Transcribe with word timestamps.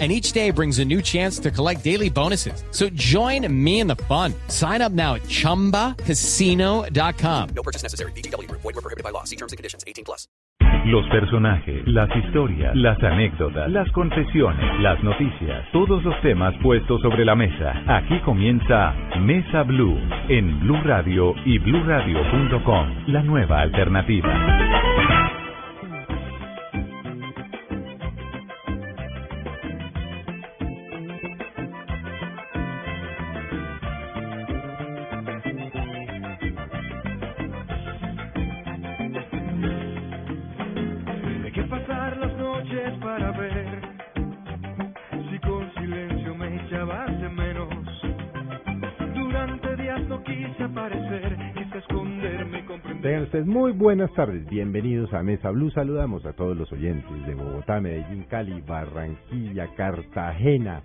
and 0.00 0.10
each 0.10 0.32
day 0.32 0.50
brings 0.50 0.80
a 0.80 0.84
new 0.84 1.00
chance 1.00 1.38
to 1.38 1.52
collect 1.52 1.84
daily 1.84 2.10
bonuses. 2.10 2.64
So 2.72 2.88
join 2.94 3.46
me 3.64 3.78
in 3.78 3.86
the 3.86 3.94
fun. 3.94 4.34
Sign 4.48 4.82
up 4.82 4.90
now 4.90 5.14
at 5.14 5.22
ChumbaCasino.com. 5.22 7.48
No 7.54 7.62
purchase 7.62 7.84
necessary. 7.84 8.10
BGW. 8.12 8.50
Void 8.50 8.64
were 8.64 8.72
prohibited 8.72 9.04
by 9.04 9.10
law. 9.10 9.22
See 9.22 9.36
terms 9.36 9.52
and 9.52 9.56
conditions. 9.56 9.84
18 9.86 10.04
plus. 10.04 10.26
Los 10.86 11.08
personajes, 11.08 11.82
las 11.86 12.14
historias, 12.14 12.76
las 12.76 13.02
anécdotas, 13.02 13.70
las 13.70 13.90
confesiones, 13.92 14.80
las 14.80 15.02
noticias, 15.02 15.64
todos 15.72 16.04
los 16.04 16.20
temas 16.20 16.54
puestos 16.62 17.00
sobre 17.00 17.24
la 17.24 17.34
mesa. 17.34 17.72
Aquí 17.86 18.20
comienza 18.20 18.92
Mesa 19.18 19.62
Blue 19.62 19.98
en 20.28 20.60
Blue 20.60 20.82
Radio 20.84 21.34
y 21.46 21.58
BlueRadio.com, 21.58 23.04
la 23.06 23.22
nueva 23.22 23.62
alternativa. 23.62 24.93
Buenas 53.76 54.12
tardes, 54.12 54.46
bienvenidos 54.48 55.12
a 55.12 55.22
Mesa 55.22 55.50
Blue. 55.50 55.70
Saludamos 55.70 56.24
a 56.26 56.32
todos 56.32 56.56
los 56.56 56.70
oyentes 56.72 57.26
de 57.26 57.34
Bogotá, 57.34 57.80
Medellín, 57.80 58.24
Cali, 58.24 58.60
Barranquilla, 58.60 59.68
Cartagena, 59.74 60.82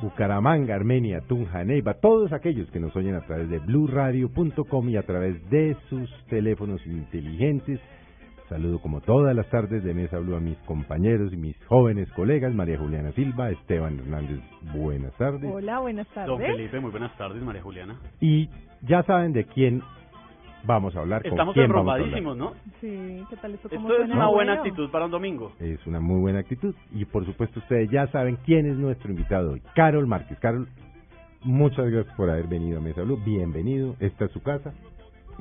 Bucaramanga, 0.00 0.74
Armenia, 0.74 1.20
Tunja, 1.28 1.62
Neiva, 1.64 1.94
todos 1.94 2.32
aquellos 2.32 2.70
que 2.70 2.80
nos 2.80 2.94
oyen 2.96 3.16
a 3.16 3.20
través 3.26 3.50
de 3.50 3.58
bluradio.com 3.58 4.88
y 4.88 4.96
a 4.96 5.02
través 5.02 5.48
de 5.50 5.76
sus 5.88 6.08
teléfonos 6.28 6.84
inteligentes. 6.86 7.80
Saludo 8.48 8.80
como 8.80 9.00
todas 9.00 9.36
las 9.36 9.48
tardes 9.50 9.84
de 9.84 9.94
Mesa 9.94 10.18
Blue 10.18 10.36
a 10.36 10.40
mis 10.40 10.58
compañeros 10.58 11.32
y 11.32 11.36
mis 11.36 11.56
jóvenes 11.66 12.10
colegas, 12.12 12.52
María 12.54 12.78
Juliana 12.78 13.12
Silva, 13.12 13.50
Esteban 13.50 13.98
Hernández, 13.98 14.40
buenas 14.74 15.12
tardes. 15.18 15.50
Hola, 15.52 15.80
buenas 15.80 16.08
tardes. 16.08 16.28
Don 16.28 16.38
Felipe, 16.38 16.80
muy 16.80 16.90
buenas 16.90 17.16
tardes, 17.16 17.42
María 17.42 17.62
Juliana. 17.62 18.00
Y 18.20 18.48
ya 18.82 19.02
saben 19.02 19.32
de 19.32 19.44
quién 19.44 19.82
vamos 20.64 20.94
a 20.96 21.00
hablar. 21.00 21.22
con 21.22 21.32
Estamos 21.32 21.54
quién 21.54 21.64
hablar. 21.70 22.00
enrombadísimos, 22.00 22.36
¿no? 22.36 22.54
Sí, 22.80 23.24
¿qué 23.30 23.36
tal 23.36 23.54
esto? 23.54 23.68
¿Cómo 23.68 23.88
Esto 23.90 24.02
es 24.04 24.10
una 24.10 24.26
buena 24.28 24.52
actitud 24.54 24.90
para 24.90 25.04
un 25.06 25.10
domingo. 25.10 25.52
Es 25.58 25.86
una 25.86 26.00
muy 26.00 26.20
buena 26.20 26.40
actitud. 26.40 26.74
Y 26.92 27.04
por 27.04 27.24
supuesto 27.26 27.60
ustedes 27.60 27.90
ya 27.90 28.06
saben 28.08 28.38
quién 28.44 28.66
es 28.66 28.76
nuestro 28.76 29.10
invitado 29.10 29.52
hoy. 29.52 29.62
Carol 29.74 30.06
Márquez. 30.06 30.38
Carol, 30.38 30.68
muchas 31.42 31.90
gracias 31.90 32.14
por 32.16 32.30
haber 32.30 32.46
venido 32.46 32.78
a 32.78 32.80
Mesa 32.82 33.02
Blue. 33.02 33.20
Bienvenido. 33.24 33.96
Esta 34.00 34.26
es 34.26 34.32
su 34.32 34.42
casa. 34.42 34.72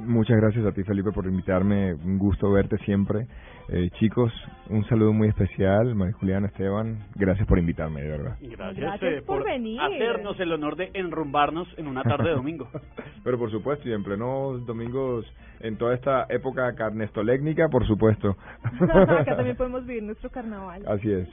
Muchas 0.05 0.37
gracias 0.37 0.65
a 0.65 0.71
ti, 0.71 0.83
Felipe, 0.83 1.11
por 1.11 1.25
invitarme. 1.25 1.93
Un 1.93 2.17
gusto 2.17 2.51
verte 2.51 2.77
siempre. 2.79 3.27
Eh, 3.71 3.91
chicos, 3.99 4.33
un 4.69 4.83
saludo 4.85 5.13
muy 5.13 5.27
especial. 5.27 5.93
María 5.93 6.15
Juliana, 6.15 6.47
Esteban, 6.47 7.05
gracias 7.15 7.47
por 7.47 7.59
invitarme, 7.59 8.01
de 8.01 8.09
verdad. 8.09 8.37
Gracias, 8.41 8.77
Gracias 8.77 9.13
eh, 9.13 9.21
por 9.21 9.43
venir. 9.43 9.79
hacernos 9.79 10.39
el 10.39 10.51
honor 10.51 10.75
de 10.75 10.89
enrumbarnos 10.95 11.67
en 11.77 11.87
una 11.87 12.01
tarde 12.01 12.29
de 12.29 12.35
domingo. 12.35 12.67
Pero 13.23 13.37
por 13.37 13.51
supuesto, 13.51 13.87
y 13.87 13.93
en 13.93 14.03
plenos 14.03 14.65
domingos, 14.65 15.31
en 15.59 15.77
toda 15.77 15.93
esta 15.93 16.25
época 16.29 16.73
carnestolécnica, 16.73 17.67
por 17.69 17.85
supuesto. 17.85 18.35
Acá 18.79 19.35
también 19.35 19.55
podemos 19.57 19.85
vivir 19.85 20.01
nuestro 20.01 20.31
carnaval. 20.31 20.83
Así 20.87 21.11
es. 21.11 21.29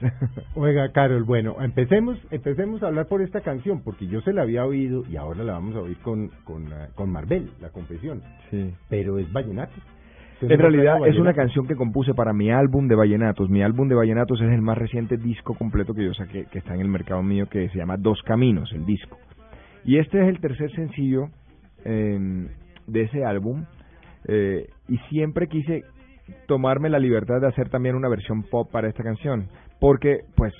Oiga, 0.54 0.92
Carol, 0.92 1.24
bueno, 1.24 1.56
empecemos, 1.60 2.18
empecemos 2.30 2.82
a 2.82 2.88
hablar 2.88 3.06
por 3.06 3.22
esta 3.22 3.40
canción, 3.40 3.82
porque 3.82 4.06
yo 4.08 4.20
se 4.20 4.34
la 4.34 4.42
había 4.42 4.66
oído 4.66 5.04
y 5.08 5.16
ahora 5.16 5.42
la 5.42 5.54
vamos 5.54 5.74
a 5.74 5.80
oír 5.80 5.96
con, 6.00 6.28
con, 6.44 6.66
eh, 6.66 6.88
con 6.94 7.10
Marvel, 7.10 7.50
la 7.62 7.70
confesión. 7.70 8.22
Sí. 8.50 8.55
Pero 8.88 9.18
es 9.18 9.32
vallenato. 9.32 9.74
¿Usted 10.34 10.50
En 10.50 10.60
realidad 10.60 11.06
es 11.06 11.16
una 11.16 11.32
canción 11.32 11.66
que 11.66 11.76
compuse 11.76 12.12
para 12.12 12.34
mi 12.34 12.50
álbum 12.50 12.88
de 12.88 12.94
vallenatos. 12.94 13.48
Mi 13.48 13.62
álbum 13.62 13.88
de 13.88 13.94
vallenatos 13.94 14.40
es 14.42 14.52
el 14.52 14.60
más 14.60 14.76
reciente 14.76 15.16
disco 15.16 15.54
completo 15.54 15.94
que 15.94 16.04
yo 16.04 16.12
saqué, 16.12 16.44
que 16.50 16.58
está 16.58 16.74
en 16.74 16.82
el 16.82 16.88
mercado 16.88 17.22
mío, 17.22 17.48
que 17.48 17.68
se 17.70 17.78
llama 17.78 17.96
Dos 17.96 18.20
Caminos, 18.22 18.70
el 18.72 18.84
disco. 18.84 19.16
Y 19.84 19.98
este 19.98 20.20
es 20.20 20.28
el 20.28 20.40
tercer 20.40 20.70
sencillo 20.72 21.28
eh, 21.84 22.48
de 22.86 23.02
ese 23.02 23.24
álbum. 23.24 23.64
eh, 24.28 24.68
y 24.88 24.98
siempre 25.08 25.46
quise 25.48 25.84
tomarme 26.46 26.90
la 26.90 26.98
libertad 26.98 27.40
de 27.40 27.48
hacer 27.48 27.68
también 27.68 27.94
una 27.94 28.08
versión 28.08 28.42
pop 28.42 28.70
para 28.70 28.88
esta 28.88 29.02
canción. 29.02 29.48
Porque, 29.80 30.20
pues, 30.36 30.52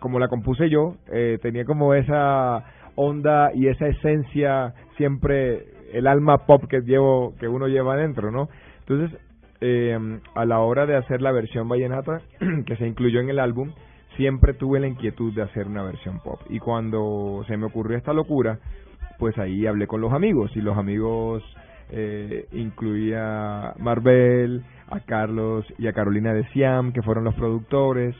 como 0.00 0.18
la 0.18 0.28
compuse 0.28 0.68
yo, 0.68 0.96
eh, 1.12 1.38
tenía 1.40 1.64
como 1.64 1.94
esa 1.94 2.64
onda 2.94 3.50
y 3.54 3.68
esa 3.68 3.88
esencia 3.88 4.74
siempre 4.96 5.64
el 5.94 6.06
alma 6.06 6.46
pop 6.46 6.64
que 6.68 6.80
llevo 6.80 7.34
que 7.38 7.48
uno 7.48 7.68
lleva 7.68 7.94
adentro, 7.94 8.30
¿no? 8.30 8.48
Entonces, 8.80 9.18
eh, 9.60 9.98
a 10.34 10.44
la 10.44 10.58
hora 10.60 10.86
de 10.86 10.96
hacer 10.96 11.22
la 11.22 11.32
versión 11.32 11.68
vallenata 11.68 12.20
que 12.66 12.76
se 12.76 12.86
incluyó 12.86 13.20
en 13.20 13.30
el 13.30 13.38
álbum, 13.38 13.72
siempre 14.16 14.54
tuve 14.54 14.80
la 14.80 14.88
inquietud 14.88 15.32
de 15.32 15.42
hacer 15.42 15.66
una 15.66 15.82
versión 15.82 16.20
pop. 16.20 16.40
Y 16.50 16.58
cuando 16.58 17.44
se 17.46 17.56
me 17.56 17.66
ocurrió 17.66 17.96
esta 17.96 18.12
locura, 18.12 18.58
pues 19.18 19.38
ahí 19.38 19.66
hablé 19.66 19.86
con 19.86 20.00
los 20.00 20.12
amigos 20.12 20.50
y 20.56 20.60
los 20.60 20.76
amigos 20.76 21.42
eh, 21.90 22.46
incluía 22.52 23.70
a 23.70 23.74
Marvel, 23.78 24.64
a 24.88 25.00
Carlos 25.00 25.64
y 25.78 25.86
a 25.86 25.92
Carolina 25.92 26.34
de 26.34 26.44
Siam, 26.48 26.92
que 26.92 27.02
fueron 27.02 27.24
los 27.24 27.34
productores, 27.34 28.14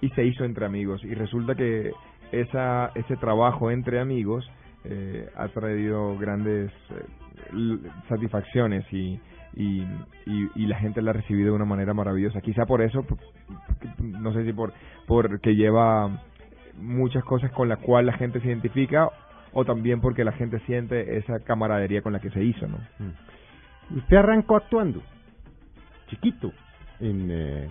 y 0.00 0.10
se 0.10 0.24
hizo 0.24 0.44
entre 0.44 0.66
amigos. 0.66 1.02
Y 1.04 1.14
resulta 1.14 1.54
que 1.54 1.90
esa, 2.32 2.92
ese 2.94 3.16
trabajo 3.16 3.70
entre 3.70 4.00
amigos 4.00 4.48
eh, 4.88 5.28
ha 5.36 5.48
traído 5.48 6.16
grandes 6.18 6.70
eh, 6.90 7.78
satisfacciones 8.08 8.84
y, 8.92 9.20
y, 9.54 9.82
y, 10.26 10.50
y 10.54 10.66
la 10.66 10.78
gente 10.78 11.02
la 11.02 11.10
ha 11.10 11.14
recibido 11.14 11.50
de 11.50 11.56
una 11.56 11.64
manera 11.64 11.94
maravillosa. 11.94 12.40
Quizá 12.40 12.66
por 12.66 12.82
eso, 12.82 13.04
no 13.98 14.32
sé 14.32 14.44
si 14.44 14.52
por 14.52 14.72
porque 15.06 15.54
lleva 15.54 16.22
muchas 16.80 17.24
cosas 17.24 17.50
con 17.52 17.68
las 17.68 17.78
cuales 17.78 18.12
la 18.12 18.18
gente 18.18 18.40
se 18.40 18.48
identifica 18.48 19.08
o 19.52 19.64
también 19.64 20.00
porque 20.00 20.24
la 20.24 20.32
gente 20.32 20.58
siente 20.60 21.16
esa 21.16 21.40
camaradería 21.40 22.02
con 22.02 22.12
la 22.12 22.20
que 22.20 22.30
se 22.30 22.42
hizo, 22.42 22.66
¿no? 22.66 22.78
Mm. 22.98 23.96
Usted 23.98 24.16
arrancó 24.16 24.56
actuando, 24.56 25.00
chiquito, 26.08 26.52
en, 27.00 27.28
eh, 27.30 27.68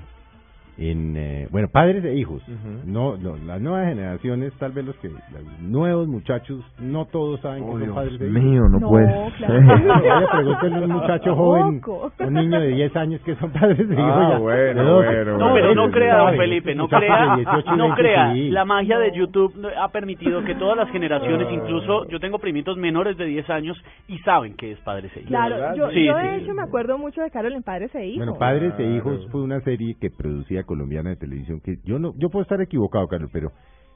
en 0.77 1.15
eh, 1.15 1.47
bueno, 1.51 1.69
padres 1.71 2.03
e 2.03 2.13
hijos. 2.15 2.41
Ujú. 2.47 2.81
No, 2.85 3.15
no, 3.17 3.37
las 3.45 3.61
nuevas 3.61 3.87
generaciones, 3.87 4.51
tal 4.59 4.71
vez 4.73 4.85
los 4.85 4.95
que, 4.97 5.07
los 5.09 5.19
nuevos 5.61 6.07
muchachos, 6.07 6.61
no 6.79 7.05
todos 7.05 7.39
saben 7.41 7.63
Oh, 7.65 7.77
que 7.77 7.85
son 7.85 7.95
padres 7.95 8.19
e 8.21 8.25
hijos. 8.27 8.43
mío, 8.43 8.61
no, 8.69 8.79
No, 8.79 8.89
puedes. 8.89 9.33
claro. 9.35 9.53
Pregúntenle 10.31 10.77
a 10.77 10.81
un 10.81 10.91
muchacho 10.91 11.35
joven, 11.35 11.81
un 12.19 12.33
niño 12.33 12.59
de 12.59 12.67
10 12.69 12.95
años 12.95 13.21
que 13.21 13.35
son 13.35 13.51
padres 13.51 13.87
de 13.87 13.93
hijos. 13.95 14.05
Ah, 14.05 14.29
ya, 14.33 14.37
bueno, 14.37 14.83
de 14.83 15.07
bueno, 15.07 15.37
No, 15.37 15.49
bueno, 15.51 15.53
pero 15.55 15.75
no 15.75 15.85
sí, 15.87 15.91
crea, 15.93 16.13
sí, 16.13 16.19
don 16.23 16.31
sí. 16.31 16.37
Felipe, 16.37 16.75
no 16.75 16.87
crea, 16.87 17.29
de 17.31 17.35
18 17.43 17.73
y 17.73 17.77
no 17.77 17.83
20, 17.85 18.01
crea. 18.01 18.33
sí. 18.33 18.49
La 18.51 18.65
magia 18.65 18.99
de 18.99 19.11
YouTube 19.15 19.53
ha 19.79 19.87
permitido 19.89 20.43
que 20.43 20.55
todas 20.55 20.77
las 20.77 20.89
generaciones, 20.91 21.47
incluso 21.51 22.07
yo 22.09 22.19
tengo 22.19 22.39
primitos 22.39 22.77
menores 22.77 23.17
de 23.17 23.25
10 23.25 23.49
años 23.49 23.81
y 24.07 24.17
saben 24.19 24.55
que 24.55 24.71
es 24.73 24.79
padre 24.79 25.09
e 25.15 25.19
hijo. 25.19 25.27
Claro, 25.29 25.75
yo, 25.75 25.89
Sí, 25.91 26.05
yo 26.05 26.17
sí. 26.19 26.27
de 26.27 26.37
hecho 26.37 26.53
me 26.53 26.63
acuerdo 26.63 26.97
mucho 26.97 27.21
de 27.21 27.29
Carol 27.31 27.53
en 27.53 27.63
Padres 27.63 27.93
e 27.95 28.05
Hijos. 28.07 28.17
Bueno, 28.25 28.37
Padres 28.39 28.73
e 28.73 28.77
Claro. 28.77 28.95
Hijos 28.95 29.27
fue 29.31 29.41
una 29.41 29.59
serie 29.61 29.95
que 29.99 30.09
producía 30.09 30.63
colombiana 30.65 31.11
de 31.11 31.15
televisión 31.15 31.59
que 31.61 31.77
yo 31.83 31.99
no, 31.99 32.13
yo 32.17 32.29
puedo 32.29 32.43
estar 32.43 32.61
equivocado, 32.61 33.07
Carlos, 33.07 33.29
pero 33.33 33.51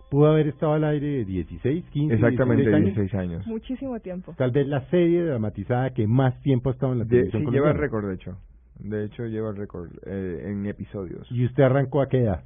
pudo 0.09 0.27
haber 0.31 0.47
estado 0.47 0.73
al 0.73 0.83
aire 0.85 1.07
de 1.07 1.25
16, 1.25 1.85
15, 1.91 2.15
Exactamente 2.15 2.63
16 2.63 2.75
años. 2.75 2.95
16 2.95 3.13
años. 3.15 3.47
Muchísimo 3.47 3.99
tiempo. 3.99 4.33
Tal 4.37 4.51
vez 4.51 4.67
la 4.67 4.81
serie 4.89 5.23
dramatizada 5.23 5.91
que 5.91 6.07
más 6.07 6.39
tiempo 6.41 6.69
ha 6.69 6.73
estado 6.73 6.93
en 6.93 6.99
la 6.99 7.03
De- 7.05 7.09
televisión 7.11 7.43
sí, 7.45 7.51
lleva 7.51 7.69
el 7.71 7.75
colombiana. 7.77 7.81
récord, 7.81 8.07
de 8.07 8.15
hecho. 8.15 8.37
De 8.79 9.05
hecho, 9.05 9.25
lleva 9.25 9.49
el 9.49 9.57
récord 9.57 9.89
eh, 10.05 10.43
en 10.45 10.65
episodios. 10.65 11.27
¿Y 11.31 11.45
usted 11.45 11.63
arrancó 11.63 12.01
a 12.01 12.07
qué 12.07 12.19
edad? 12.21 12.43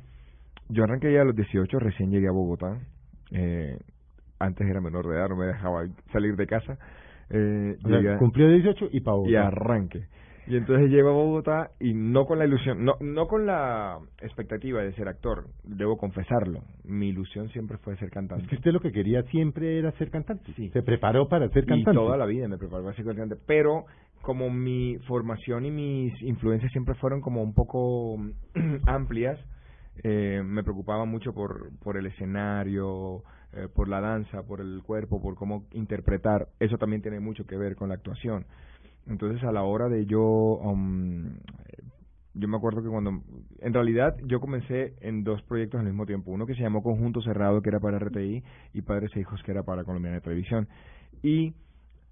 Yo 0.69 0.83
arranqué 0.83 1.13
ya 1.13 1.21
a 1.21 1.25
los 1.25 1.35
18, 1.35 1.77
recién 1.79 2.09
llegué 2.09 2.27
a 2.27 2.31
Bogotá. 2.31 2.79
Eh, 3.31 3.77
antes 4.39 4.67
era 4.67 4.81
menor 4.81 5.07
de 5.07 5.15
edad, 5.15 5.29
no 5.29 5.35
me 5.37 5.45
dejaba 5.45 5.85
salir 6.11 6.35
de 6.35 6.47
casa. 6.47 6.77
Eh, 7.29 7.77
O 7.83 7.87
sea, 7.87 8.17
cumplió 8.17 8.49
18 8.49 8.87
y 8.91 8.99
para 9.01 9.17
y 9.25 9.35
arranque. 9.35 10.07
Y 10.47 10.57
entonces 10.57 10.89
llego 10.89 11.09
a 11.09 11.13
Bogotá 11.13 11.71
y 11.79 11.93
no 11.93 12.25
con 12.25 12.37
la 12.39 12.45
ilusión, 12.45 12.83
no, 12.83 12.95
no 12.99 13.27
con 13.27 13.45
la 13.45 13.99
expectativa 14.21 14.81
de 14.81 14.93
ser 14.93 15.07
actor, 15.07 15.47
debo 15.63 15.97
confesarlo. 15.97 16.63
Mi 16.83 17.09
ilusión 17.09 17.49
siempre 17.49 17.77
fue 17.77 17.95
ser 17.97 18.07
Es 18.09 18.13
cantante. 18.13 18.47
que 18.47 18.55
usted 18.55 18.71
lo 18.71 18.81
que 18.81 18.91
quería 18.91 19.23
siempre 19.23 19.79
era 19.79 19.91
ser 19.93 20.09
cantante. 20.09 20.51
Sí. 20.55 20.69
Se 20.71 20.83
preparó 20.83 21.29
para 21.29 21.47
ser 21.49 21.63
Y 21.63 21.67
cantante. 21.67 21.97
toda 21.97 22.17
la 22.17 22.25
vida 22.25 22.47
me 22.47 22.57
preparé 22.57 22.83
para 22.83 22.95
ser 22.95 23.05
cantante, 23.05 23.37
pero 23.47 23.85
como 24.21 24.49
mi 24.49 24.97
formación 25.07 25.65
y 25.65 25.71
mis 25.71 26.21
influencias 26.23 26.71
siempre 26.71 26.95
fueron 26.95 27.21
como 27.21 27.41
un 27.41 27.53
poco 27.53 28.17
amplias, 28.85 29.39
eh, 30.03 30.41
me 30.43 30.63
preocupaba 30.63 31.05
mucho 31.05 31.33
por, 31.33 31.69
por 31.79 31.97
el 31.97 32.07
escenario, 32.07 33.23
eh, 33.53 33.67
por 33.73 33.87
la 33.87 34.01
danza, 34.01 34.43
por 34.43 34.59
el 34.59 34.81
cuerpo, 34.83 35.21
por 35.21 35.35
cómo 35.35 35.65
interpretar. 35.71 36.47
Eso 36.59 36.77
también 36.77 37.01
tiene 37.01 37.19
mucho 37.19 37.45
que 37.45 37.55
ver 37.57 37.75
con 37.75 37.89
la 37.89 37.95
actuación. 37.95 38.45
Entonces, 39.07 39.43
a 39.43 39.51
la 39.51 39.63
hora 39.63 39.89
de 39.89 40.05
yo, 40.05 40.21
um, 40.21 41.35
yo 42.33 42.47
me 42.47 42.57
acuerdo 42.57 42.81
que 42.81 42.89
cuando, 42.89 43.21
en 43.59 43.73
realidad, 43.73 44.15
yo 44.25 44.39
comencé 44.39 44.95
en 45.01 45.23
dos 45.23 45.41
proyectos 45.43 45.79
al 45.79 45.85
mismo 45.85 46.05
tiempo. 46.05 46.31
Uno 46.31 46.45
que 46.45 46.55
se 46.55 46.61
llamó 46.61 46.81
Conjunto 46.81 47.21
Cerrado, 47.21 47.61
que 47.61 47.69
era 47.69 47.79
para 47.79 47.97
RTI, 47.99 48.43
y 48.73 48.81
Padres 48.81 49.11
e 49.15 49.19
Hijos, 49.19 49.41
que 49.43 49.51
era 49.51 49.63
para 49.63 49.83
Colombiana 49.83 50.15
de 50.17 50.21
Televisión. 50.21 50.67
Y 51.21 51.53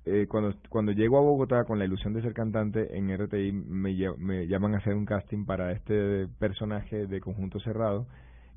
eh, 0.06 0.28
cuando, 0.30 0.54
cuando 0.70 0.92
llego 0.92 1.18
a 1.18 1.22
Bogotá 1.22 1.64
con 1.64 1.80
la 1.80 1.86
ilusión 1.86 2.14
de 2.14 2.22
ser 2.22 2.34
cantante, 2.34 2.98
en 2.98 3.10
RTI 3.10 3.52
me, 3.52 3.94
me 4.18 4.48
llaman 4.48 4.76
a 4.76 4.78
hacer 4.80 4.96
un 4.96 5.06
casting 5.06 5.46
para 5.46 5.72
este 5.72 6.28
personaje 6.40 7.08
de 7.08 7.22
Conjunto 7.22 7.60
Cerrado 7.60 8.08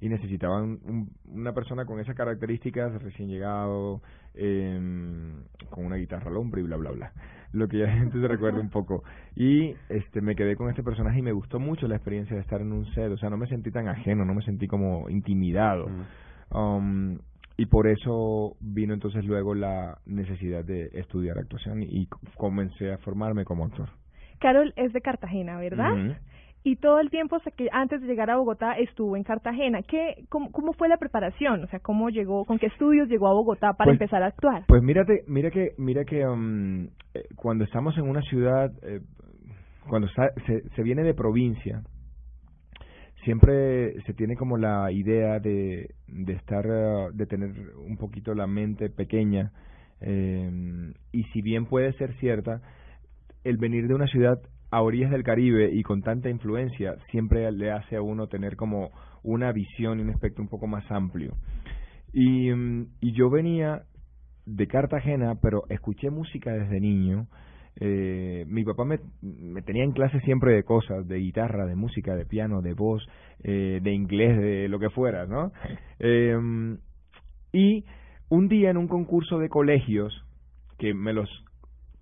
y 0.00 0.08
necesitaban 0.08 0.80
un- 0.84 1.10
una 1.26 1.52
persona 1.52 1.84
con 1.86 2.00
esas 2.00 2.16
características, 2.16 3.00
recién 3.02 3.28
llegado, 3.28 4.02
em, 4.34 5.44
con 5.70 5.86
una 5.86 5.96
guitarra 5.96 6.30
al 6.30 6.36
hombro 6.36 6.60
y 6.60 6.64
bla, 6.64 6.76
bla, 6.76 6.90
bla. 6.90 7.12
Lo 7.52 7.68
que 7.68 7.78
ya 7.78 7.86
la 7.86 7.92
gente 7.92 8.20
se 8.20 8.26
recuerda 8.26 8.60
un 8.60 8.70
poco. 8.70 9.04
Y 9.36 9.74
este 9.88 10.20
me 10.20 10.34
quedé 10.34 10.56
con 10.56 10.68
este 10.70 10.82
personaje 10.82 11.20
y 11.20 11.22
me 11.22 11.32
gustó 11.32 11.60
mucho 11.60 11.86
la 11.86 11.96
experiencia 11.96 12.34
de 12.34 12.42
estar 12.42 12.60
en 12.60 12.72
un 12.72 12.86
set. 12.94 13.12
O 13.12 13.16
sea, 13.16 13.30
no 13.30 13.36
me 13.36 13.46
sentí 13.46 13.70
tan 13.70 13.88
ajeno, 13.88 14.24
no 14.24 14.34
me 14.34 14.42
sentí 14.42 14.66
como 14.66 15.08
intimidado. 15.08 15.88
Um, 16.50 17.18
y 17.56 17.66
por 17.66 17.86
eso 17.86 18.56
vino 18.60 18.94
entonces 18.94 19.24
luego 19.24 19.54
la 19.54 19.98
necesidad 20.06 20.64
de 20.64 20.90
estudiar 20.94 21.38
actuación 21.38 21.82
y 21.82 22.08
comencé 22.36 22.92
a 22.92 22.98
formarme 22.98 23.44
como 23.44 23.64
actor. 23.64 23.88
Carol 24.40 24.72
es 24.76 24.92
de 24.92 25.00
Cartagena, 25.00 25.58
¿verdad? 25.58 25.92
Ujú. 25.92 26.14
Y 26.66 26.76
todo 26.76 26.98
el 26.98 27.10
tiempo 27.10 27.36
hasta 27.36 27.50
que 27.50 27.68
antes 27.70 28.00
de 28.00 28.06
llegar 28.06 28.30
a 28.30 28.36
Bogotá 28.38 28.72
estuvo 28.78 29.16
en 29.18 29.22
Cartagena. 29.22 29.82
¿Qué, 29.82 30.24
cómo, 30.30 30.50
cómo 30.50 30.72
fue 30.72 30.88
la 30.88 30.96
preparación? 30.96 31.62
O 31.62 31.66
sea, 31.66 31.78
¿cómo 31.80 32.08
llegó, 32.08 32.46
con 32.46 32.58
qué 32.58 32.66
estudios 32.68 33.06
llegó 33.08 33.28
a 33.28 33.34
Bogotá 33.34 33.74
para 33.74 33.90
Pues- 33.90 34.00
empezar 34.00 34.22
a 34.22 34.28
actuar? 34.28 34.64
Pues 34.66 34.82
mírate, 34.82 35.24
mira 35.26 35.50
que, 35.50 35.72
mira 35.76 36.04
que 36.06 36.26
um, 36.26 36.84
eh, 37.12 37.24
cuando 37.36 37.64
estamos 37.64 37.98
en 37.98 38.08
una 38.08 38.22
ciudad, 38.22 38.72
eh, 38.82 39.00
cuando 39.90 40.08
está- 40.08 40.32
se, 40.46 40.62
se 40.70 40.82
viene 40.82 41.02
de 41.02 41.12
provincia, 41.12 41.82
siempre 43.24 44.00
se 44.02 44.14
tiene 44.14 44.34
como 44.36 44.56
la 44.56 44.90
idea 44.90 45.38
de, 45.40 45.94
de 46.08 46.32
estar, 46.32 46.64
eh, 46.66 47.08
de 47.12 47.26
tener 47.26 47.50
un 47.76 47.98
poquito 47.98 48.34
la 48.34 48.46
mente 48.46 48.88
pequeña, 48.88 49.52
eh, 50.00 50.92
y 51.12 51.24
si 51.24 51.42
bien 51.42 51.66
puede 51.66 51.92
ser 51.94 52.14
cierta, 52.18 52.60
el 53.44 53.58
venir 53.58 53.86
de 53.86 53.94
una 53.94 54.06
ciudad 54.06 54.38
a 54.74 54.82
orillas 54.82 55.12
del 55.12 55.22
Caribe 55.22 55.70
y 55.72 55.84
con 55.84 56.02
tanta 56.02 56.28
influencia 56.28 56.96
siempre 57.12 57.50
le 57.52 57.70
hace 57.70 57.94
a 57.94 58.02
uno 58.02 58.26
tener 58.26 58.56
como 58.56 58.90
una 59.22 59.52
visión 59.52 60.00
y 60.00 60.02
un 60.02 60.10
espectro 60.10 60.42
un 60.42 60.48
poco 60.48 60.66
más 60.66 60.84
amplio. 60.90 61.36
Y, 62.12 62.50
mm, 62.50 62.88
y 63.00 63.12
yo 63.12 63.30
venía 63.30 63.82
de 64.46 64.66
Cartagena, 64.66 65.36
pero 65.40 65.62
escuché 65.68 66.10
música 66.10 66.52
desde 66.52 66.80
niño. 66.80 67.28
Eh, 67.78 68.46
mi 68.48 68.64
papá 68.64 68.84
me, 68.84 68.98
me 69.22 69.62
tenía 69.62 69.84
en 69.84 69.92
clase 69.92 70.18
siempre 70.22 70.52
de 70.54 70.64
cosas, 70.64 71.06
de 71.06 71.18
guitarra, 71.18 71.66
de 71.66 71.76
música, 71.76 72.16
de 72.16 72.26
piano, 72.26 72.60
de 72.60 72.74
voz, 72.74 73.06
eh, 73.44 73.78
de 73.80 73.92
inglés, 73.92 74.36
de 74.36 74.68
lo 74.68 74.80
que 74.80 74.90
fuera, 74.90 75.26
¿no? 75.26 75.52
Eh, 76.00 76.36
y 77.52 77.84
un 78.28 78.48
día 78.48 78.70
en 78.70 78.76
un 78.76 78.88
concurso 78.88 79.38
de 79.38 79.48
colegios, 79.48 80.12
que 80.76 80.92
me 80.92 81.12
los 81.12 81.30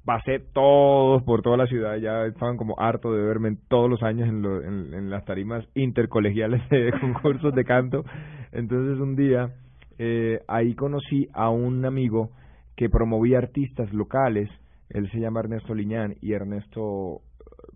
pasé 0.04 0.40
todos 0.52 1.22
por 1.22 1.42
toda 1.42 1.56
la 1.56 1.66
ciudad, 1.66 1.96
ya 1.96 2.26
estaban 2.26 2.56
como 2.56 2.74
harto 2.78 3.12
de 3.12 3.22
verme 3.22 3.56
todos 3.68 3.88
los 3.88 4.02
años 4.02 4.28
en, 4.28 4.42
lo- 4.42 4.62
en, 4.62 5.10
las 5.10 5.24
tarimas 5.24 5.64
intercolegiales 5.74 6.60
de 6.70 6.92
concursos 7.00 7.54
de 7.54 7.64
canto. 7.64 8.04
Entonces 8.52 8.98
un 9.00 9.16
día 9.16 9.50
eh, 9.98 10.40
ahí 10.48 10.74
conocí 10.74 11.28
a 11.32 11.50
un 11.50 11.84
amigo 11.84 12.30
que 12.76 12.88
promovía 12.90 13.38
artistas 13.38 13.92
locales, 13.92 14.48
él 14.90 15.10
se 15.10 15.20
llama 15.20 15.40
Ernesto 15.40 15.74
Liñán 15.74 16.16
y 16.20 16.32
Ernesto 16.32 17.20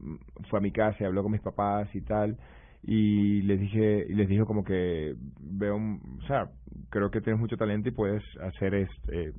eh, 0.01 0.19
fue 0.51 0.59
a 0.59 0.63
mi 0.63 0.73
casa 0.73 0.97
y 1.01 1.05
habló 1.05 1.23
con 1.23 1.33
mis 1.33 1.41
papás 1.43 1.89
y 1.95 2.01
tal 2.01 2.37
y 2.83 3.43
les 3.43 3.59
dije 3.59 4.07
y 4.09 4.15
les 4.15 4.29
dijo 4.29 4.47
como 4.47 4.63
que 4.63 5.15
veo 5.41 5.77
o 5.77 6.27
sea 6.29 6.49
creo 6.91 7.11
que 7.11 7.21
tienes 7.21 7.41
mucho 7.41 7.57
talento 7.57 7.89
y 7.89 7.93
puedes 7.93 8.23
hacer 8.41 8.75
este 8.75 9.33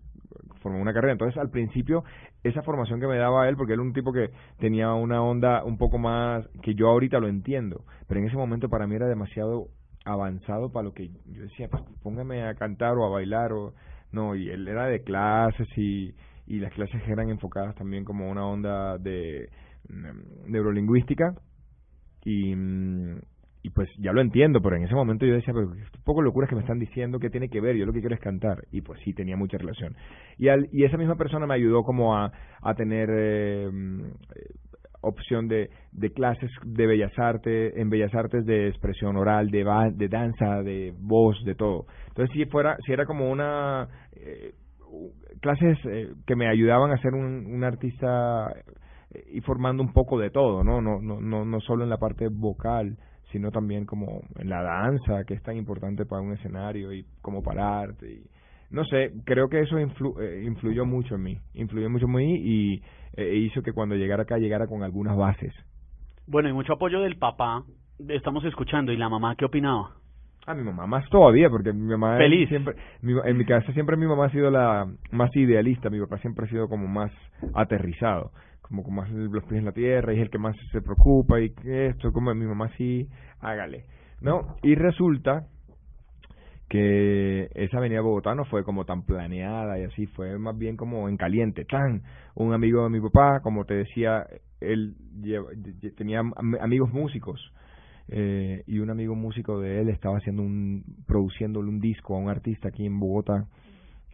formar 0.62 0.82
una 0.82 0.94
carrera. 0.94 1.14
Entonces 1.14 1.38
al 1.38 1.50
principio 1.50 2.04
esa 2.44 2.62
formación 2.62 3.00
que 3.00 3.08
me 3.08 3.18
daba 3.18 3.48
él 3.50 3.56
porque 3.58 3.74
él 3.74 3.80
era 3.80 3.88
un 3.88 3.94
tipo 3.94 4.12
que 4.14 4.32
tenía 4.60 4.94
una 4.94 5.22
onda 5.22 5.64
un 5.64 5.78
poco 5.78 5.98
más 5.98 6.48
que 6.62 6.76
yo 6.76 6.88
ahorita 6.90 7.20
lo 7.20 7.28
entiendo 7.28 7.84
pero 8.08 8.20
en 8.20 8.28
ese 8.28 8.38
momento 8.38 8.70
para 8.70 8.88
mí 8.88 8.96
era 8.96 9.08
demasiado 9.08 9.68
avanzado 10.06 10.72
para 10.72 10.86
lo 10.86 10.94
que 10.94 11.10
yo 11.26 11.42
decía 11.42 11.68
pues 11.70 11.84
póngame 12.02 12.44
a 12.44 12.56
cantar 12.56 12.98
o 12.98 13.06
a 13.06 13.10
bailar 13.10 13.52
o 13.52 13.74
no 14.12 14.36
y 14.36 14.50
él 14.50 14.68
era 14.68 14.86
de 14.86 15.04
clases 15.04 15.68
y 15.78 16.14
y 16.48 16.60
las 16.60 16.74
clases 16.74 17.02
eran 17.08 17.30
enfocadas 17.30 17.76
también 17.76 18.06
como 18.06 18.30
una 18.30 18.46
onda 18.46 18.98
de 18.98 19.50
mm, 19.90 20.50
neurolingüística 20.52 21.36
y, 22.24 22.56
mm, 22.56 23.20
y 23.68 23.70
pues 23.70 23.90
ya 23.98 24.14
lo 24.14 24.22
entiendo, 24.22 24.62
pero 24.62 24.78
en 24.78 24.84
ese 24.84 24.96
momento 24.96 25.26
yo 25.26 25.34
decía, 25.34 25.54
pero 25.54 25.68
un 25.68 26.04
poco 26.06 26.22
locuras 26.22 26.50
que 26.50 26.56
me 26.56 26.62
están 26.62 26.80
diciendo 26.80 27.20
que 27.20 27.30
tiene 27.30 27.50
que 27.50 27.60
ver, 27.60 27.76
yo 27.76 27.86
lo 27.86 27.92
que 27.92 28.00
quiero 28.00 28.16
es 28.16 28.22
cantar, 28.22 28.64
y 28.72 28.80
pues 28.80 29.02
sí, 29.04 29.14
tenía 29.14 29.36
mucha 29.36 29.58
relación. 29.58 29.94
Y, 30.38 30.48
al, 30.48 30.70
y 30.72 30.86
esa 30.86 30.96
misma 30.96 31.16
persona 31.16 31.46
me 31.46 31.56
ayudó 31.56 31.84
como 31.84 32.16
a, 32.16 32.32
a 32.62 32.74
tener 32.76 33.10
eh, 33.12 33.70
mm, 33.70 34.04
opción 35.02 35.50
de, 35.50 35.70
de 35.92 36.14
clases 36.14 36.50
de 36.64 36.88
bellas 36.88 37.12
artes, 37.20 37.74
en 37.76 37.90
bellas 37.90 38.16
artes 38.16 38.46
de 38.46 38.70
expresión 38.70 39.18
oral, 39.18 39.52
de, 39.52 39.66
de 39.96 40.08
danza, 40.08 40.64
de 40.64 40.94
voz, 40.98 41.36
de 41.44 41.56
todo. 41.56 41.88
Entonces 42.08 42.34
si 42.34 42.46
fuera, 42.46 42.78
si 42.86 42.94
era 42.94 43.06
como 43.06 43.30
una... 43.30 43.90
eh, 44.14 44.54
clases 45.42 45.78
eh, 45.86 46.14
que 46.26 46.38
me 46.38 46.48
ayudaban 46.48 46.92
a 46.92 47.02
ser 47.02 47.14
un, 47.14 47.46
un 47.48 47.64
artista 47.66 48.48
y 49.32 49.42
formando 49.42 49.84
un 49.84 49.92
poco 49.94 50.18
de 50.18 50.30
todo, 50.30 50.64
¿no? 50.64 50.82
No, 50.82 51.02
no, 51.02 51.20
no, 51.20 51.46
no 51.46 51.60
solo 51.62 51.84
en 51.84 51.90
la 51.90 51.98
parte 51.98 52.28
vocal, 52.30 52.98
sino 53.32 53.52
también 53.52 53.86
como 53.86 54.22
en 54.38 54.50
la 54.50 54.62
danza, 54.64 55.24
que 55.26 55.34
es 55.34 55.44
tan 55.44 55.58
importante 55.58 56.06
para 56.06 56.22
un 56.22 56.34
escenario 56.34 56.94
y 56.94 57.06
cómo 57.22 57.44
pararte. 57.44 58.10
Y, 58.12 58.24
no 58.70 58.84
sé, 58.86 59.12
creo 59.26 59.50
que 59.50 59.62
eso 59.62 59.78
influ- 59.80 60.20
eh, 60.22 60.44
influyó 60.46 60.86
mucho 60.86 61.16
en 61.16 61.24
mí, 61.24 61.38
influyó 61.54 61.90
mucho 61.90 62.06
en 62.06 62.12
mí 62.14 62.36
y 62.36 62.82
eh, 63.16 63.36
hizo 63.36 63.62
que 63.62 63.74
cuando 63.74 63.96
llegara 63.96 64.24
acá 64.24 64.38
llegara 64.38 64.68
con 64.68 64.84
algunas 64.84 65.16
bases. 65.18 65.54
Bueno, 66.26 66.50
y 66.50 66.54
mucho 66.54 66.74
apoyo 66.74 67.02
del 67.02 67.18
papá. 67.18 67.64
Estamos 68.10 68.44
escuchando. 68.46 68.92
¿Y 68.92 68.98
la 68.98 69.10
mamá 69.10 69.36
qué 69.36 69.46
opinaba? 69.46 69.92
A 70.46 70.54
mi 70.54 70.64
mamá 70.64 70.86
más 70.88 71.10
todavía, 71.10 71.50
porque 71.50 71.74
mi 71.74 71.90
mamá 71.90 72.18
Feliz. 72.18 72.48
siempre, 72.48 72.76
mi- 73.02 73.14
en 73.26 73.38
mi 73.38 73.44
casa 73.46 73.72
siempre 73.74 73.98
mi 73.98 74.06
mamá 74.06 74.26
ha 74.26 74.32
sido 74.32 74.50
la 74.52 74.88
más 75.12 75.36
idealista, 75.36 75.90
mi 75.90 76.00
papá 76.00 76.18
siempre 76.20 76.46
ha 76.46 76.50
sido 76.50 76.70
como 76.70 76.88
más 76.88 77.12
aterrizado, 77.54 78.32
como 78.68 78.84
con 78.84 78.96
más 78.96 79.10
los 79.12 79.44
pies 79.46 79.60
en 79.60 79.66
la 79.66 79.72
tierra 79.72 80.14
y 80.14 80.18
es 80.18 80.24
el 80.24 80.30
que 80.30 80.38
más 80.38 80.56
se 80.72 80.82
preocupa 80.82 81.40
y 81.40 81.52
que 81.52 81.88
esto, 81.88 82.12
como 82.12 82.34
mi 82.34 82.46
mamá 82.46 82.70
sí, 82.78 83.08
hágale, 83.40 83.86
¿no? 84.22 84.58
Y 84.64 84.76
resulta 84.76 85.48
que 86.70 87.50
esa 87.56 87.78
avenida 87.78 88.02
Bogotá 88.02 88.36
no 88.36 88.44
fue 88.46 88.64
como 88.64 88.84
tan 88.86 89.04
planeada 89.04 89.80
y 89.80 89.84
así, 89.84 90.06
fue 90.08 90.38
más 90.38 90.58
bien 90.58 90.76
como 90.76 91.08
en 91.08 91.16
caliente, 91.18 91.64
tan, 91.66 92.04
un 92.36 92.54
amigo 92.54 92.84
de 92.84 92.90
mi 92.90 93.00
papá, 93.00 93.40
como 93.42 93.64
te 93.66 93.76
decía, 93.76 94.28
él 94.60 94.96
tenía 95.96 96.20
am- 96.20 96.58
amigos 96.60 96.92
músicos, 96.92 97.40
eh, 98.10 98.64
y 98.68 98.80
un 98.80 98.90
amigo 98.90 99.16
músico 99.16 99.60
de 99.60 99.82
él 99.82 99.90
estaba 99.90 100.18
haciendo 100.18 100.42
un 100.42 100.84
produciéndole 101.06 101.70
un 101.70 101.80
disco 101.80 102.16
a 102.16 102.20
un 102.20 102.30
artista 102.30 102.70
aquí 102.70 102.86
en 102.86 103.00
Bogotá 103.00 103.46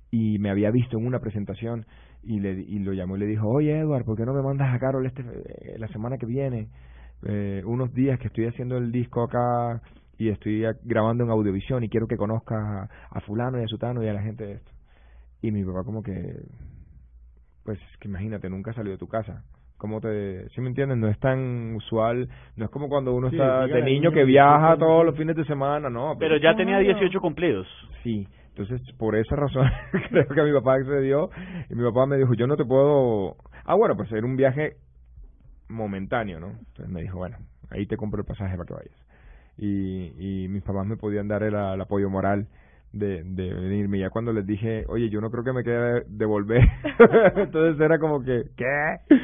y 0.10 0.38
me 0.40 0.50
había 0.50 0.72
visto 0.72 0.98
en 0.98 1.06
una 1.06 1.20
presentación 1.20 1.86
y 2.24 2.40
le 2.40 2.54
y 2.54 2.80
lo 2.80 2.94
llamó 2.94 3.18
y 3.18 3.20
le 3.20 3.26
dijo 3.26 3.48
oye 3.48 3.78
Edward 3.78 4.06
¿por 4.06 4.18
qué 4.18 4.26
no 4.26 4.34
me 4.34 4.42
mandas 4.42 4.74
a 4.74 4.80
Carol 4.80 5.06
este 5.06 5.22
eh, 5.22 5.76
la 5.78 5.88
semana 5.90 6.18
que 6.18 6.26
viene 6.26 6.70
eh, 7.24 7.62
unos 7.66 7.94
días 7.94 8.20
que 8.20 8.28
estoy 8.28 8.46
haciendo 8.46 8.78
el 8.78 8.92
disco 8.92 9.24
acá 9.24 9.82
y 10.18 10.30
estoy 10.30 10.64
grabando 10.84 11.24
en 11.24 11.30
audiovisión 11.30 11.84
y 11.84 11.90
quiero 11.90 12.08
que 12.08 12.18
conozcas 12.18 12.60
a, 12.60 12.90
a 13.12 13.22
fulano 13.22 13.60
y 13.60 13.64
a 13.64 13.68
sutano 13.68 14.04
y 14.04 14.08
a 14.08 14.14
la 14.14 14.22
gente 14.22 14.46
de 14.46 14.54
esto 14.54 14.72
y 15.42 15.52
mi 15.52 15.64
papá 15.64 15.84
como 15.84 16.02
que 16.02 16.42
pues 17.64 17.80
que 18.00 18.08
imagínate 18.08 18.50
nunca 18.50 18.74
salió 18.74 18.92
de 18.92 18.98
tu 18.98 19.08
casa 19.08 19.44
¿Cómo 19.84 20.00
te, 20.00 20.48
¿sí 20.52 20.62
me 20.62 20.70
entiendes? 20.70 20.98
No 20.98 21.10
es 21.10 21.20
tan 21.20 21.76
usual, 21.76 22.30
no 22.56 22.64
es 22.64 22.72
como 22.72 22.88
cuando 22.88 23.14
uno 23.14 23.30
Sí, 23.30 23.36
está 23.36 23.68
de 23.68 23.82
niño 23.82 23.86
niño 23.86 24.12
que 24.14 24.24
viaja 24.24 24.78
todos 24.78 25.06
los 25.06 25.14
fines 25.18 25.36
de 25.36 25.44
semana, 25.44 25.90
no. 25.90 26.16
Pero 26.18 26.38
ya 26.38 26.56
tenía 26.56 26.80
18 26.80 27.20
cumplidos. 27.20 27.68
Sí, 28.02 28.26
entonces 28.56 28.82
por 28.98 29.16
esa 29.16 29.36
razón 29.36 29.68
creo 30.10 30.28
que 30.28 30.44
mi 30.44 30.54
papá 30.54 30.76
accedió 30.76 31.30
y 31.70 31.76
mi 31.76 31.84
papá 31.84 32.06
me 32.06 32.18
dijo, 32.18 32.34
yo 32.36 32.46
no 32.46 32.56
te 32.56 32.66
puedo... 32.66 33.36
Ah, 33.66 33.76
bueno, 33.76 33.96
pues 33.96 34.12
era 34.12 34.26
un 34.26 34.36
viaje 34.36 34.78
momentáneo, 35.70 36.40
¿no? 36.40 36.50
Entonces 36.50 36.90
me 36.90 37.02
dijo, 37.02 37.18
bueno, 37.18 37.38
ahí 37.72 37.88
te 37.88 37.98
compro 37.98 38.22
el 38.22 38.28
pasaje 38.28 38.56
para 38.56 38.68
que 38.68 38.74
vayas. 38.74 39.08
Y, 39.58 40.44
y 40.44 40.48
mis 40.50 40.62
papás 40.62 40.86
me 40.86 40.98
podían 40.98 41.28
dar 41.28 41.42
el, 41.44 41.56
apoyo 41.56 42.10
moral 42.10 42.48
de, 42.92 43.24
de 43.24 43.54
venirme. 43.54 44.00
Ya 44.00 44.12
cuando 44.12 44.32
les 44.34 44.46
dije, 44.46 44.86
oye, 44.88 45.10
yo 45.10 45.20
no 45.20 45.32
creo 45.32 45.44
que 45.44 45.54
me 45.54 45.64
quede 45.64 46.04
devolver, 46.08 46.62
entonces 47.36 47.80
era 47.80 47.98
como 47.98 48.24
que, 48.24 48.44
¿qué? 48.56 49.16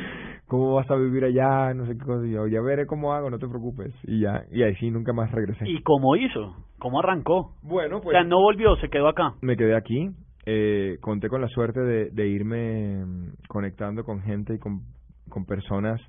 ¿Cómo 0.49 0.73
vas 0.75 0.91
a 0.91 0.95
vivir 0.95 1.23
allá? 1.23 1.73
No 1.73 1.85
sé 1.85 1.93
qué 1.97 2.03
cosa. 2.03 2.27
Y 2.27 2.31
yo, 2.31 2.45
ya 2.47 2.59
veré 2.61 2.85
cómo 2.85 3.13
hago, 3.13 3.29
no 3.29 3.39
te 3.39 3.47
preocupes. 3.47 3.93
Y 4.03 4.19
ya, 4.19 4.43
y 4.51 4.63
ahí 4.63 4.75
sí 4.75 4.91
nunca 4.91 5.13
más 5.13 5.31
regresé. 5.31 5.63
¿Y 5.69 5.81
cómo 5.83 6.17
hizo? 6.17 6.53
¿Cómo 6.79 6.99
arrancó? 6.99 7.53
Bueno, 7.61 7.97
O 7.97 8.01
pues 8.01 8.13
sea, 8.15 8.23
no 8.25 8.41
volvió, 8.41 8.75
se 8.77 8.89
quedó 8.89 9.07
acá. 9.07 9.35
me 9.41 9.55
quedé 9.55 9.75
aquí. 9.77 10.09
Eh, 10.45 10.97
conté 11.01 11.29
con 11.29 11.41
la 11.41 11.47
suerte 11.47 11.79
de, 11.79 12.09
de 12.09 12.27
irme 12.27 13.05
mm, 13.05 13.33
conectando 13.47 14.03
con 14.03 14.21
gente 14.23 14.55
y 14.55 14.59
con, 14.59 14.81
con 15.29 15.45
personas 15.45 16.01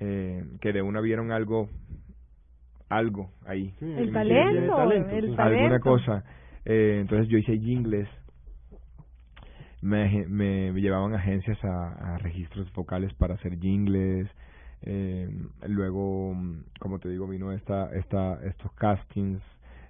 eh, 0.00 0.42
que 0.60 0.72
de 0.72 0.80
una 0.82 1.00
vieron 1.00 1.30
algo, 1.32 1.68
algo 2.88 3.30
ahí. 3.46 3.70
Sí, 3.78 3.84
El 3.92 4.12
talento, 4.12 4.50
tiene 4.52 4.66
talento, 4.68 5.10
el 5.10 5.36
talento. 5.36 5.42
alguna 5.42 5.78
cosa. 5.80 6.24
Eh, 6.64 6.98
entonces 7.00 7.28
yo 7.28 7.38
hice 7.38 7.58
jingles, 7.58 8.08
me, 9.84 10.26
me, 10.28 10.72
me 10.72 10.80
llevaban 10.80 11.14
agencias 11.14 11.62
a, 11.62 12.14
a 12.14 12.18
registros 12.18 12.72
vocales 12.72 13.12
para 13.14 13.34
hacer 13.34 13.58
jingles. 13.60 14.28
Eh, 14.82 15.28
luego, 15.68 16.34
como 16.80 16.98
te 16.98 17.10
digo, 17.10 17.28
vino 17.28 17.52
esta, 17.52 17.94
esta, 17.94 18.42
estos 18.46 18.72
castings. 18.72 19.42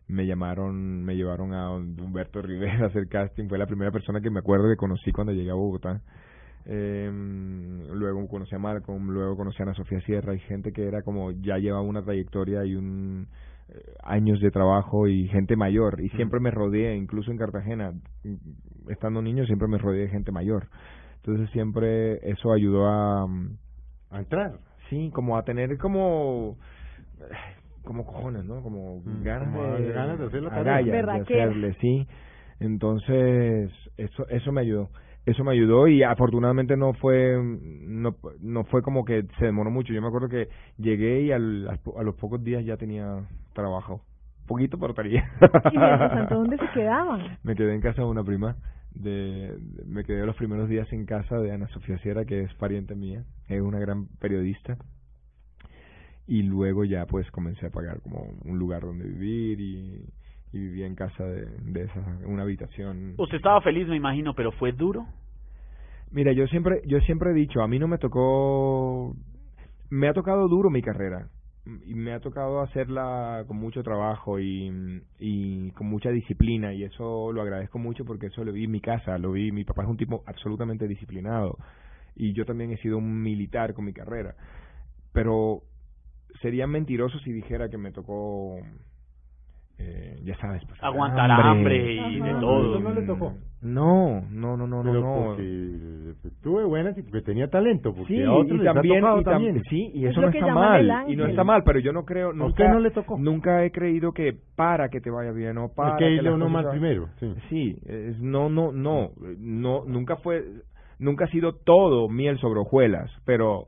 Me 0.09 0.27
llamaron, 0.27 1.05
me 1.05 1.15
llevaron 1.15 1.55
a 1.55 1.71
Humberto 1.71 2.43
Rivera 2.43 2.85
a 2.85 2.89
hacer 2.89 3.09
casting. 3.09 3.49
Fue 3.49 3.57
la 3.57 3.67
primera 3.67 3.93
persona 3.93 4.21
que 4.21 4.31
me 4.31 4.41
acuerdo 4.41 4.69
que 4.69 4.77
conocí 4.77 5.13
cuando 5.13 5.33
llegué 5.33 5.51
a 5.51 5.55
Bogotá. 5.55 6.03
Eh, 6.67 7.11
luego 7.93 8.27
conocí 8.27 8.55
a 8.55 8.59
Malcolm, 8.59 9.11
luego 9.11 9.37
conocí 9.37 9.59
a 9.61 9.65
Ana 9.65 9.75
Sofía 9.75 10.01
Sierra 10.01 10.35
y 10.35 10.41
gente 10.41 10.73
que 10.73 10.89
era 10.89 11.03
como 11.03 11.31
ya 11.31 11.59
llevaba 11.59 11.83
una 11.83 12.03
trayectoria 12.03 12.65
y 12.65 12.75
un 12.75 13.29
eh, 13.69 13.95
años 14.03 14.41
de 14.41 14.51
trabajo 14.51 15.07
y 15.07 15.29
gente 15.29 15.57
mayor 15.57 16.01
y 16.01 16.09
siempre 16.11 16.41
me 16.41 16.51
rodeé, 16.51 16.97
incluso 16.97 17.31
en 17.31 17.37
Cartagena, 17.37 17.93
estando 18.89 19.23
niño 19.23 19.45
siempre 19.47 19.69
me 19.69 19.79
rodeé 19.79 20.03
de 20.03 20.09
gente 20.09 20.33
mayor. 20.33 20.69
Entonces 21.17 21.51
siempre 21.51 22.19
eso 22.31 22.53
ayudó 22.53 22.87
a 22.87 23.27
mm, 23.27 23.57
A 24.11 24.19
entrar. 24.19 24.59
sí, 24.91 25.11
como 25.15 25.37
a 25.37 25.43
tener 25.45 25.77
como 25.79 26.57
como 27.85 28.05
cojones, 28.07 28.45
¿no? 28.45 28.63
Como 28.63 29.03
Mm, 29.05 29.23
ganas 29.23 29.49
como 29.49 29.63
de 29.79 29.93
ganas 29.93 30.19
de 30.19 30.27
hacer 30.27 30.43
la 30.43 30.51
tarea. 30.51 30.71
agallas 30.71 31.07
de 31.07 31.21
hacerle, 31.21 31.75
sí. 31.81 32.07
Entonces, 32.61 33.71
eso 33.97 34.27
eso 34.29 34.53
me 34.53 34.61
ayudó. 34.63 34.89
Eso 35.27 35.43
me 35.43 35.53
ayudó 35.53 35.89
y 35.89 36.03
afortunadamente 36.03 36.77
no 36.77 36.93
fue 36.95 37.37
no 37.39 38.15
no 38.41 38.65
fue 38.65 38.83
como 38.83 39.05
que 39.05 39.25
se 39.39 39.47
demoró 39.47 39.71
mucho. 39.71 39.93
Yo 39.93 40.03
me 40.03 40.09
acuerdo 40.09 40.29
que 40.29 40.49
llegué 40.79 41.23
y 41.23 41.33
al, 41.33 41.67
a 41.69 42.03
los 42.03 42.15
pocos 42.17 42.43
días 42.45 42.65
ya 42.65 42.77
tenía 42.77 43.25
trabajo. 43.55 44.03
Poquito, 44.47 44.79
pero 44.79 44.93
tenía. 44.95 45.25
¿Y 45.71 46.11
tanto 46.11 46.35
dónde 46.35 46.59
se 46.59 46.69
quedaban? 46.69 47.39
Me 47.43 47.55
quedé 47.55 47.75
en 47.75 47.81
casa 47.81 48.03
de 48.03 48.09
una 48.09 48.23
prima. 48.23 48.57
De, 48.95 49.59
de- 49.59 49.85
me 49.87 50.05
quedé 50.05 50.25
los 50.25 50.37
primeros 50.37 50.69
días 50.69 50.91
en 50.93 51.05
casa 51.07 51.39
de 51.39 51.53
Ana 51.53 51.69
Sofía 51.69 51.99
Sierra, 51.99 52.25
que 52.25 52.43
es 52.43 52.55
pariente 52.55 52.95
mía, 52.95 53.25
es 53.49 53.61
una 53.61 53.79
gran 53.79 54.07
periodista. 54.21 54.79
Y 56.27 56.43
luego 56.43 56.85
ya 56.85 57.07
pues 57.07 57.31
comencé 57.31 57.67
a 57.67 57.71
pagar 57.71 58.01
como 58.01 58.33
un 58.45 58.59
lugar 58.59 58.83
donde 58.83 59.05
vivir 59.07 59.61
y, 59.61 60.07
y 60.53 60.59
vivía 60.59 60.87
en 60.87 60.95
casa 60.95 61.25
de, 61.25 61.47
de 61.47 61.83
esa, 61.83 62.01
una 62.27 62.43
habitación. 62.45 63.15
Usted 63.19 63.37
estaba 63.37 63.61
feliz, 63.61 63.87
me 63.89 63.97
imagino, 63.97 64.35
pero 64.35 64.53
fue 64.53 64.73
duro. 64.73 65.07
Mira, 66.11 66.33
yo 66.33 66.47
siempre, 66.47 66.81
yo 66.87 67.01
siempre 67.01 67.31
he 67.33 67.35
dicho, 67.35 67.61
a 67.61 67.69
mí 67.69 67.79
no 67.79 67.89
me 67.89 67.99
tocó, 67.99 69.15
me 69.91 70.09
ha 70.09 70.13
tocado 70.15 70.49
duro 70.49 70.71
mi 70.71 70.81
carrera 70.81 71.29
y 71.67 71.95
me 71.95 72.13
ha 72.13 72.21
tocado 72.21 72.61
hacerla 72.61 73.45
con 73.47 73.57
mucho 73.57 73.83
trabajo 73.83 74.39
y, 74.39 75.03
y 75.19 75.71
con 75.73 75.87
mucha 75.87 76.11
disciplina 76.11 76.75
y 76.75 76.85
eso 76.85 77.33
lo 77.33 77.41
agradezco 77.41 77.79
mucho 77.79 78.05
porque 78.05 78.27
eso 78.27 78.45
lo 78.45 78.53
vi 78.53 78.65
en 78.65 78.71
mi 78.71 78.81
casa, 78.81 79.17
lo 79.19 79.33
vi, 79.33 79.51
mi 79.51 79.65
papá 79.65 79.83
es 79.83 79.89
un 79.89 79.97
tipo 79.97 80.23
absolutamente 80.27 80.87
disciplinado 80.87 81.59
y 82.17 82.33
yo 82.35 82.45
también 82.45 82.71
he 82.71 82.77
sido 82.79 82.99
un 82.99 83.23
militar 83.23 83.75
con 83.75 83.85
mi 83.85 83.93
carrera, 83.93 84.37
pero 85.13 85.63
sería 86.43 86.67
mentiroso 86.67 87.19
si 87.21 87.33
dijera 87.33 87.69
que 87.69 87.79
me 87.79 87.93
tocó, 87.93 88.59
eh, 89.79 90.21
ya 90.25 90.37
sabes, 90.39 90.63
pues, 90.67 90.83
Aguantar 90.83 91.31
hambre 91.31 91.95
y 91.95 92.21
de 92.21 92.31
Ajá. 92.31 92.41
todo. 92.41 92.77
Eso 92.77 92.81
no 92.85 92.93
le 92.95 93.03
tocó. 93.03 93.35
No, 93.63 94.21
no, 94.31 94.57
no, 94.59 94.67
no, 94.67 94.83
no, 94.83 94.83
Pero 94.83 95.01
no. 95.01 95.25
porque 95.29 96.15
tuve 96.43 96.65
buenas 96.65 96.97
y 96.99 97.03
porque 97.03 97.23
tenía 97.23 97.49
talento. 97.49 97.95
Porque 97.95 98.15
Sí, 98.15 98.23
a 98.23 98.31
otros 98.31 98.61
y 98.61 98.63
les 98.63 98.69
ha 98.69 98.75
también, 98.75 99.01
tocado 99.01 99.21
y 99.21 99.25
tam- 99.25 99.31
también. 99.31 99.63
sí, 99.71 99.91
y 99.95 100.05
Es 100.05 100.11
eso 100.11 100.21
lo 100.21 100.27
no 100.27 100.33
que 100.33 100.39
está 100.39 100.55
mal, 100.55 101.05
y 101.09 101.17
no 101.17 101.27
está 101.27 101.45
mal, 101.45 101.63
pero 101.65 101.79
yo 101.79 101.93
no 101.93 102.05
creo, 102.05 102.31
¿A 102.31 102.33
nunca, 102.35 102.47
usted 102.49 102.69
no 102.69 102.79
le 102.81 102.91
tocó? 102.91 103.19
nunca 103.19 103.65
he 103.65 103.71
creído 103.71 104.13
que 104.13 104.37
para 104.55 104.91
que 104.91 105.01
te 105.01 105.09
vaya 105.11 105.33
bien 105.33 105.57
o 105.57 105.71
para 105.73 105.93
Es 105.93 105.97
que 105.97 106.05
que 106.23 106.29
uno 106.29 106.63
se- 106.63 106.69
primero. 106.71 107.09
Sí. 107.21 107.35
Sí, 107.49 107.79
es, 107.87 108.19
no, 108.21 108.51
no, 108.51 108.71
no, 108.71 109.13
no, 109.39 109.85
nunca 109.87 110.17
fue, 110.17 110.45
nunca 110.99 111.25
ha 111.25 111.29
sido 111.29 111.55
todo 111.55 112.09
miel 112.11 112.39
sobre 112.39 112.61
hojuelas, 112.61 113.11
pero 113.25 113.67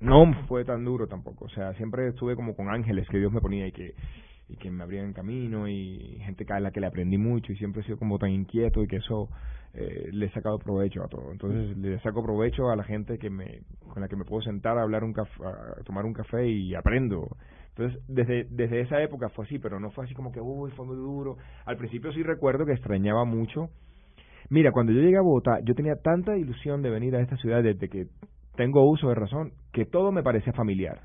no 0.00 0.32
fue 0.46 0.64
tan 0.64 0.84
duro 0.84 1.08
tampoco, 1.08 1.44
o 1.46 1.48
sea, 1.50 1.74
siempre 1.74 2.08
estuve 2.08 2.36
como 2.36 2.54
con 2.54 2.68
ángeles 2.70 3.06
que 3.10 3.18
Dios 3.18 3.32
me 3.32 3.40
ponía 3.40 3.66
y 3.66 3.72
que 3.72 3.94
y 4.50 4.56
que 4.56 4.70
me 4.70 4.82
abrían 4.82 5.12
camino 5.12 5.68
y 5.68 6.18
gente 6.24 6.44
a 6.48 6.60
la 6.60 6.70
que 6.70 6.80
le 6.80 6.86
aprendí 6.86 7.18
mucho 7.18 7.52
y 7.52 7.56
siempre 7.56 7.82
he 7.82 7.84
sido 7.84 7.98
como 7.98 8.18
tan 8.18 8.30
inquieto 8.30 8.82
y 8.82 8.88
que 8.88 8.96
eso 8.96 9.28
eh, 9.74 10.08
le 10.12 10.26
he 10.26 10.30
sacado 10.30 10.58
provecho 10.58 11.04
a 11.04 11.08
todo. 11.08 11.30
Entonces 11.30 11.76
le 11.76 11.98
saco 12.00 12.22
provecho 12.22 12.70
a 12.70 12.76
la 12.76 12.82
gente 12.82 13.18
que 13.18 13.30
me 13.30 13.60
con 13.92 14.02
la 14.02 14.08
que 14.08 14.16
me 14.16 14.24
puedo 14.24 14.42
sentar 14.42 14.78
a 14.78 14.82
hablar 14.82 15.04
un 15.04 15.12
café, 15.12 15.42
a 15.44 15.82
tomar 15.84 16.04
un 16.04 16.12
café 16.12 16.48
y 16.48 16.74
aprendo. 16.74 17.36
Entonces 17.70 18.02
desde 18.08 18.44
desde 18.50 18.80
esa 18.80 19.00
época 19.02 19.28
fue 19.28 19.44
así, 19.44 19.58
pero 19.58 19.78
no 19.78 19.90
fue 19.90 20.04
así 20.04 20.14
como 20.14 20.32
que 20.32 20.40
uy 20.40 20.70
fue 20.72 20.86
muy 20.86 20.96
duro. 20.96 21.36
Al 21.66 21.76
principio 21.76 22.12
sí 22.12 22.22
recuerdo 22.22 22.66
que 22.66 22.72
extrañaba 22.72 23.24
mucho. 23.24 23.70
Mira, 24.48 24.72
cuando 24.72 24.92
yo 24.92 25.00
llegué 25.00 25.16
a 25.16 25.22
Bogotá, 25.22 25.60
yo 25.62 25.74
tenía 25.74 25.94
tanta 26.02 26.36
ilusión 26.36 26.82
de 26.82 26.90
venir 26.90 27.14
a 27.14 27.20
esta 27.20 27.36
ciudad 27.36 27.62
desde 27.62 27.88
que 27.88 28.08
tengo 28.56 28.88
uso 28.90 29.08
de 29.08 29.14
razón 29.14 29.52
que 29.72 29.86
todo 29.86 30.10
me 30.10 30.24
parecía 30.24 30.52
familiar. 30.52 31.02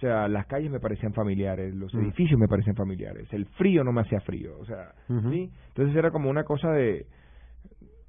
O 0.00 0.06
sea, 0.06 0.28
las 0.28 0.46
calles 0.46 0.70
me 0.70 0.80
parecían 0.80 1.12
familiares, 1.12 1.74
los 1.74 1.94
Mm. 1.94 2.00
edificios 2.00 2.40
me 2.40 2.48
parecían 2.48 2.74
familiares, 2.74 3.28
el 3.32 3.44
frío 3.58 3.84
no 3.84 3.92
me 3.92 4.00
hacía 4.00 4.18
frío, 4.20 4.56
o 4.58 4.64
sea. 4.64 4.92
¿sí? 5.30 5.50
Entonces 5.68 5.94
era 5.94 6.10
como 6.10 6.30
una 6.30 6.42
cosa 6.44 6.70
de, 6.72 7.04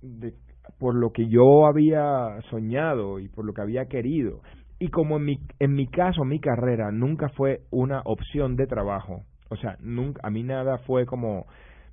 de 0.02 0.34
por 0.80 0.96
lo 0.96 1.12
que 1.12 1.28
yo 1.28 1.66
había 1.66 2.40
soñado 2.50 3.20
y 3.20 3.28
por 3.28 3.44
lo 3.44 3.54
que 3.54 3.62
había 3.62 3.88
querido. 3.88 4.40
Y 4.80 4.88
como 4.88 5.18
en 5.18 5.26
mi, 5.26 5.40
en 5.60 5.74
mi 5.74 5.88
caso, 5.88 6.24
mi 6.24 6.40
carrera 6.40 6.92
nunca 6.94 7.28
fue 7.36 7.60
una 7.72 8.00
opción 8.06 8.56
de 8.56 8.68
trabajo, 8.68 9.24
o 9.50 9.58
sea, 9.58 9.76
nunca, 9.82 10.22
a 10.24 10.30
mí 10.30 10.44
nada 10.44 10.78
fue 10.88 11.06
como, 11.06 11.46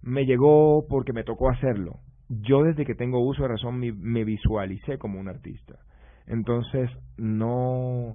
me 0.03 0.27
llegó 0.27 0.87
porque 0.89 1.13
me 1.13 1.25
tocó 1.25 1.51
hacerlo. 1.51 1.97
Yo 2.29 2.63
desde 2.63 2.87
que 2.87 2.95
tengo 2.95 3.19
uso 3.19 3.43
de 3.43 3.49
razón 3.49 3.81
me, 3.81 3.91
me 3.91 4.23
visualicé 4.23 4.97
como 4.97 5.19
un 5.19 5.29
artista. 5.29 5.75
Entonces, 6.29 6.89
no... 7.17 8.15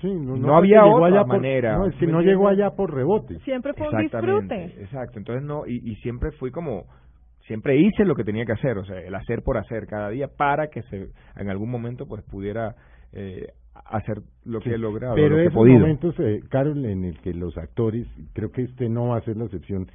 Sí, 0.00 0.08
no, 0.12 0.36
No 0.36 0.56
había 0.56 0.84
otra 0.84 1.06
allá 1.06 1.18
por- 1.24 1.28
manera, 1.28 1.76
no, 1.78 1.86
es 1.86 1.94
que 1.96 2.06
¿me 2.06 2.12
no 2.12 2.18
entiendes? 2.20 2.26
llegó 2.40 2.48
allá 2.48 2.70
por 2.76 2.92
rebote. 2.94 3.38
Siempre 3.40 3.72
fue 3.74 3.88
un 3.88 3.98
disfrute. 3.98 4.64
exacto. 4.82 5.18
Entonces 5.18 5.44
no, 5.44 5.66
y, 5.66 5.76
y 5.90 5.96
siempre 5.96 6.30
fui 6.32 6.50
como, 6.50 6.86
siempre 7.46 7.76
hice 7.76 8.04
lo 8.04 8.14
que 8.14 8.24
tenía 8.24 8.44
que 8.44 8.52
hacer, 8.52 8.78
o 8.78 8.84
sea, 8.84 8.98
el 9.00 9.14
hacer 9.14 9.42
por 9.42 9.58
hacer 9.58 9.86
cada 9.86 10.08
día 10.10 10.28
para 10.28 10.68
que 10.68 10.82
se, 10.82 11.08
en 11.36 11.50
algún 11.50 11.70
momento 11.70 12.06
pues 12.06 12.22
pudiera 12.24 12.74
eh, 13.12 13.48
hacer 13.86 14.22
lo 14.44 14.60
que 14.60 14.70
Sí, 14.70 14.74
he 14.74 14.78
logrado, 14.78 15.14
Pero 15.14 15.38
he 15.38 15.42
esos 15.42 15.54
podido. 15.54 15.78
momentos, 15.80 16.14
eh, 16.20 16.40
Carol, 16.50 16.84
en 16.84 17.04
el 17.04 17.18
que 17.20 17.32
los 17.34 17.56
actores, 17.58 18.06
creo 18.34 18.50
que 18.50 18.62
este 18.62 18.88
no 18.88 19.08
va 19.08 19.18
a 19.18 19.22
ser 19.22 19.36
la 19.36 19.44
excepción, 19.44 19.86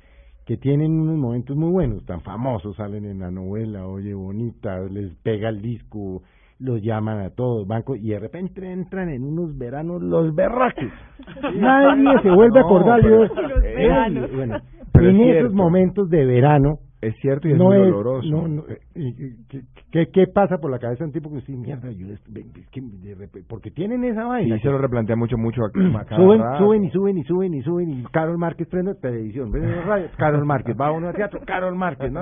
que 0.46 0.58
tienen 0.58 0.92
unos 1.00 1.18
momentos 1.18 1.56
muy 1.58 1.70
buenos, 1.72 2.06
tan 2.06 2.22
famosos, 2.22 2.76
salen 2.78 3.06
en 3.06 3.20
la 3.20 3.30
novela, 3.32 3.86
oye, 3.88 4.14
bonita, 4.14 4.80
les 4.90 5.14
pega 5.18 5.50
el 5.50 5.62
disco, 5.62 6.22
los 6.60 6.82
llaman 6.82 7.20
a 7.20 7.30
todos, 7.30 7.68
bancos, 7.68 7.98
y 8.00 8.10
de 8.10 8.20
repente 8.20 8.72
entran 8.72 9.10
en 9.10 9.24
unos 9.24 9.58
veranos 9.58 10.02
los 10.02 10.34
berraques. 10.34 10.92
Nadie 11.56 12.22
se 12.24 12.30
vuelve 12.32 12.60
a 12.60 12.64
acordar. 12.64 13.02
pero- 13.02 13.26
yo- 13.28 13.42
Los 13.42 13.64
eh, 13.64 13.74
veranos. 13.76 14.32
bueno, 14.36 14.58
Pero 14.92 15.10
en 15.10 15.22
es 15.22 15.38
esos 15.38 15.54
momentos 15.54 16.10
de 16.10 16.26
verano, 16.26 16.80
Es 17.00 17.16
cierto 17.22 17.48
y 17.48 17.52
es 17.52 17.58
no 17.60 17.66
muy 17.66 17.76
es, 17.78 17.82
doloroso. 17.84 18.28
no, 18.28 18.48
no, 18.48 18.64
eh, 18.68 19.36
¿qué, 19.50 19.62
qué, 19.92 20.08
qué 20.12 20.26
pasa 20.28 20.58
por 20.58 20.72
la 20.72 20.80
cabeza 20.80 21.04
de 21.04 21.10
un 21.10 21.12
tipo 21.14 21.30
que 21.30 21.36
dice, 21.36 21.52
mierda, 21.52 21.92
yo, 21.92 22.08
de 22.08 23.16
repe-", 23.16 23.44
porque 23.48 23.70
tienen 23.70 24.04
esa 24.04 24.26
vaina. 24.26 24.56
Sí, 24.56 24.62
se 24.64 24.70
lo 24.70 24.80
replantea 24.80 25.16
mucho, 25.16 25.38
mucho 25.38 25.62
a, 25.64 25.68
a 25.68 26.06
cada 26.06 26.16
suben, 26.24 26.42
rato. 26.42 26.58
suben 26.66 26.84
y 26.86 26.90
suben 26.90 27.18
y 27.20 27.24
suben 27.24 27.54
y 27.54 27.62
suben 27.62 27.90
y 27.92 28.04
Carol 28.12 28.40
Márquez 28.40 28.68
prende 28.68 28.96
televisión, 28.96 29.52
prende 29.52 29.80
radio, 29.84 30.08
Carol 30.18 30.44
Márquez, 30.46 30.76
va 30.80 30.92
uno 30.92 31.10
al 31.10 31.14
teatro, 31.16 31.40
Carol 31.46 31.76
Márquez, 31.76 32.12
¿no? 32.12 32.22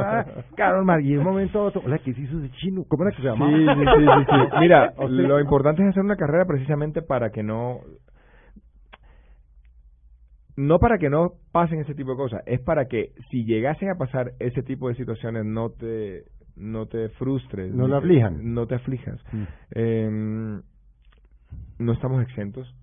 Carol 0.58 0.84
Márquez, 0.84 1.08
y 1.08 1.14
de 1.14 1.20
un 1.20 1.24
momento 1.26 1.60
a 1.60 1.64
otro, 1.64 1.82
hola, 1.86 1.98
¿qué 2.00 2.14
se 2.14 2.22
hizo 2.22 2.38
ese 2.40 2.52
chino? 2.58 2.84
¿Cómo 2.90 3.04
era 3.06 3.12
que 3.16 3.22
se 3.22 3.30
Sí, 3.30 3.30
llamaba? 3.30 3.52
sí, 3.54 3.66
sí, 3.66 4.06
sí, 4.06 4.26
sí. 4.30 4.56
Mira, 4.60 4.94
O 4.98 5.08
sea, 5.08 5.28
lo 5.28 5.40
importante 5.40 5.84
es 5.84 5.90
hacer 5.90 6.04
una 6.04 6.18
carrera 6.18 6.44
precisamente 6.46 7.02
para 7.02 7.30
que 7.30 7.44
no 7.44 7.80
no 10.58 10.80
para 10.80 10.98
que 10.98 11.10
no 11.10 11.34
pasen 11.52 11.80
ese 11.82 11.96
tipo 11.96 12.12
de 12.12 12.18
cosas, 12.18 12.42
es 12.46 12.62
para 12.62 12.86
que 12.86 13.12
si 13.30 13.44
llegasen 13.46 13.90
a 13.90 13.98
pasar 13.98 14.32
ese 14.40 14.64
tipo 14.64 14.88
de 14.90 14.96
situaciones 14.96 15.46
no 15.46 15.70
te 15.72 16.24
no 16.56 16.86
te 16.86 17.10
frustres, 17.10 17.74
No 17.74 17.88
lo 17.88 17.96
te- 18.00 18.06
aflijan. 18.06 18.54
no 18.54 18.66
te 18.66 18.76
aflijas. 18.76 19.20
Mm. 19.34 19.44
Eh, 19.72 20.62
no 21.80 21.92
estamos 21.92 22.24
exentos, 22.24 22.74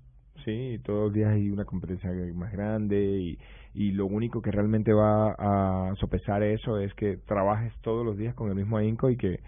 sí, 0.44 0.78
todos 0.84 1.04
los 1.04 1.12
días 1.14 1.30
hay 1.30 1.50
una 1.50 1.64
competencia 1.64 2.10
más 2.34 2.52
grande 2.52 3.00
y, 3.02 3.38
y 3.74 3.92
lo 3.92 4.06
único 4.06 4.42
que 4.42 4.50
realmente 4.50 4.92
va 4.92 5.32
a 5.38 5.94
sopesar 5.96 6.42
eso 6.42 6.78
es 6.78 6.92
que 6.94 7.16
trabajes 7.16 7.72
todos 7.80 8.04
los 8.04 8.18
días 8.18 8.34
con 8.34 8.48
el 8.50 8.54
mismo 8.54 8.76
ahínco 8.76 9.08
y 9.10 9.16
que 9.16 9.40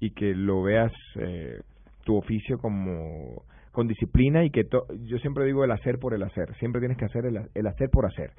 y 0.00 0.10
que 0.10 0.34
lo 0.34 0.62
veas 0.62 0.92
eh, 1.16 1.60
tu 2.04 2.16
oficio 2.16 2.58
como 2.58 3.42
con 3.74 3.86
disciplina 3.88 4.42
y 4.44 4.50
que 4.50 4.64
to- 4.64 4.86
yo 5.04 5.18
siempre 5.18 5.44
digo 5.44 5.64
el 5.64 5.70
hacer 5.72 5.98
por 5.98 6.14
el 6.14 6.22
hacer, 6.22 6.54
siempre 6.58 6.80
tienes 6.80 6.96
que 6.96 7.04
hacer 7.04 7.26
el, 7.26 7.36
ha- 7.36 7.48
el 7.54 7.66
hacer 7.66 7.90
por 7.90 8.06
hacer. 8.06 8.30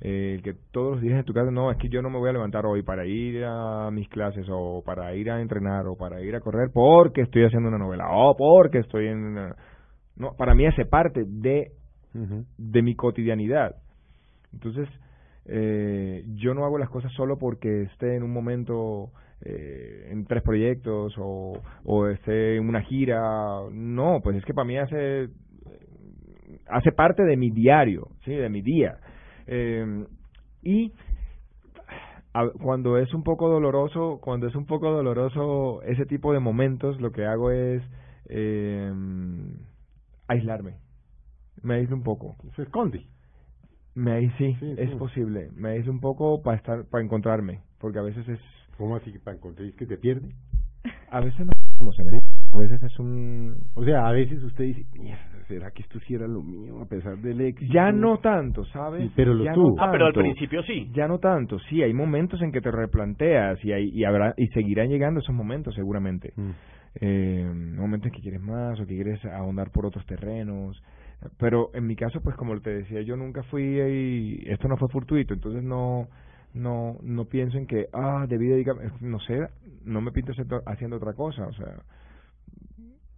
Eh, 0.00 0.38
que 0.44 0.54
todos 0.70 0.92
los 0.92 1.00
días 1.00 1.18
en 1.18 1.24
tu 1.24 1.32
casa, 1.32 1.50
no, 1.50 1.72
es 1.72 1.78
que 1.78 1.88
yo 1.88 2.02
no 2.02 2.10
me 2.10 2.18
voy 2.18 2.28
a 2.30 2.34
levantar 2.34 2.64
hoy 2.66 2.82
para 2.82 3.04
ir 3.06 3.42
a 3.44 3.90
mis 3.90 4.08
clases 4.08 4.46
o 4.50 4.82
para 4.86 5.14
ir 5.16 5.30
a 5.30 5.40
entrenar 5.40 5.86
o 5.88 5.96
para 5.96 6.20
ir 6.22 6.36
a 6.36 6.40
correr 6.40 6.68
porque 6.72 7.22
estoy 7.22 7.44
haciendo 7.44 7.68
una 7.70 7.78
novela 7.78 8.04
o 8.12 8.36
porque 8.36 8.78
estoy 8.78 9.08
en... 9.08 9.18
una- 9.18 9.56
No, 10.16 10.34
para 10.36 10.54
mí 10.54 10.66
hace 10.66 10.84
parte 10.84 11.24
de, 11.26 11.72
de 12.58 12.82
mi 12.82 12.94
cotidianidad. 12.94 13.74
Entonces, 14.52 14.86
eh, 15.46 16.22
yo 16.34 16.54
no 16.54 16.64
hago 16.64 16.76
las 16.78 16.90
cosas 16.90 17.10
solo 17.14 17.38
porque 17.38 17.82
esté 17.84 18.14
en 18.16 18.22
un 18.22 18.32
momento 18.32 19.10
eh, 19.44 20.08
en 20.10 20.24
tres 20.26 20.42
proyectos 20.42 21.14
o, 21.18 21.60
o 21.84 22.06
esté 22.08 22.56
en 22.56 22.68
una 22.68 22.82
gira. 22.82 23.20
No, 23.72 24.20
pues 24.22 24.36
es 24.36 24.44
que 24.44 24.54
para 24.54 24.66
mí 24.66 24.78
hace 24.78 25.28
hace 26.66 26.92
parte 26.92 27.24
de 27.24 27.36
mi 27.36 27.50
diario, 27.50 28.08
sí, 28.24 28.34
de 28.34 28.48
mi 28.48 28.62
día. 28.62 28.98
Eh, 29.46 30.04
y 30.62 30.92
a- 32.34 32.48
cuando 32.62 32.96
es 32.98 33.12
un 33.14 33.22
poco 33.24 33.48
doloroso, 33.48 34.18
cuando 34.22 34.46
es 34.46 34.54
un 34.54 34.66
poco 34.66 34.90
doloroso 34.90 35.82
ese 35.82 36.06
tipo 36.06 36.32
de 36.32 36.40
momentos, 36.40 37.00
lo 37.00 37.10
que 37.12 37.24
hago 37.26 37.50
es 37.50 37.82
eh, 38.28 38.92
aislarme. 40.28 40.76
Me 41.62 41.74
aíslo 41.74 41.96
un 41.96 42.02
poco. 42.02 42.36
Se 42.56 42.62
esconde. 42.62 43.06
Me 43.94 44.12
ahí 44.12 44.30
sí, 44.38 44.56
Sí, 44.58 44.74
es 44.78 44.90
sí. 44.90 44.96
posible. 44.96 45.50
Me 45.54 45.70
aíslo 45.70 45.92
un 45.92 46.00
poco 46.00 46.42
para 46.42 46.56
estar, 46.56 46.84
para 46.86 47.04
encontrarme, 47.04 47.60
porque 47.78 47.98
a 47.98 48.02
veces 48.02 48.26
es, 48.28 48.40
¿Cómo 48.82 48.96
así 48.96 49.12
que 49.12 49.20
para 49.20 49.36
encontrar 49.36 49.68
es 49.68 49.76
que 49.76 49.86
te 49.86 49.96
pierde? 49.96 50.28
a 51.08 51.20
veces 51.20 51.46
no, 51.46 51.52
como 51.78 51.92
se 51.92 52.02
me 52.02 52.10
dice, 52.10 52.26
a 52.52 52.58
veces 52.58 52.82
es 52.82 52.98
un, 52.98 53.54
O 53.74 53.84
sea, 53.84 54.08
a 54.08 54.10
veces 54.10 54.42
usted 54.42 54.64
dice, 54.64 54.84
mierda, 54.98 55.22
¿será 55.46 55.70
que 55.70 55.82
esto 55.82 56.00
sí 56.00 56.14
era 56.14 56.26
lo 56.26 56.42
mío 56.42 56.82
a 56.82 56.86
pesar 56.86 57.16
del 57.18 57.40
éxito? 57.42 57.72
ya 57.72 57.92
no 57.92 58.18
tanto, 58.18 58.64
¿sabes? 58.64 59.04
Sí, 59.04 59.12
pero 59.14 59.34
lo 59.34 59.44
Ya 59.44 59.52
tuvo. 59.52 59.76
Ah, 59.78 59.88
pero 59.92 60.06
al 60.06 60.12
principio 60.12 60.64
sí. 60.64 60.90
Ya 60.92 61.06
no 61.06 61.20
tanto, 61.20 61.60
sí, 61.70 61.80
hay 61.80 61.92
momentos 61.92 62.42
en 62.42 62.50
que 62.50 62.60
te 62.60 62.72
replanteas 62.72 63.64
y 63.64 63.70
hay, 63.70 63.88
y 63.90 64.02
habrá 64.02 64.34
y 64.36 64.48
seguirán 64.48 64.88
llegando 64.88 65.20
esos 65.20 65.34
momentos 65.36 65.76
seguramente. 65.76 66.32
Mm. 66.34 66.50
Eh, 66.96 67.52
momentos 67.76 68.06
en 68.08 68.12
que 68.14 68.20
quieres 68.20 68.40
más 68.40 68.80
o 68.80 68.84
que 68.84 68.96
quieres 68.96 69.24
ahondar 69.26 69.70
por 69.70 69.86
otros 69.86 70.04
terrenos. 70.06 70.82
Pero 71.38 71.70
en 71.72 71.86
mi 71.86 71.94
caso, 71.94 72.20
pues 72.20 72.34
como 72.34 72.60
te 72.60 72.70
decía, 72.70 73.02
yo 73.02 73.14
nunca 73.14 73.44
fui 73.44 73.78
ahí, 73.78 74.42
esto 74.46 74.66
no 74.66 74.76
fue 74.76 74.88
fortuito, 74.88 75.34
entonces 75.34 75.62
no 75.62 76.08
no 76.54 76.96
no 77.02 77.24
pienso 77.26 77.56
en 77.58 77.66
que, 77.66 77.88
ah, 77.92 78.26
debí 78.28 78.46
dedicarme, 78.46 78.90
no 79.00 79.18
sé, 79.20 79.48
no 79.84 80.00
me 80.00 80.12
pinto 80.12 80.32
haciendo- 80.32 80.62
haciendo 80.66 80.96
otra 80.96 81.14
cosa, 81.14 81.46
o 81.46 81.52
sea, 81.52 81.82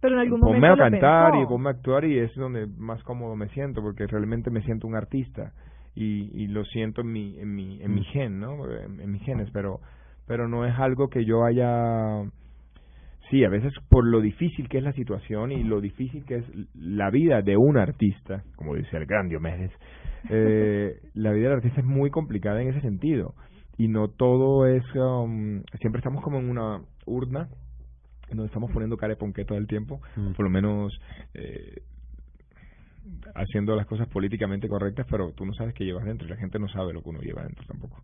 Pero 0.01 0.15
en 0.15 0.19
algún 0.21 0.39
ponme 0.39 0.67
a 0.67 0.75
cantar 0.77 1.35
y 1.35 1.45
ponme 1.45 1.69
a 1.69 1.73
actuar 1.73 2.05
y 2.05 2.19
es 2.19 2.33
donde 2.35 2.67
más 2.67 3.01
cómodo 3.03 3.35
me 3.35 3.49
siento 3.49 3.81
porque 3.81 4.07
realmente 4.07 4.49
me 4.51 4.61
siento 4.61 4.87
un 4.87 4.95
artista 4.95 5.53
y, 5.95 6.29
y 6.43 6.47
lo 6.47 6.63
siento 6.65 7.01
en 7.01 7.11
mi 7.11 7.39
en 7.39 7.55
mi 7.55 7.81
en 7.81 7.93
mi 7.93 8.01
Mm. 8.01 8.03
gen 8.11 8.39
no 8.39 8.69
en, 8.69 8.99
en 8.99 9.11
mis 9.11 9.23
genes 9.23 9.49
pero 9.51 9.79
pero 10.27 10.47
no 10.47 10.65
es 10.65 10.77
algo 10.77 11.09
que 11.09 11.23
yo 11.25 11.43
haya 11.45 12.23
sí 13.29 13.43
a 13.43 13.49
veces 13.49 13.73
por 13.89 14.05
lo 14.05 14.21
difícil 14.21 14.69
que 14.69 14.77
es 14.77 14.83
la 14.83 14.93
situación 14.93 15.51
y 15.51 15.63
lo 15.63 15.81
difícil 15.81 16.25
que 16.25 16.37
es 16.37 16.45
la 16.73 17.09
vida 17.09 17.41
de 17.41 17.57
un 17.57 17.77
artista 17.77 18.43
como 18.55 18.75
dice 18.75 18.97
el 18.97 19.05
gran 19.05 19.27
Diomedes 19.29 19.71
eh, 20.29 20.99
la 21.13 21.31
vida 21.31 21.49
del 21.49 21.57
artista 21.57 21.81
es 21.81 21.85
muy 21.85 22.09
complicada 22.09 22.61
en 22.61 22.69
ese 22.69 22.81
sentido 22.81 23.33
y 23.77 23.87
no 23.87 24.07
todo 24.07 24.67
es 24.67 24.83
um, 24.95 25.61
siempre 25.79 25.99
estamos 25.99 26.23
como 26.23 26.39
en 26.39 26.49
una 26.49 26.81
urna 27.05 27.49
en 28.29 28.37
donde 28.37 28.47
estamos 28.47 28.71
poniendo 28.71 28.97
cara 28.97 29.13
de 29.13 29.17
ponqué 29.17 29.45
todo 29.45 29.57
el 29.57 29.67
tiempo, 29.67 30.01
Mm. 30.15 30.33
por 30.33 30.45
lo 30.45 30.49
menos 30.49 30.99
eh, 31.33 31.81
haciendo 33.35 33.75
las 33.75 33.85
cosas 33.85 34.07
políticamente 34.07 34.67
correctas, 34.67 35.05
pero 35.09 35.31
tú 35.33 35.45
no 35.45 35.53
sabes 35.53 35.73
qué 35.75 35.83
llevas 35.83 36.05
dentro 36.05 36.25
y 36.25 36.31
la 36.31 36.37
gente 36.37 36.57
no 36.57 36.67
sabe 36.69 36.93
lo 36.93 37.03
que 37.03 37.09
uno 37.09 37.19
lleva 37.19 37.43
dentro 37.43 37.63
tampoco. 37.65 38.01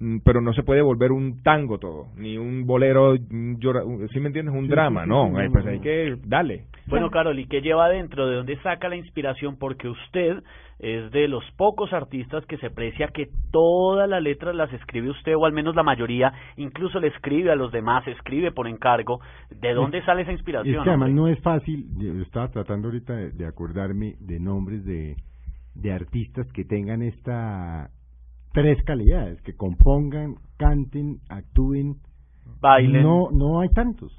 Mm, 0.00 0.18
Pero 0.24 0.40
no 0.40 0.52
se 0.54 0.62
puede 0.62 0.80
volver 0.82 1.12
un 1.12 1.42
tango 1.42 1.78
todo, 1.78 2.06
ni 2.16 2.38
un 2.38 2.66
bolero, 2.66 3.10
un 3.12 3.58
llora- 3.60 3.84
¿sí 4.12 4.18
me 4.20 4.28
entiendes? 4.28 4.54
Un 4.54 4.64
Sí, 4.64 4.70
drama, 4.70 5.02
sí, 5.02 5.04
sí, 5.04 5.08
no, 5.10 5.38
eh, 5.40 5.48
pues 5.52 5.66
hay 5.66 5.80
que, 5.80 6.16
dale. 6.24 6.64
Bueno, 6.86 7.10
Carol, 7.10 7.38
¿y 7.38 7.46
qué 7.46 7.60
lleva 7.60 7.84
adentro? 7.84 8.26
¿De 8.26 8.36
dónde 8.36 8.56
saca 8.62 8.88
la 8.88 8.96
inspiración? 8.96 9.56
Porque 9.58 9.88
usted 9.88 10.42
es 10.78 11.10
de 11.12 11.28
los 11.28 11.44
pocos 11.52 11.92
artistas 11.92 12.44
que 12.46 12.56
se 12.56 12.70
precia 12.70 13.08
que 13.08 13.28
todas 13.52 14.08
las 14.08 14.22
letras 14.22 14.54
las 14.56 14.72
escribe 14.72 15.10
usted, 15.10 15.36
o 15.36 15.44
al 15.44 15.52
menos 15.52 15.76
la 15.76 15.82
mayoría, 15.82 16.32
incluso 16.56 16.98
le 16.98 17.08
escribe 17.08 17.52
a 17.52 17.54
los 17.54 17.70
demás, 17.70 18.06
escribe 18.08 18.50
por 18.52 18.66
encargo. 18.66 19.20
¿De 19.50 19.74
dónde 19.74 20.02
sale 20.04 20.22
esa 20.22 20.30
Es 20.32 20.38
inspiración? 20.38 20.82
que 20.82 20.88
además 20.88 21.10
hombre? 21.10 21.22
no 21.22 21.28
es 21.28 21.38
fácil, 21.42 21.86
yo 21.98 22.22
estaba 22.22 22.48
tratando 22.48 22.88
ahorita 22.88 23.14
de, 23.14 23.30
de 23.32 23.46
acordarme 23.46 24.14
de 24.18 24.40
nombres 24.40 24.82
de, 24.84 25.16
de 25.74 25.92
artistas 25.92 26.50
que 26.52 26.64
tengan 26.64 27.02
esta 27.02 27.90
tres 28.52 28.82
calidades, 28.84 29.40
que 29.42 29.54
compongan, 29.54 30.36
canten, 30.58 31.18
actúen. 31.28 31.96
Bailen. 32.60 33.02
No, 33.02 33.28
no 33.30 33.60
hay 33.60 33.68
tantos. 33.70 34.12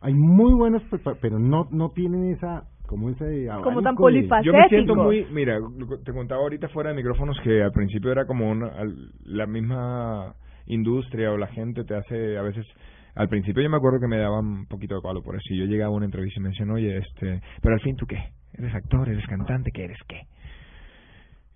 Hay 0.00 0.14
muy 0.14 0.52
buenos, 0.54 0.82
pe- 0.84 0.98
pe- 0.98 1.16
pero 1.20 1.38
no, 1.38 1.66
no 1.70 1.90
tienen 1.90 2.32
esa, 2.32 2.64
como 2.86 3.10
ese 3.10 3.48
Como 3.62 3.82
tan 3.82 3.96
polifacético. 3.96 4.44
Yo 4.44 4.52
me 4.52 4.68
siento 4.68 4.94
muy, 4.96 5.26
mira, 5.32 5.58
lo- 5.58 5.98
te 6.04 6.12
contaba 6.12 6.42
ahorita 6.42 6.68
fuera 6.68 6.90
de 6.90 6.96
micrófonos 6.96 7.38
que 7.42 7.62
al 7.62 7.72
principio 7.72 8.12
era 8.12 8.26
como 8.26 8.50
una, 8.50 8.68
al- 8.68 9.12
la 9.24 9.46
misma 9.46 10.34
industria 10.66 11.32
o 11.32 11.36
la 11.38 11.46
gente 11.48 11.84
te 11.84 11.94
hace 11.94 12.38
a 12.38 12.42
veces 12.42 12.66
al 13.14 13.28
principio 13.28 13.62
yo 13.62 13.70
me 13.70 13.76
acuerdo 13.76 14.00
que 14.00 14.08
me 14.08 14.16
daban 14.18 14.44
un 14.44 14.66
poquito 14.66 14.96
de 14.96 15.00
palo 15.02 15.22
por 15.22 15.36
eso. 15.36 15.54
Yo 15.54 15.64
llegaba 15.66 15.92
a 15.92 15.96
una 15.96 16.04
entrevista 16.06 16.40
y 16.40 16.42
me 16.42 16.48
decían, 16.50 16.70
oye, 16.70 16.98
este, 16.98 17.40
pero 17.62 17.74
al 17.74 17.80
fin 17.80 17.96
tú 17.96 18.06
qué? 18.06 18.18
¿Eres 18.54 18.74
actor? 18.74 19.08
¿Eres 19.08 19.26
cantante? 19.26 19.70
¿Qué 19.72 19.84
eres 19.84 19.98
qué? 20.08 20.22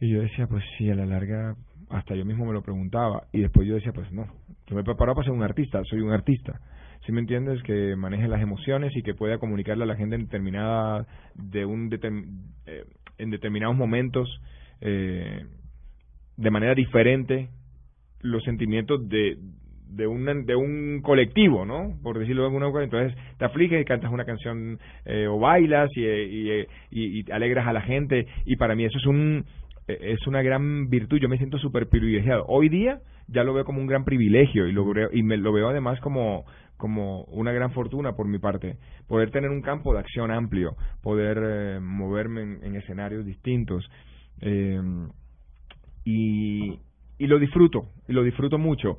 Y 0.01 0.11
yo 0.11 0.21
decía, 0.21 0.47
pues 0.47 0.65
sí, 0.77 0.91
a 0.91 0.95
la 0.95 1.07
larga, 1.07 1.57
hasta 1.91 2.15
yo 2.15 2.25
mismo 2.25 2.45
me 2.45 2.53
lo 2.53 2.63
preguntaba. 2.63 3.25
Y 3.33 3.41
después 3.41 3.67
yo 3.67 3.75
decía, 3.75 3.93
pues 3.93 4.11
no, 4.13 4.27
yo 4.67 4.75
me 4.75 4.83
he 4.83 4.85
preparado 4.85 5.17
para 5.17 5.27
ser 5.27 5.35
un 5.35 5.43
artista, 5.43 5.83
soy 5.85 6.01
un 6.01 6.13
artista. 6.13 6.61
¿Sí 7.07 7.13
me 7.13 7.21
entiendes? 7.21 7.63
Que 7.63 7.97
maneje 7.97 8.29
las 8.29 8.43
emociones 8.43 8.95
y 8.97 9.03
que 9.03 9.15
pueda 9.15 9.39
comunicarle 9.39 9.85
a 9.85 9.87
la 9.87 9.97
gente 9.97 10.17
en 10.17 10.25
determinada, 10.25 11.07
de 11.35 11.65
un 11.65 11.91
eh, 12.67 12.85
en 13.19 13.31
determinados 13.31 13.77
momentos, 13.77 14.29
eh, 14.81 15.45
de 16.37 16.51
manera 16.51 16.75
diferente, 16.75 17.49
los 18.21 18.45
sentimientos 18.45 19.09
de 19.09 19.39
de 19.91 20.07
un 20.07 20.45
de 20.45 20.55
un 20.55 21.01
colectivo, 21.03 21.65
¿no? 21.65 21.99
Por 22.03 22.19
decirlo 22.19 22.43
de 22.43 22.49
alguna 22.49 22.67
manera. 22.67 22.85
Entonces 22.85 23.19
te 23.39 23.45
afliges 23.45 23.81
y 23.81 23.85
cantas 23.85 24.13
una 24.13 24.25
canción 24.25 24.79
eh, 25.05 25.27
o 25.27 25.39
bailas 25.39 25.91
y, 25.97 26.05
eh, 26.05 26.25
y, 26.25 26.51
eh, 26.51 26.69
y, 26.91 27.21
y 27.21 27.33
alegras 27.33 27.67
a 27.67 27.73
la 27.73 27.81
gente 27.81 28.27
y 28.45 28.57
para 28.57 28.75
mí 28.75 28.85
eso 28.85 28.99
es 28.99 29.07
un 29.07 29.45
es 29.89 30.27
una 30.27 30.43
gran 30.43 30.89
virtud. 30.91 31.19
Yo 31.19 31.29
me 31.29 31.39
siento 31.39 31.59
súper 31.59 31.89
privilegiado. 31.89 32.45
Hoy 32.49 32.69
día 32.69 33.01
ya 33.27 33.45
lo 33.45 33.55
veo 33.55 33.65
como 33.65 33.81
un 33.81 33.87
gran 33.87 34.05
privilegio 34.05 34.67
y 34.67 34.73
lo 34.73 34.85
veo, 34.93 35.09
y 35.13 35.23
me 35.23 35.37
lo 35.37 35.53
veo 35.53 35.69
además 35.69 36.01
como 36.01 36.45
como 36.77 37.25
una 37.25 37.51
gran 37.51 37.73
fortuna 37.73 38.13
por 38.13 38.29
mi 38.29 38.39
parte 38.39 38.77
poder 39.09 39.33
tener 39.33 39.51
un 39.51 39.63
campo 39.63 39.93
de 39.93 39.99
acción 39.99 40.31
amplio, 40.31 40.77
poder 41.03 41.39
eh, 41.43 41.81
moverme 41.81 42.43
en, 42.43 42.59
en 42.63 42.77
escenarios 42.77 43.27
distintos. 43.27 43.91
Eh, 44.41 44.81
y, 46.05 46.79
y 47.19 47.27
lo 47.27 47.39
disfruto, 47.39 47.89
y 48.07 48.13
lo 48.13 48.23
disfruto 48.23 48.59
mucho. 48.59 48.97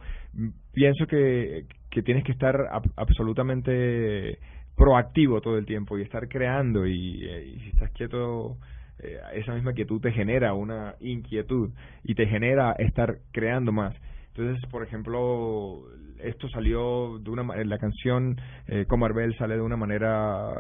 Pienso 0.74 1.08
que, 1.08 1.66
que 1.90 2.04
tienes 2.04 2.24
que 2.24 2.34
estar 2.34 2.56
ab- 2.70 2.92
absolutamente 2.98 4.38
proactivo 4.76 5.42
todo 5.42 5.58
el 5.58 5.66
tiempo 5.66 5.98
y 5.98 6.02
estar 6.04 6.28
creando 6.28 6.86
y, 6.86 7.24
eh, 7.26 7.54
y 7.56 7.60
si 7.62 7.70
estás 7.70 7.92
quieto, 7.92 8.58
eh, 9.00 9.20
esa 9.34 9.54
misma 9.54 9.74
quietud 9.74 10.02
te 10.02 10.12
genera 10.12 10.54
una 10.54 10.96
inquietud 11.00 11.72
y 12.04 12.16
te 12.16 12.28
genera 12.28 12.74
estar 12.74 13.20
creando 13.32 13.72
más. 13.72 13.96
Entonces, 14.36 14.70
por 14.70 14.84
ejemplo, 14.84 15.84
esto 16.20 16.48
salió 16.50 17.20
de 17.20 17.30
una 17.30 17.44
la 17.64 17.78
canción 17.78 18.40
eh, 18.68 18.86
Comarbel 18.88 19.36
sale 19.38 19.56
de 19.56 19.62
una 19.62 19.76
manera 19.76 20.54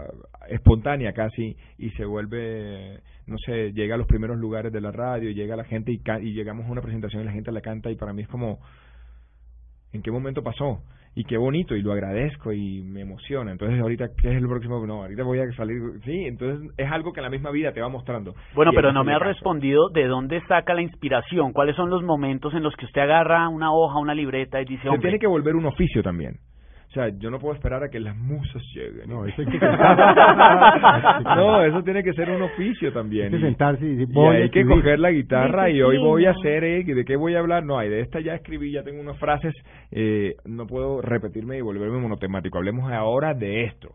espontánea 0.49 1.13
casi 1.13 1.55
y 1.77 1.89
se 1.91 2.05
vuelve, 2.05 3.01
no 3.27 3.37
sé, 3.37 3.71
llega 3.73 3.95
a 3.95 3.97
los 3.97 4.07
primeros 4.07 4.37
lugares 4.37 4.71
de 4.73 4.81
la 4.81 4.91
radio, 4.91 5.31
llega 5.31 5.55
la 5.55 5.63
gente 5.63 5.91
y, 5.91 6.01
y 6.21 6.33
llegamos 6.33 6.65
a 6.65 6.71
una 6.71 6.81
presentación 6.81 7.21
y 7.21 7.25
la 7.25 7.31
gente 7.31 7.51
la 7.51 7.61
canta 7.61 7.91
y 7.91 7.95
para 7.95 8.13
mí 8.13 8.23
es 8.23 8.27
como, 8.27 8.59
¿en 9.93 10.01
qué 10.01 10.11
momento 10.11 10.43
pasó? 10.43 10.81
Y 11.19 11.25
qué 11.25 11.35
bonito 11.35 11.75
y 11.75 11.81
lo 11.81 11.91
agradezco 11.91 12.53
y 12.53 12.81
me 12.81 13.01
emociona. 13.01 13.51
Entonces, 13.51 13.77
ahorita, 13.81 14.05
¿qué 14.21 14.29
es 14.29 14.37
el 14.37 14.47
próximo? 14.47 14.87
No, 14.87 15.01
ahorita 15.01 15.23
voy 15.23 15.39
a 15.39 15.51
salir, 15.51 15.77
sí, 16.05 16.23
entonces 16.25 16.71
es 16.77 16.89
algo 16.89 17.11
que 17.11 17.19
la 17.19 17.29
misma 17.29 17.51
vida 17.51 17.73
te 17.73 17.81
va 17.81 17.89
mostrando. 17.89 18.35
Bueno, 18.55 18.71
Y 18.71 18.75
pero 18.77 18.93
no 18.93 19.03
me 19.03 19.13
ha 19.13 19.19
respondido 19.19 19.89
de 19.89 20.07
dónde 20.07 20.39
saca 20.47 20.73
la 20.73 20.81
inspiración, 20.81 21.51
cuáles 21.51 21.75
son 21.75 21.89
los 21.89 22.03
momentos 22.03 22.53
en 22.53 22.63
los 22.63 22.73
que 22.77 22.85
usted 22.85 23.01
agarra 23.01 23.49
una 23.49 23.73
hoja, 23.73 23.99
una 23.99 24.15
libreta 24.15 24.61
y 24.61 24.63
dice, 24.63 24.83
Se 24.83 24.87
hombre, 24.87 25.01
tiene 25.01 25.19
que 25.19 25.27
volver 25.27 25.57
un 25.57 25.65
oficio 25.65 26.01
también. 26.01 26.35
O 26.89 26.91
sea, 26.91 27.09
yo 27.19 27.29
no 27.29 27.37
puedo 27.37 27.53
esperar 27.53 27.83
a 27.83 27.89
que 27.89 27.99
las 27.99 28.17
musas 28.17 28.63
lleguen. 28.73 29.07
No, 29.07 29.23
eso 29.25 29.41
hay 29.41 29.47
que 29.47 29.59
no, 31.23 31.63
eso 31.63 31.83
tiene 31.83 32.03
que 32.03 32.13
ser 32.13 32.29
un 32.31 32.41
oficio 32.41 32.91
también. 32.91 33.25
Hay 33.25 33.31
que 33.31 33.37
Y- 33.37 33.41
sentarse 33.41 33.85
y 33.85 33.89
decir, 33.95 34.09
y 34.09 34.13
voy 34.13 34.27
a 34.27 34.31
hay 34.31 34.49
que 34.49 34.59
escribir. 34.61 34.75
coger 34.83 34.99
la 34.99 35.11
guitarra 35.11 35.69
y 35.69 35.81
hoy 35.81 35.97
voy 35.99 36.25
a 36.25 36.31
hacer, 36.31 36.63
eh, 36.63 36.83
¿de 36.83 37.05
qué 37.05 37.15
voy 37.15 37.35
a 37.35 37.39
hablar? 37.39 37.63
No, 37.63 37.77
hay 37.77 37.89
de 37.89 38.01
esta 38.01 38.19
ya 38.21 38.33
escribí, 38.35 38.71
ya 38.71 38.83
tengo 38.83 39.01
unas 39.01 39.17
frases, 39.19 39.53
eh, 39.91 40.35
no 40.45 40.65
puedo 40.67 41.01
repetirme 41.01 41.57
y 41.57 41.61
volverme 41.61 41.99
monotemático. 41.99 42.57
Hablemos 42.57 42.91
ahora 42.91 43.33
de 43.33 43.65
esto. 43.65 43.89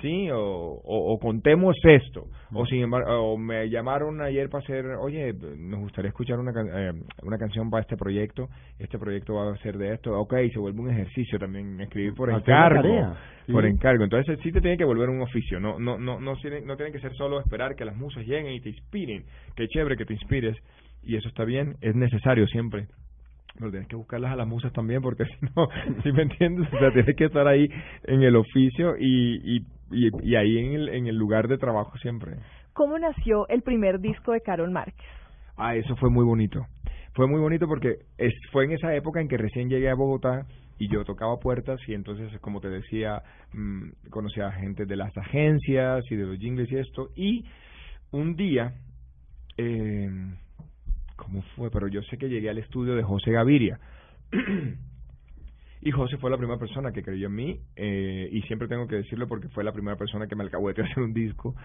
¿sí? 0.00 0.28
O, 0.30 0.38
o, 0.38 1.12
o 1.14 1.18
contemos 1.18 1.76
esto. 1.84 2.24
O 2.52 2.66
sin 2.66 2.82
embargo, 2.82 3.32
o 3.32 3.38
me 3.38 3.68
llamaron 3.70 4.20
ayer 4.20 4.48
para 4.48 4.64
hacer, 4.64 4.84
oye, 5.00 5.32
nos 5.58 5.80
gustaría 5.80 6.08
escuchar 6.08 6.38
una, 6.38 6.52
can- 6.52 6.68
eh, 6.74 6.92
una 7.22 7.38
canción 7.38 7.70
para 7.70 7.82
este 7.82 7.96
proyecto, 7.96 8.48
este 8.78 8.98
proyecto 8.98 9.34
va 9.34 9.52
a 9.52 9.56
ser 9.58 9.78
de 9.78 9.94
esto, 9.94 10.12
ok, 10.18 10.34
se 10.52 10.58
vuelve 10.58 10.80
un 10.80 10.90
ejercicio 10.90 11.38
también, 11.38 11.80
escribir 11.80 12.14
por 12.14 12.31
encargo. 12.38 13.16
sí. 13.46 13.52
Por 13.52 13.66
encargo. 13.66 14.04
Entonces 14.04 14.38
sí 14.42 14.52
te 14.52 14.60
tiene 14.60 14.76
que 14.76 14.84
volver 14.84 15.08
un 15.08 15.20
oficio. 15.22 15.58
No, 15.58 15.78
no, 15.78 15.98
no, 15.98 16.20
no, 16.20 16.36
tiene, 16.36 16.60
no 16.60 16.76
tiene 16.76 16.92
que 16.92 17.00
ser 17.00 17.14
solo 17.14 17.40
esperar 17.40 17.74
que 17.74 17.84
las 17.84 17.96
musas 17.96 18.24
lleguen 18.24 18.52
y 18.52 18.60
te 18.60 18.70
inspiren. 18.70 19.24
Qué 19.56 19.66
chévere 19.68 19.96
que 19.96 20.04
te 20.04 20.14
inspires. 20.14 20.56
Y 21.02 21.16
eso 21.16 21.28
está 21.28 21.44
bien, 21.44 21.74
es 21.80 21.94
necesario 21.96 22.46
siempre. 22.46 22.86
Pero 23.58 23.70
tienes 23.70 23.88
que 23.88 23.96
buscarlas 23.96 24.32
a 24.32 24.36
las 24.36 24.46
musas 24.46 24.72
también 24.72 25.02
porque 25.02 25.24
si 25.40 25.46
no, 25.54 25.68
si 26.02 26.12
me 26.12 26.22
entiendes? 26.22 26.72
O 26.72 26.78
sea, 26.78 26.92
tienes 26.92 27.16
que 27.16 27.24
estar 27.24 27.46
ahí 27.46 27.68
en 28.04 28.22
el 28.22 28.36
oficio 28.36 28.96
y, 28.98 29.56
y, 29.56 29.66
y, 29.90 30.10
y 30.22 30.36
ahí 30.36 30.58
en 30.58 30.72
el, 30.74 30.88
en 30.88 31.06
el 31.06 31.16
lugar 31.16 31.48
de 31.48 31.58
trabajo 31.58 31.96
siempre. 31.98 32.36
¿Cómo 32.72 32.98
nació 32.98 33.46
el 33.48 33.62
primer 33.62 34.00
disco 34.00 34.32
de 34.32 34.40
Carol 34.40 34.70
Márquez? 34.70 35.06
Ah, 35.56 35.76
eso 35.76 35.94
fue 35.96 36.08
muy 36.10 36.24
bonito. 36.24 36.64
Fue 37.14 37.26
muy 37.26 37.40
bonito 37.40 37.66
porque 37.66 37.98
es, 38.16 38.32
fue 38.50 38.64
en 38.64 38.72
esa 38.72 38.94
época 38.94 39.20
en 39.20 39.28
que 39.28 39.36
recién 39.36 39.68
llegué 39.68 39.90
a 39.90 39.94
Bogotá 39.94 40.46
y 40.78 40.88
yo 40.88 41.04
tocaba 41.04 41.38
puertas 41.38 41.80
y 41.86 41.94
entonces, 41.94 42.30
como 42.40 42.60
te 42.60 42.68
decía, 42.68 43.22
mm, 43.52 44.08
conocía 44.10 44.48
a 44.48 44.52
gente 44.52 44.86
de 44.86 44.96
las 44.96 45.16
agencias 45.16 46.04
y 46.10 46.16
de 46.16 46.26
los 46.26 46.38
jingles 46.38 46.70
y 46.70 46.76
esto. 46.76 47.10
Y 47.14 47.44
un 48.10 48.36
día, 48.36 48.74
eh, 49.56 50.10
¿cómo 51.16 51.42
fue? 51.56 51.70
Pero 51.70 51.88
yo 51.88 52.02
sé 52.02 52.18
que 52.18 52.28
llegué 52.28 52.50
al 52.50 52.58
estudio 52.58 52.94
de 52.94 53.02
José 53.02 53.32
Gaviria. 53.32 53.78
Y 55.84 55.90
José 55.90 56.16
fue 56.18 56.30
la 56.30 56.38
primera 56.38 56.60
persona 56.60 56.92
que 56.92 57.02
creyó 57.02 57.26
en 57.26 57.34
mí, 57.34 57.60
eh, 57.74 58.28
y 58.30 58.42
siempre 58.42 58.68
tengo 58.68 58.86
que 58.86 58.94
decirlo 58.94 59.26
porque 59.26 59.48
fue 59.48 59.64
la 59.64 59.72
primera 59.72 59.96
persona 59.96 60.28
que 60.28 60.36
me 60.36 60.44
alcahueteó 60.44 60.84
hacer 60.84 61.02
un 61.02 61.12
disco. 61.12 61.56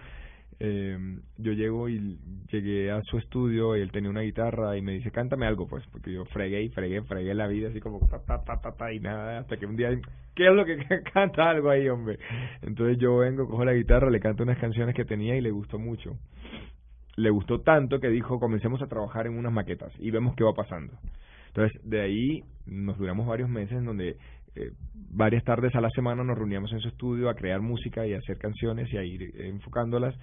Eh, 0.60 0.98
yo 1.36 1.52
llego 1.52 1.88
y 1.88 2.18
llegué 2.50 2.90
a 2.90 3.00
su 3.02 3.18
estudio 3.18 3.76
y 3.76 3.80
él 3.80 3.92
tenía 3.92 4.10
una 4.10 4.22
guitarra 4.22 4.76
y 4.76 4.82
me 4.82 4.92
dice, 4.92 5.12
cántame 5.12 5.46
algo, 5.46 5.68
pues, 5.68 5.86
porque 5.92 6.12
yo 6.12 6.24
fregué 6.26 6.62
y 6.62 6.68
fregué, 6.68 7.02
fregué 7.02 7.32
la 7.34 7.46
vida 7.46 7.68
así 7.68 7.80
como 7.80 8.00
ta, 8.08 8.18
ta, 8.24 8.42
ta, 8.42 8.60
ta, 8.60 8.72
ta, 8.72 8.92
y 8.92 8.98
nada, 8.98 9.38
hasta 9.38 9.56
que 9.56 9.66
un 9.66 9.76
día, 9.76 9.90
¿qué 10.34 10.48
es 10.48 10.54
lo 10.54 10.64
que 10.64 10.78
canta 11.14 11.48
algo 11.48 11.70
ahí, 11.70 11.88
hombre? 11.88 12.18
Entonces 12.62 12.98
yo 12.98 13.18
vengo, 13.18 13.48
cojo 13.48 13.64
la 13.64 13.74
guitarra, 13.74 14.10
le 14.10 14.18
canto 14.18 14.42
unas 14.42 14.58
canciones 14.58 14.96
que 14.96 15.04
tenía 15.04 15.36
y 15.36 15.40
le 15.40 15.52
gustó 15.52 15.78
mucho. 15.78 16.16
Le 17.16 17.30
gustó 17.30 17.60
tanto 17.60 18.00
que 18.00 18.08
dijo, 18.08 18.40
comencemos 18.40 18.82
a 18.82 18.88
trabajar 18.88 19.26
en 19.26 19.38
unas 19.38 19.52
maquetas 19.52 19.92
y 20.00 20.10
vemos 20.10 20.34
qué 20.34 20.42
va 20.42 20.54
pasando. 20.54 20.92
Entonces, 21.48 21.80
de 21.84 22.00
ahí 22.00 22.44
nos 22.66 22.98
duramos 22.98 23.26
varios 23.26 23.48
meses 23.48 23.78
en 23.78 23.84
donde 23.84 24.16
eh, 24.56 24.72
varias 25.10 25.44
tardes 25.44 25.74
a 25.76 25.80
la 25.80 25.90
semana 25.90 26.24
nos 26.24 26.36
reuníamos 26.36 26.72
en 26.72 26.80
su 26.80 26.88
estudio 26.88 27.28
a 27.28 27.34
crear 27.34 27.60
música 27.60 28.06
y 28.06 28.14
hacer 28.14 28.38
canciones 28.38 28.92
y 28.92 28.96
a 28.96 29.04
ir 29.04 29.32
enfocándolas 29.40 30.14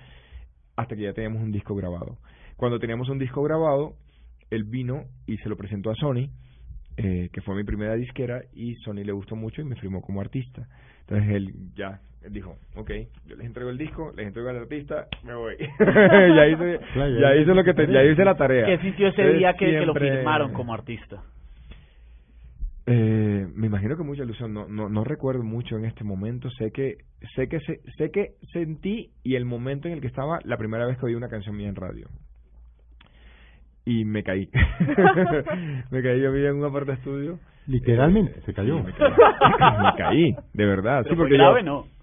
hasta 0.76 0.96
que 0.96 1.04
ya 1.04 1.14
teníamos 1.14 1.42
un 1.42 1.52
disco 1.52 1.76
grabado. 1.76 2.18
Cuando 2.58 2.80
teníamos 2.80 3.10
un 3.10 3.20
disco 3.20 3.42
grabado, 3.44 3.94
él 4.50 4.64
vino 4.64 5.06
y 5.28 5.38
se 5.38 5.50
lo 5.50 5.58
presentó 5.58 5.90
a 5.92 5.96
Sony, 5.96 6.30
eh, 6.98 7.30
que 7.34 7.42
fue 7.42 7.56
mi 7.56 7.64
primera 7.64 7.96
disquera, 7.96 8.42
y 8.54 8.76
Sony 8.76 9.04
le 9.04 9.12
gustó 9.12 9.36
mucho 9.36 9.62
y 9.62 9.66
me 9.66 9.76
firmó 9.76 10.02
como 10.02 10.22
artista. 10.22 10.68
Entonces 11.02 11.30
él 11.36 11.54
ya 11.76 12.00
él 12.24 12.34
dijo, 12.34 12.58
ok, 12.76 12.92
yo 13.28 13.36
les 13.36 13.46
entrego 13.46 13.70
el 13.70 13.78
disco, 13.78 14.12
les 14.16 14.26
entrego 14.28 14.50
al 14.50 14.58
artista, 14.58 15.08
me 15.24 15.36
voy. 15.36 15.56
ya 15.80 16.48
hice, 16.48 16.80
Claro, 16.94 17.14
ya 17.14 17.20
ya 17.20 17.36
hice 17.36 17.54
lo 17.54 17.64
que 17.64 17.74
te- 17.76 17.92
ya 17.92 18.04
hice 18.04 18.26
la 18.26 18.36
tarea. 18.36 18.66
¿Qué 18.66 18.80
sintió 18.80 19.08
ese 19.10 19.22
Entonces, 19.22 19.38
día 19.40 19.54
que, 19.54 19.66
que 19.66 19.72
lo 19.86 19.94
siempre- 19.94 20.12
firmaron 20.16 20.52
como 20.54 20.74
artista? 20.74 21.22
Eh, 22.88 23.48
me 23.56 23.68
imagino 23.68 23.98
que 23.98 24.04
mucha 24.04 24.24
ilusión. 24.24 24.54
No, 24.54 24.68
no, 24.68 24.90
no 24.90 25.04
recuerdo 25.04 25.44
mucho 25.44 25.78
en 25.78 25.86
este 25.86 26.04
momento. 26.04 26.50
Sé 26.52 26.72
que, 26.72 26.98
sé 27.36 27.48
que, 27.48 27.60
sé, 27.62 27.82
sé 27.98 28.12
que 28.12 28.36
sentí 28.54 29.12
y 29.24 29.36
el 29.36 29.46
momento 29.46 29.88
en 29.88 29.96
el 29.96 30.02
que 30.02 30.08
estaba 30.08 30.40
la 30.44 30.58
primera 30.58 30.86
vez 30.86 30.98
que 30.98 31.06
oí 31.06 31.16
una 31.16 31.30
canción 31.30 31.56
mía 31.56 31.70
en 31.70 31.76
radio. 31.76 32.08
Y 33.86 34.06
me 34.06 34.24
caí. 34.24 34.50
me 35.92 36.02
caí. 36.04 36.22
Yo 36.22 36.32
vivía 36.32 36.50
en 36.50 36.58
un 36.58 36.66
aparte 36.66 36.94
estudio. 36.94 37.40
Literalmente, 37.68 38.42
se 38.42 38.54
cayó. 38.54 38.82
me 38.84 38.94
caí. 38.94 39.12
me 39.84 39.94
caí, 39.98 40.36
de 40.54 40.66
verdad. 40.66 41.04
Sí, 41.04 41.10
Pero 41.10 41.18
porque 41.18 41.36
grave, 41.36 41.62
yo, 41.62 41.66
¿no? 41.66 41.95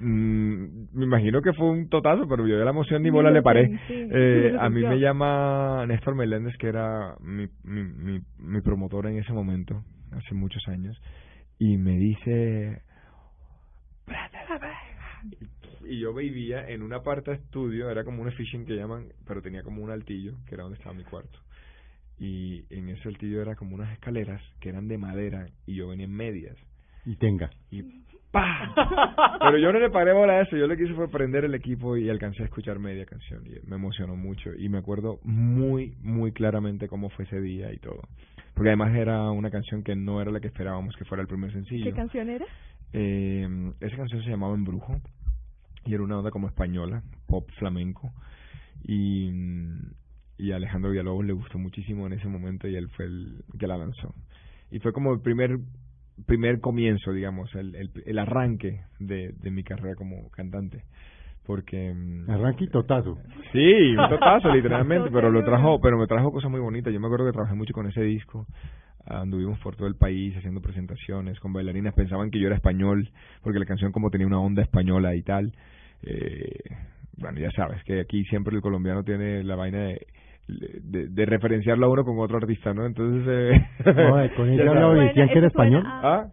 Mm, 0.00 0.88
me 0.92 1.04
imagino 1.04 1.42
que 1.42 1.52
fue 1.52 1.70
un 1.70 1.88
totazo, 1.88 2.26
pero 2.26 2.46
yo 2.46 2.58
de 2.58 2.64
la 2.64 2.70
emoción 2.70 3.02
ni 3.02 3.10
bola 3.10 3.28
lo 3.28 3.36
le 3.36 3.42
paré. 3.42 3.78
Eh, 3.88 4.56
a 4.58 4.68
mí 4.70 4.82
me 4.82 4.98
llama 4.98 5.84
Néstor 5.86 6.14
Meléndez, 6.14 6.56
que 6.56 6.68
era 6.68 7.16
mi, 7.20 7.48
mi, 7.64 7.82
mi, 7.84 8.20
mi 8.38 8.60
promotor 8.62 9.06
en 9.06 9.18
ese 9.18 9.32
momento, 9.32 9.84
hace 10.12 10.34
muchos 10.34 10.66
años, 10.68 11.00
y 11.58 11.76
me 11.76 11.96
dice... 11.98 12.82
"Prende 14.06 14.38
la 14.48 14.58
verga". 14.58 14.80
Y 15.86 15.98
yo 15.98 16.14
vivía 16.14 16.68
en 16.68 16.82
una 16.82 17.02
parte 17.02 17.32
de 17.32 17.36
estudio, 17.38 17.90
era 17.90 18.04
como 18.04 18.22
un 18.22 18.32
fishing 18.32 18.64
que 18.64 18.76
llaman, 18.76 19.08
pero 19.26 19.42
tenía 19.42 19.62
como 19.62 19.82
un 19.82 19.90
altillo, 19.90 20.34
que 20.46 20.54
era 20.54 20.62
donde 20.64 20.78
estaba 20.78 20.94
mi 20.94 21.04
cuarto. 21.04 21.38
Y 22.18 22.64
en 22.70 22.90
ese 22.90 23.08
altillo 23.08 23.40
era 23.40 23.56
como 23.56 23.74
unas 23.74 23.92
escaleras 23.92 24.42
que 24.60 24.68
eran 24.68 24.88
de 24.88 24.98
madera 24.98 25.46
y 25.66 25.74
yo 25.74 25.88
venía 25.88 26.04
en 26.04 26.12
medias. 26.12 26.56
Y 27.06 27.16
tenga. 27.16 27.50
Y 27.70 27.82
¡pah! 28.30 29.38
Pero 29.40 29.58
yo 29.58 29.72
no 29.72 29.78
le 29.78 29.90
paré 29.90 30.12
bola 30.12 30.34
a 30.34 30.40
eso, 30.42 30.56
yo 30.56 30.66
lo 30.66 30.76
que 30.76 30.84
hice 30.84 30.94
fue 30.94 31.08
prender 31.08 31.44
el 31.44 31.54
equipo 31.54 31.96
y 31.96 32.08
alcancé 32.08 32.42
a 32.42 32.46
escuchar 32.46 32.78
media 32.78 33.06
canción 33.06 33.44
y 33.46 33.66
me 33.68 33.76
emocionó 33.76 34.16
mucho 34.16 34.50
y 34.56 34.68
me 34.68 34.78
acuerdo 34.78 35.18
muy, 35.22 35.94
muy 36.02 36.32
claramente 36.32 36.88
cómo 36.88 37.10
fue 37.10 37.24
ese 37.24 37.40
día 37.40 37.72
y 37.72 37.78
todo. 37.78 38.02
Porque 38.54 38.70
además 38.70 38.94
era 38.94 39.30
una 39.30 39.50
canción 39.50 39.82
que 39.82 39.96
no 39.96 40.20
era 40.20 40.30
la 40.30 40.40
que 40.40 40.48
esperábamos 40.48 40.96
que 40.96 41.04
fuera 41.04 41.22
el 41.22 41.28
primer 41.28 41.52
sencillo. 41.52 41.84
¿Qué 41.84 41.92
canción 41.92 42.28
era? 42.28 42.46
Eh, 42.92 43.72
esa 43.80 43.96
canción 43.96 44.22
se 44.22 44.30
llamaba 44.30 44.54
Embrujo 44.54 45.00
y 45.86 45.94
era 45.94 46.02
una 46.02 46.18
onda 46.18 46.30
como 46.30 46.48
española, 46.48 47.02
pop 47.26 47.48
flamenco. 47.58 48.12
Y, 48.82 49.30
y 50.38 50.52
a 50.52 50.56
Alejandro 50.56 50.90
Villalobos 50.90 51.24
le 51.24 51.32
gustó 51.32 51.58
muchísimo 51.58 52.06
en 52.06 52.14
ese 52.14 52.28
momento 52.28 52.68
y 52.68 52.76
él 52.76 52.88
fue 52.90 53.06
el 53.06 53.44
que 53.58 53.66
la 53.66 53.76
lanzó. 53.76 54.14
Y 54.70 54.78
fue 54.78 54.92
como 54.92 55.12
el 55.12 55.20
primer 55.20 55.58
primer 56.26 56.60
comienzo, 56.60 57.12
digamos, 57.12 57.54
el, 57.54 57.74
el, 57.74 57.90
el 58.04 58.18
arranque 58.18 58.80
de, 58.98 59.32
de 59.40 59.50
mi 59.50 59.62
carrera 59.62 59.94
como 59.94 60.30
cantante. 60.30 60.84
Porque... 61.46 61.92
mm, 61.94 62.30
Arranque 62.30 62.64
y 62.64 62.68
totazo. 62.68 63.18
Sí, 63.52 63.96
un 63.96 64.08
totazo, 64.08 64.48
literalmente, 64.54 65.10
pero 65.10 65.30
lo 65.30 65.44
trajo, 65.44 65.80
pero 65.80 65.98
me 65.98 66.06
trajo 66.06 66.30
cosas 66.32 66.50
muy 66.50 66.60
bonitas. 66.60 66.92
Yo 66.92 67.00
me 67.00 67.06
acuerdo 67.06 67.26
que 67.26 67.32
trabajé 67.32 67.54
mucho 67.54 67.72
con 67.72 67.88
ese 67.88 68.02
disco. 68.02 68.46
Anduvimos 69.06 69.58
por 69.60 69.76
todo 69.76 69.88
el 69.88 69.96
país 69.96 70.36
haciendo 70.36 70.60
presentaciones 70.60 71.40
con 71.40 71.52
bailarinas. 71.52 71.94
Pensaban 71.94 72.30
que 72.30 72.38
yo 72.38 72.46
era 72.46 72.56
español, 72.56 73.08
porque 73.42 73.58
la 73.58 73.64
canción 73.64 73.92
como 73.92 74.10
tenía 74.10 74.26
una 74.26 74.38
onda 74.40 74.62
española 74.62 75.14
y 75.16 75.22
tal. 75.22 75.52
Eh, 76.02 76.58
bueno, 77.16 77.40
ya 77.40 77.50
sabes 77.52 77.82
que 77.84 78.00
aquí 78.00 78.24
siempre 78.26 78.54
el 78.54 78.62
colombiano 78.62 79.02
tiene 79.02 79.42
la 79.42 79.56
vaina 79.56 79.78
de, 79.78 80.06
de, 80.58 81.08
de 81.08 81.26
referenciarlo 81.26 81.86
a 81.86 81.88
uno 81.90 82.04
con 82.04 82.18
otro 82.18 82.38
artista, 82.38 82.72
¿no? 82.74 82.86
Entonces... 82.86 83.26
Eh, 83.26 84.30
con 84.36 84.48
hablado 84.68 84.94
sabes. 84.94 85.08
decían 85.08 85.28
que 85.28 85.38
era 85.38 85.46
español. 85.48 85.84
a- 85.86 86.00
¿Ah? 86.02 86.26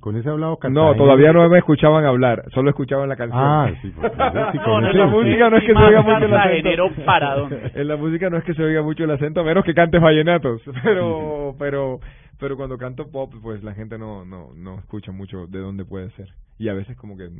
Con 0.00 0.16
ese 0.18 0.28
hablado 0.28 0.58
No, 0.68 0.94
todavía 0.96 1.32
no 1.32 1.48
me 1.48 1.56
escuchaban 1.56 2.04
hablar, 2.04 2.44
solo 2.52 2.68
escuchaban 2.68 3.08
la 3.08 3.16
canción. 3.16 3.40
Ah, 3.42 3.70
sí, 3.80 3.90
No, 4.00 4.64
con 4.64 4.82
no, 4.82 4.88
ese- 4.90 4.98
la 4.98 5.06
música 5.06 5.48
no 5.48 5.56
es 5.56 5.64
que 5.64 5.72
se 5.72 5.78
oiga 5.78 6.02
mucho 6.02 6.24
el 6.26 6.34
acento. 6.34 7.04
para 7.06 7.34
dónde. 7.36 7.70
En 7.74 7.88
la 7.88 7.96
música 7.96 8.28
no 8.28 8.36
es 8.36 8.44
que 8.44 8.52
se 8.54 8.62
oiga 8.62 8.82
mucho 8.82 9.04
el 9.04 9.10
acento, 9.12 9.40
a 9.40 9.44
menos 9.44 9.64
que 9.64 9.72
cantes 9.72 10.00
vallenatos. 10.00 10.60
Pero, 10.84 11.54
pero, 11.58 12.00
pero 12.38 12.56
cuando 12.58 12.76
canto 12.76 13.10
pop, 13.10 13.32
pues 13.42 13.62
la 13.64 13.72
gente 13.72 13.96
no, 13.96 14.26
no, 14.26 14.48
no 14.54 14.78
escucha 14.78 15.10
mucho 15.10 15.46
de 15.46 15.60
dónde 15.60 15.86
puede 15.86 16.10
ser. 16.10 16.28
Y 16.58 16.68
a 16.68 16.74
veces 16.74 16.94
como 16.98 17.16
que 17.16 17.30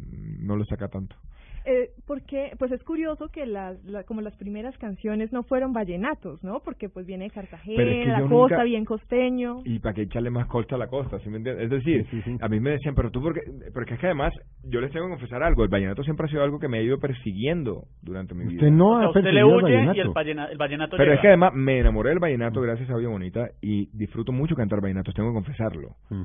no 0.40 0.56
lo 0.56 0.64
saca 0.64 0.88
tanto. 0.88 1.14
Eh, 1.64 1.90
porque, 2.06 2.50
pues 2.58 2.72
es 2.72 2.82
curioso 2.82 3.28
que 3.28 3.46
las, 3.46 3.82
la- 3.84 4.02
como 4.04 4.20
las 4.20 4.36
primeras 4.36 4.76
canciones 4.78 5.32
no 5.32 5.42
fueron 5.44 5.72
vallenatos, 5.72 6.42
¿no? 6.42 6.60
Porque 6.64 6.88
pues 6.88 7.06
viene 7.06 7.24
de 7.24 7.30
Cartagena, 7.30 7.76
Pero 7.76 7.90
es 7.90 8.04
que 8.04 8.10
la 8.12 8.20
costa, 8.22 8.56
nunca- 8.56 8.62
bien 8.64 8.84
costeño. 8.84 9.58
Y 9.64 9.78
para 9.78 9.94
que 9.94 10.02
echarle 10.02 10.30
más 10.30 10.46
costa 10.48 10.74
a 10.74 10.78
la 10.78 10.88
costa, 10.88 11.18
¿sí 11.20 11.28
me 11.30 11.36
entiendes? 11.38 11.64
Es 11.64 11.70
decir, 11.70 12.06
Sí, 12.10 12.20
sí, 12.22 12.22
sí. 12.32 12.36
a 12.40 12.48
mí 12.48 12.58
me 12.60 12.70
decían, 12.70 12.94
pero 12.94 13.10
tú, 13.10 13.20
porque, 13.22 13.40
porque 13.72 13.94
es 13.94 14.00
que 14.00 14.06
además, 14.06 14.32
yo 14.64 14.80
les 14.80 14.90
tengo 14.92 15.06
que 15.06 15.12
confesar 15.12 15.42
algo, 15.42 15.62
el 15.62 15.68
vallenato 15.70 16.02
siempre 16.02 16.26
ha 16.26 16.30
sido 16.30 16.42
algo 16.42 16.58
que 16.58 16.68
me 16.68 16.78
ha 16.78 16.82
ido 16.82 16.98
persiguiendo 16.98 17.84
durante 18.02 18.34
mi 18.34 18.44
vida. 18.44 18.54
Usted 18.56 18.70
no 18.70 18.96
O 18.96 18.98
sea, 18.98 19.08
usted 19.08 19.22
le 19.24 19.40
el 19.40 19.44
huye 19.44 19.72
y 19.94 20.00
el, 20.00 20.08
vallena- 20.10 20.46
el 20.50 20.58
vallenato 20.58 20.96
Pero 20.96 21.04
llega. 21.04 21.14
es 21.14 21.20
que 21.20 21.28
además 21.28 21.52
me 21.54 21.78
enamoré 21.78 22.10
del 22.10 22.18
vallenato 22.18 22.60
gracias 22.60 22.90
a 22.90 22.96
Vida 22.96 23.08
Bonita 23.08 23.48
y 23.60 23.88
disfruto 23.96 24.32
mucho 24.32 24.54
cantar 24.56 24.80
vallenatos, 24.80 25.14
tengo 25.14 25.30
que 25.30 25.34
confesarlo. 25.34 25.90
Mm. 26.10 26.22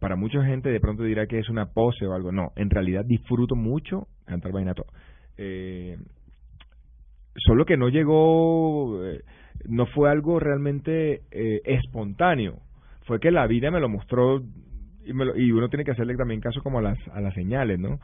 Para 0.00 0.16
mucha 0.16 0.44
gente 0.44 0.70
de 0.70 0.80
pronto 0.80 1.02
dirá 1.04 1.26
que 1.26 1.38
es 1.38 1.48
una 1.48 1.66
pose 1.66 2.06
o 2.06 2.14
algo. 2.14 2.32
No, 2.32 2.52
en 2.56 2.70
realidad 2.70 3.04
disfruto 3.04 3.54
mucho 3.54 4.08
cantar 4.26 4.52
vallenato. 4.52 4.86
Eh, 5.36 5.96
solo 7.36 7.64
que 7.64 7.76
no 7.76 7.88
llegó, 7.88 9.04
eh, 9.04 9.22
no 9.68 9.86
fue 9.86 10.10
algo 10.10 10.38
realmente 10.40 11.22
eh, 11.30 11.60
espontáneo. 11.64 12.58
Fue 13.06 13.20
que 13.20 13.30
la 13.30 13.46
vida 13.46 13.70
me 13.70 13.80
lo 13.80 13.88
mostró 13.88 14.42
y, 15.04 15.12
me 15.12 15.24
lo- 15.26 15.36
y 15.36 15.52
uno 15.52 15.68
tiene 15.68 15.84
que 15.84 15.90
hacerle 15.90 16.16
también 16.16 16.40
caso 16.40 16.62
como 16.62 16.78
a 16.78 16.82
las 16.82 16.98
a 17.12 17.20
las 17.20 17.34
señales 17.34 17.78
no 17.78 18.00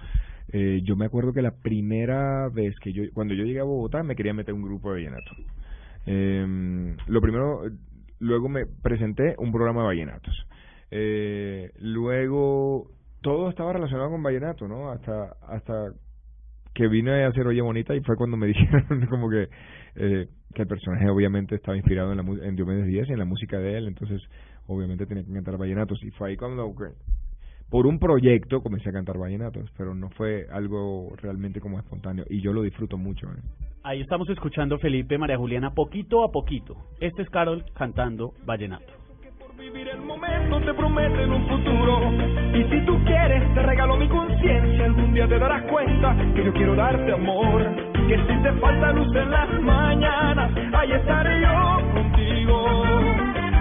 yo 0.83 0.97
me 0.97 1.07
acuerdo 1.07 1.33
que 1.33 1.41
la 1.43 1.53
primera 1.53 2.49
vez 2.49 2.75
que 2.81 2.93
yo 2.93 3.05
cuando 3.15 3.35
yo 3.35 3.45
llegué 3.45 3.61
a 3.61 3.65
Bogotá 3.65 4.03
me 4.03 4.17
quería 4.17 4.35
meter 4.35 4.53
un 4.53 4.63
grupo 4.63 4.93
de 4.93 4.97
vallenato 5.01 5.31
eh, 6.07 6.97
lo 7.07 7.21
primero 7.21 7.63
luego 8.19 8.49
me 8.49 8.67
presenté 8.67 9.35
un 9.39 9.53
programa 9.53 9.83
de 9.83 9.87
vallenatos 9.87 10.40
eh, 10.91 11.71
luego 11.79 12.91
todo 13.21 13.51
estaba 13.51 13.73
relacionado 13.73 14.11
con 14.11 14.23
vallenato 14.23 14.67
no 14.67 14.91
hasta 14.91 15.37
hasta 15.49 15.93
que 16.75 16.89
vine 16.89 17.25
a 17.25 17.29
hacer 17.29 17.47
Oye 17.47 17.61
Bonita 17.61 17.95
y 17.95 18.01
fue 18.01 18.17
cuando 18.17 18.37
me 18.37 18.47
dijeron 18.49 19.07
como 19.09 19.29
que 19.31 19.49
eh, 19.97 20.29
que 20.55 20.63
el 20.63 20.69
personaje 20.69 21.09
obviamente 21.09 21.55
estaba 21.55 21.77
inspirado 21.77 22.13
en, 22.13 22.19
la, 22.19 22.47
en 22.47 22.57
Diomedes 22.57 22.87
Díaz 22.87 23.09
y 23.09 23.13
en 23.13 23.19
la 23.19 23.25
música 23.25 23.59
de 23.59 23.79
él, 23.79 23.87
entonces 23.87 24.21
obviamente 24.67 25.07
tenía 25.07 25.25
que 25.25 25.33
cantar 25.33 25.57
vallenatos 25.57 26.03
y 26.03 26.11
fue 26.11 26.31
ahí 26.31 26.37
cuando 26.37 26.75
por 27.69 27.87
un 27.87 28.01
proyecto 28.01 28.63
comencé 28.63 28.89
a 28.89 28.93
cantar 28.93 29.17
vallenatos, 29.17 29.71
pero 29.77 29.95
no 29.95 30.11
fue 30.11 30.47
algo 30.51 31.13
realmente 31.17 31.61
como 31.61 31.79
espontáneo 31.79 32.25
y 32.29 32.41
yo 32.41 32.53
lo 32.53 32.63
disfruto 32.63 32.99
mucho. 32.99 33.29
¿eh? 33.29 33.41
Ahí 33.85 34.01
estamos 34.01 34.29
escuchando 34.29 34.79
Felipe 34.79 35.19
María 35.19 35.39
Juliana 35.39 35.73
poquito 35.73 36.25
a 36.25 36.33
poquito. 36.33 36.77
Este 37.01 37.23
es 37.23 37.31
Carol 37.31 37.65
cantando 37.75 38.35
Vallenato. 38.45 39.00
Vivir 39.61 39.89
el 39.89 40.01
momento 40.01 40.59
te 40.61 40.73
prometen 40.73 41.33
un 41.33 41.47
futuro. 41.47 42.01
Y 42.55 42.65
si 42.65 42.81
tú 42.87 42.99
quieres 43.05 43.55
te 43.55 43.63
regalo 43.63 43.97
mi 43.97 44.09
conciencia. 44.09 44.87
Algún 44.87 45.13
día 45.13 45.29
te 45.29 45.39
darás 45.39 45.63
cuenta 45.65 46.17
que 46.35 46.45
yo 46.45 46.53
quiero 46.55 46.75
darte 46.75 47.13
amor. 47.13 47.63
Que 48.09 48.17
si 48.17 48.43
te 48.43 48.53
falta 48.53 48.93
luz 48.93 49.15
en 49.15 49.31
las 49.31 49.61
mañanas 49.61 50.51
ahí 50.73 50.93
estaré 50.93 51.41
yo 51.43 51.93
contigo. 51.93 52.83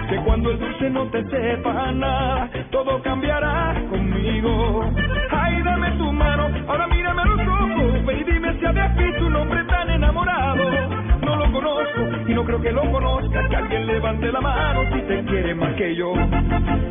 Que 0.08 0.16
cuando 0.24 0.50
el 0.52 0.58
dulce 0.58 0.90
no 0.90 1.06
te 1.08 1.22
sepa 1.24 1.92
nada 1.92 2.50
todo 2.70 3.02
cambiará 3.02 3.74
conmigo. 3.90 4.90
Ay 5.30 5.62
dame 5.62 5.90
tu 5.98 6.12
mano 6.12 6.48
ahora 6.66 6.86
mírame 6.86 7.22
a 7.22 7.24
los 7.26 7.40
ojos 7.40 8.06
ve 8.06 8.18
y 8.20 8.24
dime 8.24 8.58
si 8.58 8.64
habías 8.64 8.96
visto 8.96 9.26
un 9.26 9.36
hombre 9.36 9.64
tan 9.64 9.90
enamorado 9.90 10.99
y 12.26 12.34
no 12.34 12.44
creo 12.44 12.60
que 12.60 12.72
lo 12.72 12.90
conozca. 12.90 13.48
Que 13.48 13.56
alguien 13.56 13.86
levante 13.86 14.32
la 14.32 14.40
mano 14.40 14.80
si 14.92 15.00
te 15.02 15.24
quiere 15.24 15.54
más 15.54 15.74
que 15.74 15.94
yo. 15.94 16.14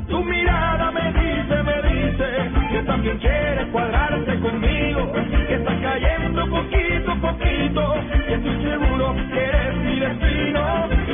Tu 0.08 0.24
mirada 0.24 0.92
me 0.92 1.12
dice, 1.14 1.64
me 1.64 1.82
dice 1.90 2.28
que 2.72 2.84
también 2.84 3.18
quieres 3.18 3.66
cuadrarte 3.72 4.40
conmigo. 4.40 5.12
Que 5.48 5.56
estás 5.56 5.76
cayendo 5.82 6.48
poquito 6.50 7.12
a 7.12 7.16
poquito 7.16 7.96
y 8.30 8.34
estoy 8.34 8.64
seguro 8.64 9.16
que 9.34 9.44
eres 9.44 9.76
mi 9.78 10.00
destino. 10.00 10.62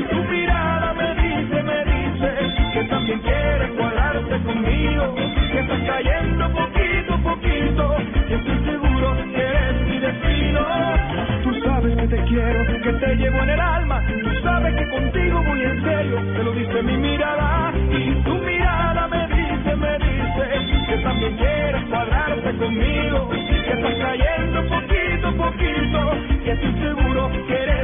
Tu 0.09 0.23
mirada 0.31 0.93
me 0.93 1.15
dice, 1.15 1.63
me 1.63 1.85
dice 1.85 2.29
que 2.73 2.83
también 2.85 3.19
quieres 3.19 3.71
cuadrarte 3.77 4.43
conmigo. 4.43 5.15
Que 5.51 5.59
estás 5.59 5.79
cayendo 5.87 6.49
poquito 6.51 7.13
a 7.13 7.17
poquito 7.17 7.95
y 8.29 8.33
estoy 8.33 8.65
seguro 8.65 9.15
que 9.33 9.41
eres 9.41 9.81
mi 9.87 9.99
destino. 9.99 11.04
Que 11.85 12.07
te 12.07 12.23
quiero, 12.23 12.65
que 12.81 12.93
te 12.93 13.15
llevo 13.15 13.37
en 13.43 13.49
el 13.51 13.59
alma. 13.59 14.03
Tú 14.07 14.31
sabes 14.41 14.75
que 14.75 14.89
contigo 14.89 15.43
voy 15.43 15.61
en 15.61 15.83
serio. 15.83 16.17
Te 16.35 16.43
lo 16.43 16.51
dice 16.53 16.81
mi 16.81 16.97
mirada 16.97 17.73
y 17.91 18.23
tu 18.23 18.33
mirada 18.39 19.07
me 19.07 19.27
dice, 19.27 19.75
me 19.75 19.97
dice 19.99 20.85
que 20.87 20.97
también 21.03 21.37
quieres 21.37 21.83
cuadrarte 21.85 22.57
conmigo. 22.57 23.29
Que 23.29 23.73
estás 23.73 23.93
cayendo 24.01 24.63
poquito 24.67 25.27
a 25.27 25.31
poquito 25.31 26.11
y 26.43 26.49
estoy 26.49 26.73
seguro 26.81 27.31
que 27.47 27.53
eres 27.53 27.74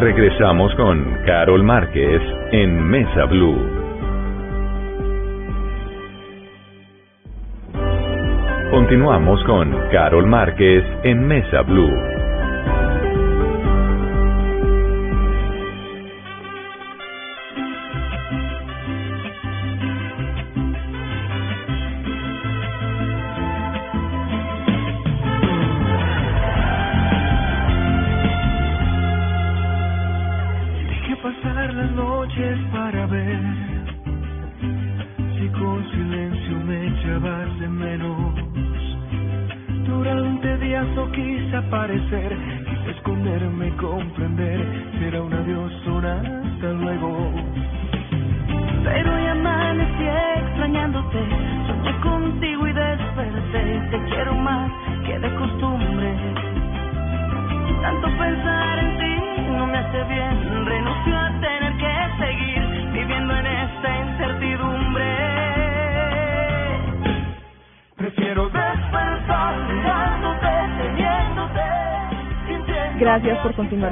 Regresamos 0.00 0.72
con 0.76 1.24
Carol 1.26 1.64
Márquez 1.64 2.22
en 2.52 2.84
Mesa 2.88 3.24
Blue. 3.24 3.58
Continuamos 8.70 9.42
con 9.42 9.72
Carol 9.90 10.24
Márquez 10.24 10.84
en 11.02 11.26
Mesa 11.26 11.62
Blue. 11.62 12.07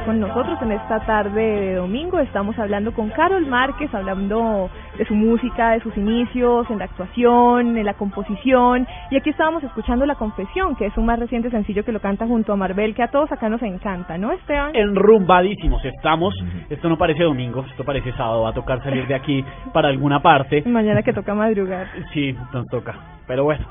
Con 0.05 0.21
nosotros 0.21 0.59
en 0.63 0.73
esta 0.73 1.01
tarde 1.01 1.41
de 1.41 1.75
domingo. 1.75 2.21
Estamos 2.21 2.57
hablando 2.59 2.93
con 2.93 3.09
Carol 3.11 3.47
Márquez, 3.47 3.93
hablando 3.95 4.71
de 4.97 5.05
su 5.05 5.15
música, 5.15 5.71
de 5.71 5.81
sus 5.81 5.97
inicios, 5.97 6.69
en 6.71 6.79
la 6.79 6.85
actuación, 6.85 7.77
en 7.77 7.85
la 7.85 7.95
composición. 7.95 8.87
Y 9.11 9.17
aquí 9.17 9.31
estábamos 9.31 9.65
escuchando 9.65 10.07
La 10.07 10.15
Confesión, 10.15 10.77
que 10.77 10.87
es 10.87 10.97
un 10.97 11.07
más 11.07 11.19
reciente 11.19 11.51
sencillo 11.51 11.85
que 11.85 11.93
lo 11.93 12.01
canta 12.01 12.27
junto 12.27 12.53
a 12.53 12.57
Marvel, 12.57 12.95
que 12.95 13.03
a 13.03 13.09
todos 13.09 13.33
acá 13.33 13.49
nos 13.49 13.63
encanta, 13.63 14.19
¿no, 14.19 14.33
Esteban? 14.33 14.77
Enrumbadísimos 14.77 15.85
estamos. 15.85 16.35
Esto 16.69 16.89
no 16.89 16.99
parece 16.99 17.25
domingo, 17.25 17.65
esto 17.69 17.85
parece 17.85 18.13
sábado. 18.13 18.43
Va 18.43 18.51
a 18.51 18.55
tocar 18.55 18.83
salir 18.83 19.07
de 19.07 19.15
aquí 19.15 19.45
para 19.73 19.89
alguna 19.89 20.21
parte. 20.21 20.63
Mañana 20.67 21.03
que 21.03 21.13
toca 21.13 21.35
madrugar. 21.35 21.87
Sí, 22.13 22.37
nos 22.53 22.67
toca. 22.67 22.95
Pero 23.27 23.45
bueno, 23.45 23.67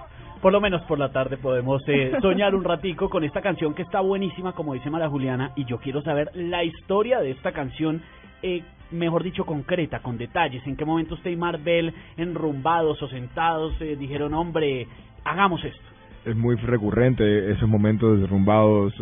por 0.46 0.54
lo 0.54 0.62
menos 0.62 0.84
por 0.84 1.00
la 1.00 1.10
tarde 1.10 1.38
podemos 1.38 1.82
eh, 1.88 2.12
soñar 2.22 2.54
un 2.54 2.64
ratico 2.64 3.10
con 3.10 3.24
esta 3.24 3.42
canción 3.42 3.74
que 3.74 3.82
está 3.82 4.00
buenísima, 4.02 4.54
como 4.54 4.76
dice 4.76 4.92
Mara 4.92 5.10
Juliana, 5.10 5.54
y 5.56 5.66
yo 5.66 5.80
quiero 5.80 6.04
saber 6.04 6.30
la 6.36 6.64
historia 6.64 7.20
de 7.20 7.32
esta 7.32 7.52
canción, 7.52 8.04
eh, 8.44 8.62
mejor 8.92 9.24
dicho, 9.24 9.44
concreta, 9.44 10.04
con 10.04 10.20
detalles. 10.20 10.62
¿En 10.68 10.76
qué 10.76 10.86
momento 10.86 11.16
usted 11.16 11.32
y 11.32 11.36
Marvel, 11.36 11.96
enrumbados 12.16 13.02
o 13.02 13.08
sentados, 13.08 13.74
eh, 13.82 13.96
dijeron, 13.96 14.36
hombre, 14.36 14.88
hagamos 15.24 15.66
esto? 15.66 15.95
Es 16.26 16.36
muy 16.36 16.56
recurrente 16.56 17.52
esos 17.52 17.70
momentos 17.70 18.20
derrumbados. 18.20 18.94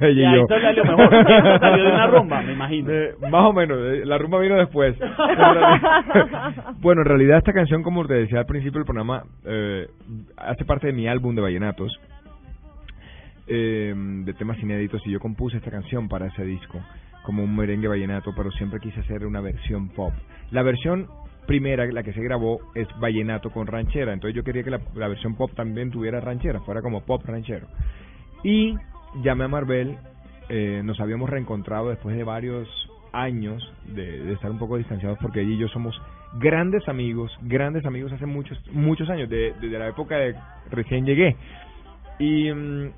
ella 0.00 0.08
y 0.10 0.36
yo. 0.36 0.46
salió 0.48 0.84
mejor. 0.84 1.14
Esto 1.14 1.58
salió 1.58 1.84
de 1.84 1.92
una 1.92 2.06
rumba, 2.06 2.40
me 2.42 2.52
imagino. 2.54 2.90
Eh, 2.90 3.14
más 3.30 3.44
o 3.44 3.52
menos, 3.52 3.78
eh, 3.78 4.02
la 4.06 4.16
rumba 4.18 4.38
vino 4.40 4.56
después. 4.56 4.96
Bueno, 6.80 7.00
en 7.02 7.08
realidad 7.08 7.38
esta 7.38 7.52
canción, 7.52 7.82
como 7.82 8.06
te 8.06 8.14
decía 8.14 8.40
al 8.40 8.46
principio 8.46 8.78
del 8.78 8.84
programa, 8.84 9.22
eh, 9.44 9.86
hace 10.36 10.64
parte 10.64 10.88
de 10.88 10.92
mi 10.92 11.08
álbum 11.08 11.34
de 11.34 11.40
vallenatos, 11.40 11.98
eh, 13.46 13.94
de 13.96 14.32
temas 14.34 14.58
inéditos, 14.62 15.00
y 15.06 15.10
yo 15.12 15.20
compuse 15.20 15.56
esta 15.56 15.70
canción 15.70 16.08
para 16.08 16.26
ese 16.26 16.44
disco, 16.44 16.78
como 17.24 17.42
un 17.42 17.56
merengue 17.56 17.88
vallenato, 17.88 18.32
pero 18.36 18.50
siempre 18.52 18.80
quise 18.80 19.00
hacer 19.00 19.24
una 19.24 19.40
versión 19.40 19.88
pop. 19.90 20.12
La 20.50 20.62
versión 20.62 21.06
primera, 21.46 21.84
la 21.86 22.02
que 22.02 22.12
se 22.12 22.22
grabó, 22.22 22.60
es 22.74 22.88
vallenato 23.00 23.50
con 23.50 23.66
ranchera, 23.66 24.12
entonces 24.12 24.34
yo 24.34 24.44
quería 24.44 24.62
que 24.62 24.70
la, 24.70 24.80
la 24.94 25.08
versión 25.08 25.34
pop 25.36 25.50
también 25.54 25.90
tuviera 25.90 26.20
ranchera, 26.20 26.60
fuera 26.60 26.82
como 26.82 27.02
pop 27.02 27.22
ranchero. 27.24 27.66
Y 28.42 28.74
llamé 29.22 29.44
a 29.44 29.48
Marvel, 29.48 29.96
eh, 30.48 30.82
nos 30.84 31.00
habíamos 31.00 31.30
reencontrado 31.30 31.88
después 31.90 32.16
de 32.16 32.24
varios 32.24 32.68
años 33.12 33.72
de, 33.94 34.24
de 34.24 34.32
estar 34.32 34.50
un 34.50 34.58
poco 34.58 34.76
distanciados 34.76 35.18
porque 35.22 35.40
ella 35.40 35.52
y 35.54 35.58
yo 35.58 35.68
somos 35.68 36.00
grandes 36.40 36.86
amigos, 36.88 37.30
grandes 37.42 37.84
amigos 37.86 38.12
hace 38.12 38.26
muchos 38.26 38.58
muchos 38.72 39.08
años, 39.08 39.28
de- 39.30 39.54
desde 39.60 39.78
la 39.78 39.88
época 39.88 40.16
de 40.16 40.34
recién 40.70 41.06
llegué. 41.06 41.36
Y, 42.18 42.50
mm, 42.52 42.90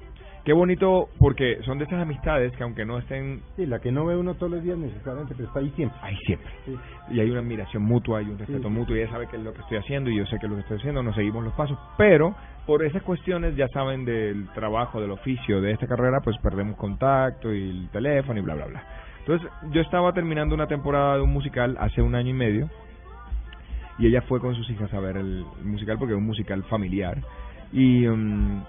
qué 0.47 0.53
bonito 0.53 1.09
porque 1.19 1.59
son 1.65 1.77
de 1.79 1.85
esas 1.85 2.01
amistades 2.01 2.53
que 2.57 2.63
aunque 2.63 2.85
no 2.87 2.99
estén 2.99 3.43
Sí, 3.57 3.67
la 3.67 3.81
que 3.81 3.91
no 3.93 4.07
ve 4.07 4.17
uno 4.17 4.35
todos 4.35 4.53
los 4.53 4.63
días 4.63 4.79
necesariamente, 4.79 5.35
pero 5.37 5.49
está 5.49 5.61
ahí 5.61 5.71
siempre. 5.77 5.99
ahí 6.03 6.17
siempre 6.25 6.49
Sí. 6.65 6.77
y 7.11 7.21
hay 7.21 7.29
una 7.31 7.41
admiración 7.41 7.83
mutua, 7.83 8.21
hay 8.21 8.27
un 8.27 8.39
respeto 8.39 8.69
sí. 8.69 8.75
mutuo, 8.75 8.97
y 8.97 9.01
ella 9.01 9.11
sabe 9.11 9.27
que 9.27 9.37
es 9.37 9.43
lo 9.43 9.53
que 9.53 9.61
estoy 9.61 9.79
haciendo 9.79 10.09
y 10.09 10.17
yo 10.17 10.25
sé 10.27 10.39
que 10.39 10.47
es 10.47 10.51
lo 10.51 10.55
que 10.57 10.63
estoy 10.63 10.79
haciendo, 10.79 11.03
nos 11.03 11.17
seguimos 11.17 11.45
los 11.45 11.53
pasos, 11.55 11.77
pero 11.99 12.35
por 12.65 12.85
esas 12.85 13.03
cuestiones, 13.03 13.55
ya 13.57 13.69
saben, 13.69 14.05
del 14.05 14.49
trabajo, 14.55 15.01
del 15.01 15.11
oficio 15.11 15.61
de 15.61 15.73
esta 15.73 15.87
carrera, 15.87 16.21
pues 16.23 16.37
perdemos 16.39 16.77
contacto 16.77 17.53
y 17.53 17.69
el 17.69 17.89
teléfono 17.91 18.39
y 18.39 18.43
bla, 18.43 18.55
bla, 18.55 18.67
bla. 18.67 18.83
Entonces, 19.21 19.49
yo 19.73 19.81
estaba 19.83 20.13
terminando 20.13 20.55
una 20.55 20.69
temporada 20.69 21.17
de 21.17 21.23
un 21.23 21.33
musical 21.33 21.77
hace 21.81 22.01
un 22.03 22.15
año 22.15 22.31
y 22.31 22.35
medio 22.35 22.71
y 23.99 24.07
ella 24.07 24.23
fue 24.23 24.41
con 24.41 24.55
sus 24.55 24.69
hijas 24.71 24.93
a 24.95 25.01
ver 25.01 25.17
el 25.17 25.45
musical 25.65 25.97
porque 25.99 26.15
es 26.15 26.19
un 26.19 26.27
musical 26.27 26.63
familiar 26.65 27.19
y, 27.73 28.07
mm, 28.07 28.63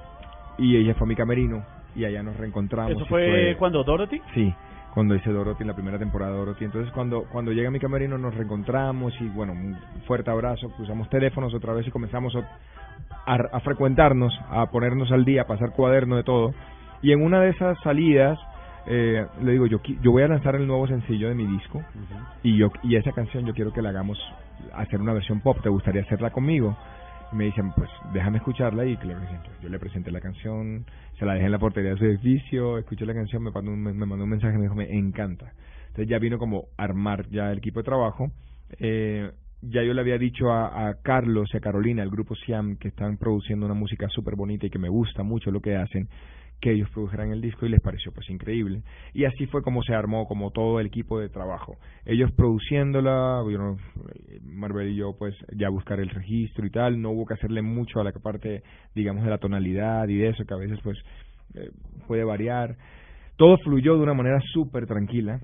y 0.58 0.78
ella 0.78 0.94
fue 0.96 1.06
a 1.06 1.10
mi 1.10 1.16
camerino 1.16 1.64
y 1.96 2.06
allá 2.06 2.24
nos 2.24 2.38
reencontramos. 2.38 2.92
¿Eso 2.92 3.06
fue 3.06 3.56
cuando 3.58 3.84
Dorothy? 3.84 4.22
Sí, 4.34 4.54
cuando 4.94 5.16
hice 5.16 5.32
Dorothy, 5.32 5.64
en 5.64 5.68
la 5.68 5.76
primera 5.76 5.98
temporada 5.98 6.32
de 6.32 6.38
Dorothy. 6.38 6.66
Entonces, 6.66 6.92
cuando 6.94 7.24
cuando 7.32 7.52
llega 7.52 7.70
a 7.70 7.72
mi 7.72 7.80
camerino 7.80 8.18
nos 8.18 8.36
reencontramos 8.36 9.14
y, 9.22 9.28
bueno, 9.30 9.54
un 9.54 9.78
fuerte 10.06 10.32
abrazo, 10.32 10.70
cruzamos 10.72 11.10
teléfonos 11.10 11.54
otra 11.54 11.74
vez 11.74 11.88
y 11.88 11.92
comenzamos 11.92 12.36
a, 12.36 12.40
a, 13.26 13.36
a 13.52 13.60
frecuentarnos, 13.62 14.34
a 14.50 14.68
ponernos 14.68 15.12
al 15.12 15.26
día, 15.26 15.44
a 15.44 15.48
pasar 15.48 15.72
cuaderno 15.72 16.16
de 16.16 16.24
todo. 16.24 16.54
Y 17.02 17.12
en 17.12 17.24
una 17.24 17.42
de 17.42 17.50
esas 17.50 17.80
salidas, 17.82 18.40
eh, 18.88 19.26
le 19.42 19.52
digo, 19.52 19.66
yo, 19.68 19.80
yo 20.02 20.12
voy 20.12 20.24
a 20.24 20.28
lanzar 20.28 20.56
el 20.56 20.66
nuevo 20.66 20.88
sencillo 20.88 21.28
de 21.28 21.36
mi 21.36 21.46
disco 21.46 21.84
y 22.42 22.58
yo 22.58 22.72
y 22.84 22.96
esa 22.96 23.12
canción 23.12 23.46
yo 23.46 23.54
quiero 23.54 23.74
que 23.74 23.82
la 23.82 23.90
hagamos, 23.90 24.18
hacer 24.74 25.02
una 25.02 25.14
versión 25.14 25.42
pop, 25.42 25.58
¿te 25.62 25.70
gustaría 25.70 26.04
hacerla 26.04 26.32
conmigo? 26.32 26.78
Me 27.34 27.46
dicen, 27.46 27.72
pues 27.76 27.90
déjame 28.14 28.38
escucharla 28.38 28.86
y 28.86 28.96
claro 28.98 29.20
que 29.20 29.28
sí. 29.28 29.34
Yo 29.62 29.70
le 29.70 29.80
presenté 29.80 30.12
la 30.12 30.22
canción, 30.22 30.86
se 31.20 31.26
la 31.26 31.34
dejé 31.34 31.48
en 31.48 31.52
la 31.52 31.60
portería 31.60 31.92
de 31.92 31.98
su 31.98 32.06
edificio, 32.06 32.78
escuché 32.78 33.06
la 33.06 33.14
canción, 33.14 33.44
me 33.44 33.52
mandó 33.52 33.72
un, 33.72 33.82
me 33.82 33.94
mandó 33.94 34.24
un 34.24 34.30
mensaje 34.30 34.58
me 34.58 34.64
dijo, 34.64 34.76
me 34.76 34.98
encanta. 34.98 35.52
Entonces 35.88 36.08
ya 36.08 36.20
vino 36.20 36.38
como 36.38 36.68
armar 36.78 37.28
ya 37.30 37.52
el 37.52 37.58
equipo 37.58 37.82
de 37.82 37.84
trabajo. 37.84 38.32
Eh, 38.80 39.30
ya 39.62 39.84
yo 39.84 39.94
le 39.94 40.02
había 40.02 40.18
dicho 40.18 40.52
a, 40.52 40.90
a 40.90 40.96
Carlos 41.02 41.50
y 41.54 41.58
a 41.58 41.60
Carolina, 41.60 42.04
el 42.04 42.10
grupo 42.10 42.36
Siam, 42.36 42.78
que 42.78 42.88
están 42.90 43.18
produciendo 43.18 43.66
una 43.66 43.76
música 43.76 44.08
súper 44.10 44.36
bonita 44.36 44.68
y 44.68 44.70
que 44.70 44.80
me 44.80 44.90
gusta 44.90 45.24
mucho 45.24 45.52
lo 45.52 45.60
que 45.62 45.76
hacen, 45.76 46.08
que 46.60 46.72
ellos 46.72 46.90
produjeran 46.90 47.32
el 47.32 47.42
disco 47.42 47.66
y 47.66 47.70
les 47.70 47.82
pareció 47.82 48.12
pues 48.12 48.30
increíble. 48.30 48.82
Y 49.14 49.26
así 49.26 49.46
fue 49.48 49.62
como 49.62 49.84
se 49.84 49.94
armó 49.94 50.28
como 50.28 50.52
todo 50.52 50.80
el 50.80 50.88
equipo 50.88 51.20
de 51.20 51.30
trabajo. 51.30 51.78
Ellos 52.06 52.32
produciéndola, 52.32 53.44
know, 53.46 53.78
Marvel 54.44 54.90
y 54.90 54.96
yo 54.96 55.16
pues 55.18 55.36
ya 55.56 55.70
buscar 55.70 56.00
el 56.00 56.10
registro 56.10 56.66
y 56.66 56.72
tal, 56.72 57.02
no 57.02 57.12
hubo 57.12 57.26
que 57.26 57.36
hacerle 57.36 57.62
mucho 57.62 58.00
a 58.00 58.04
la 58.04 58.12
parte 58.12 58.64
digamos 58.96 59.24
de 59.24 59.30
la 59.30 59.38
tonalidad 59.38 60.08
y 60.08 60.18
de 60.18 60.30
eso 60.30 60.46
que 60.46 60.54
a 60.54 60.58
veces 60.58 60.80
pues 60.84 60.98
eh, 61.54 61.70
puede 62.08 62.24
variar. 62.24 62.76
Todo 63.36 63.58
fluyó 63.60 63.96
de 63.96 64.02
una 64.02 64.16
manera 64.16 64.40
súper 64.54 64.88
tranquila. 64.88 65.40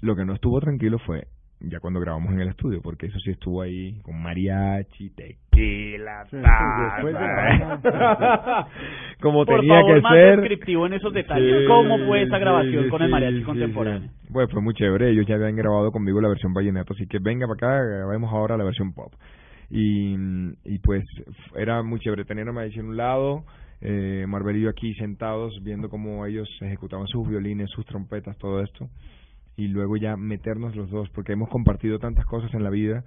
Lo 0.00 0.14
que 0.14 0.24
no 0.24 0.34
estuvo 0.34 0.60
tranquilo 0.60 0.98
fue 0.98 1.26
ya 1.64 1.80
cuando 1.80 2.00
grabamos 2.00 2.32
en 2.32 2.40
el 2.40 2.48
estudio, 2.48 2.80
porque 2.82 3.06
eso 3.06 3.18
sí 3.20 3.30
estuvo 3.30 3.62
ahí 3.62 4.00
con 4.02 4.20
mariachi, 4.20 5.10
tequila, 5.10 6.24
Sí, 6.30 6.36
taza, 6.42 7.04
de 7.04 7.12
como 9.20 9.44
Por 9.44 9.60
tenía 9.60 9.80
favor, 9.80 9.94
que 9.94 10.00
más 10.00 10.12
ser. 10.12 10.36
descriptivo 10.40 10.86
en 10.86 10.94
esos 10.94 11.12
detalles. 11.12 11.60
Sí, 11.60 11.66
¿Cómo 11.66 11.98
fue 12.06 12.22
esa 12.22 12.38
grabación 12.38 12.84
sí, 12.84 12.90
con 12.90 13.02
el 13.02 13.10
mariachi 13.10 13.42
contemporáneo? 13.42 14.10
Bueno, 14.28 14.48
fue 14.48 14.62
muy 14.62 14.74
chévere. 14.74 15.10
Ellos 15.10 15.26
ya 15.26 15.36
habían 15.36 15.56
grabado 15.56 15.92
conmigo 15.92 16.20
la 16.20 16.28
versión 16.28 16.52
vallenato, 16.52 16.94
así 16.94 17.06
que 17.06 17.18
venga 17.18 17.46
para 17.46 17.56
acá, 17.56 17.84
grabemos 17.84 18.32
ahora 18.32 18.56
la 18.56 18.64
versión 18.64 18.92
pop. 18.92 19.12
Y, 19.70 20.14
y 20.64 20.78
pues 20.82 21.04
era 21.56 21.82
muy 21.82 22.00
chévere 22.00 22.24
tener 22.24 22.48
a 22.48 22.52
Mariachi 22.52 22.80
en 22.80 22.88
un 22.88 22.96
lado, 22.96 23.44
eh, 23.80 24.26
aquí 24.68 24.94
sentados 24.94 25.58
viendo 25.62 25.88
cómo 25.88 26.26
ellos 26.26 26.48
ejecutaban 26.60 27.06
sus 27.06 27.26
violines, 27.28 27.70
sus 27.70 27.86
trompetas, 27.86 28.36
todo 28.38 28.62
esto. 28.62 28.88
Y 29.56 29.68
luego 29.68 29.96
ya 29.96 30.16
meternos 30.16 30.74
los 30.76 30.90
dos, 30.90 31.08
porque 31.10 31.32
hemos 31.32 31.48
compartido 31.50 31.98
tantas 31.98 32.24
cosas 32.26 32.52
en 32.54 32.62
la 32.64 32.70
vida, 32.70 33.04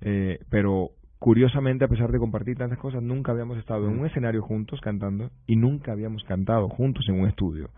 eh, 0.00 0.38
pero 0.50 0.90
curiosamente, 1.18 1.84
a 1.84 1.88
pesar 1.88 2.10
de 2.10 2.18
compartir 2.18 2.56
tantas 2.58 2.78
cosas, 2.78 3.02
nunca 3.02 3.32
habíamos 3.32 3.56
estado 3.58 3.88
en 3.88 3.98
un 3.98 4.06
escenario 4.06 4.42
juntos 4.42 4.80
cantando 4.80 5.30
y 5.46 5.56
nunca 5.56 5.92
habíamos 5.92 6.22
cantado 6.24 6.68
juntos 6.68 7.08
en 7.08 7.20
un 7.20 7.28
estudio. 7.28 7.70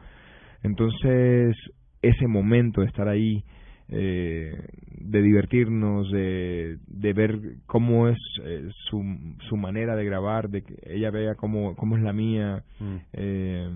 Entonces, 0.63 1.57
ese 2.03 2.27
momento 2.27 2.81
de 2.81 2.87
estar 2.89 3.07
ahí, 3.09 3.45
eh, 3.89 4.53
de 4.99 5.23
divertirnos, 5.23 6.11
de, 6.11 6.79
de 6.89 7.13
ver 7.13 7.39
cómo 7.67 8.09
es 8.09 8.19
eh, 8.43 8.69
su, 8.91 9.05
su 9.49 9.57
manera 9.57 9.95
de 9.95 10.05
grabar, 10.05 10.49
de 10.49 10.63
que 10.63 10.75
ella 10.87 11.11
vea 11.11 11.35
cómo, 11.37 11.77
cómo 11.77 11.97
es 11.97 12.03
la 12.03 12.13
mía, 12.13 12.65
Mm. 12.81 12.97
eh, 13.13 13.69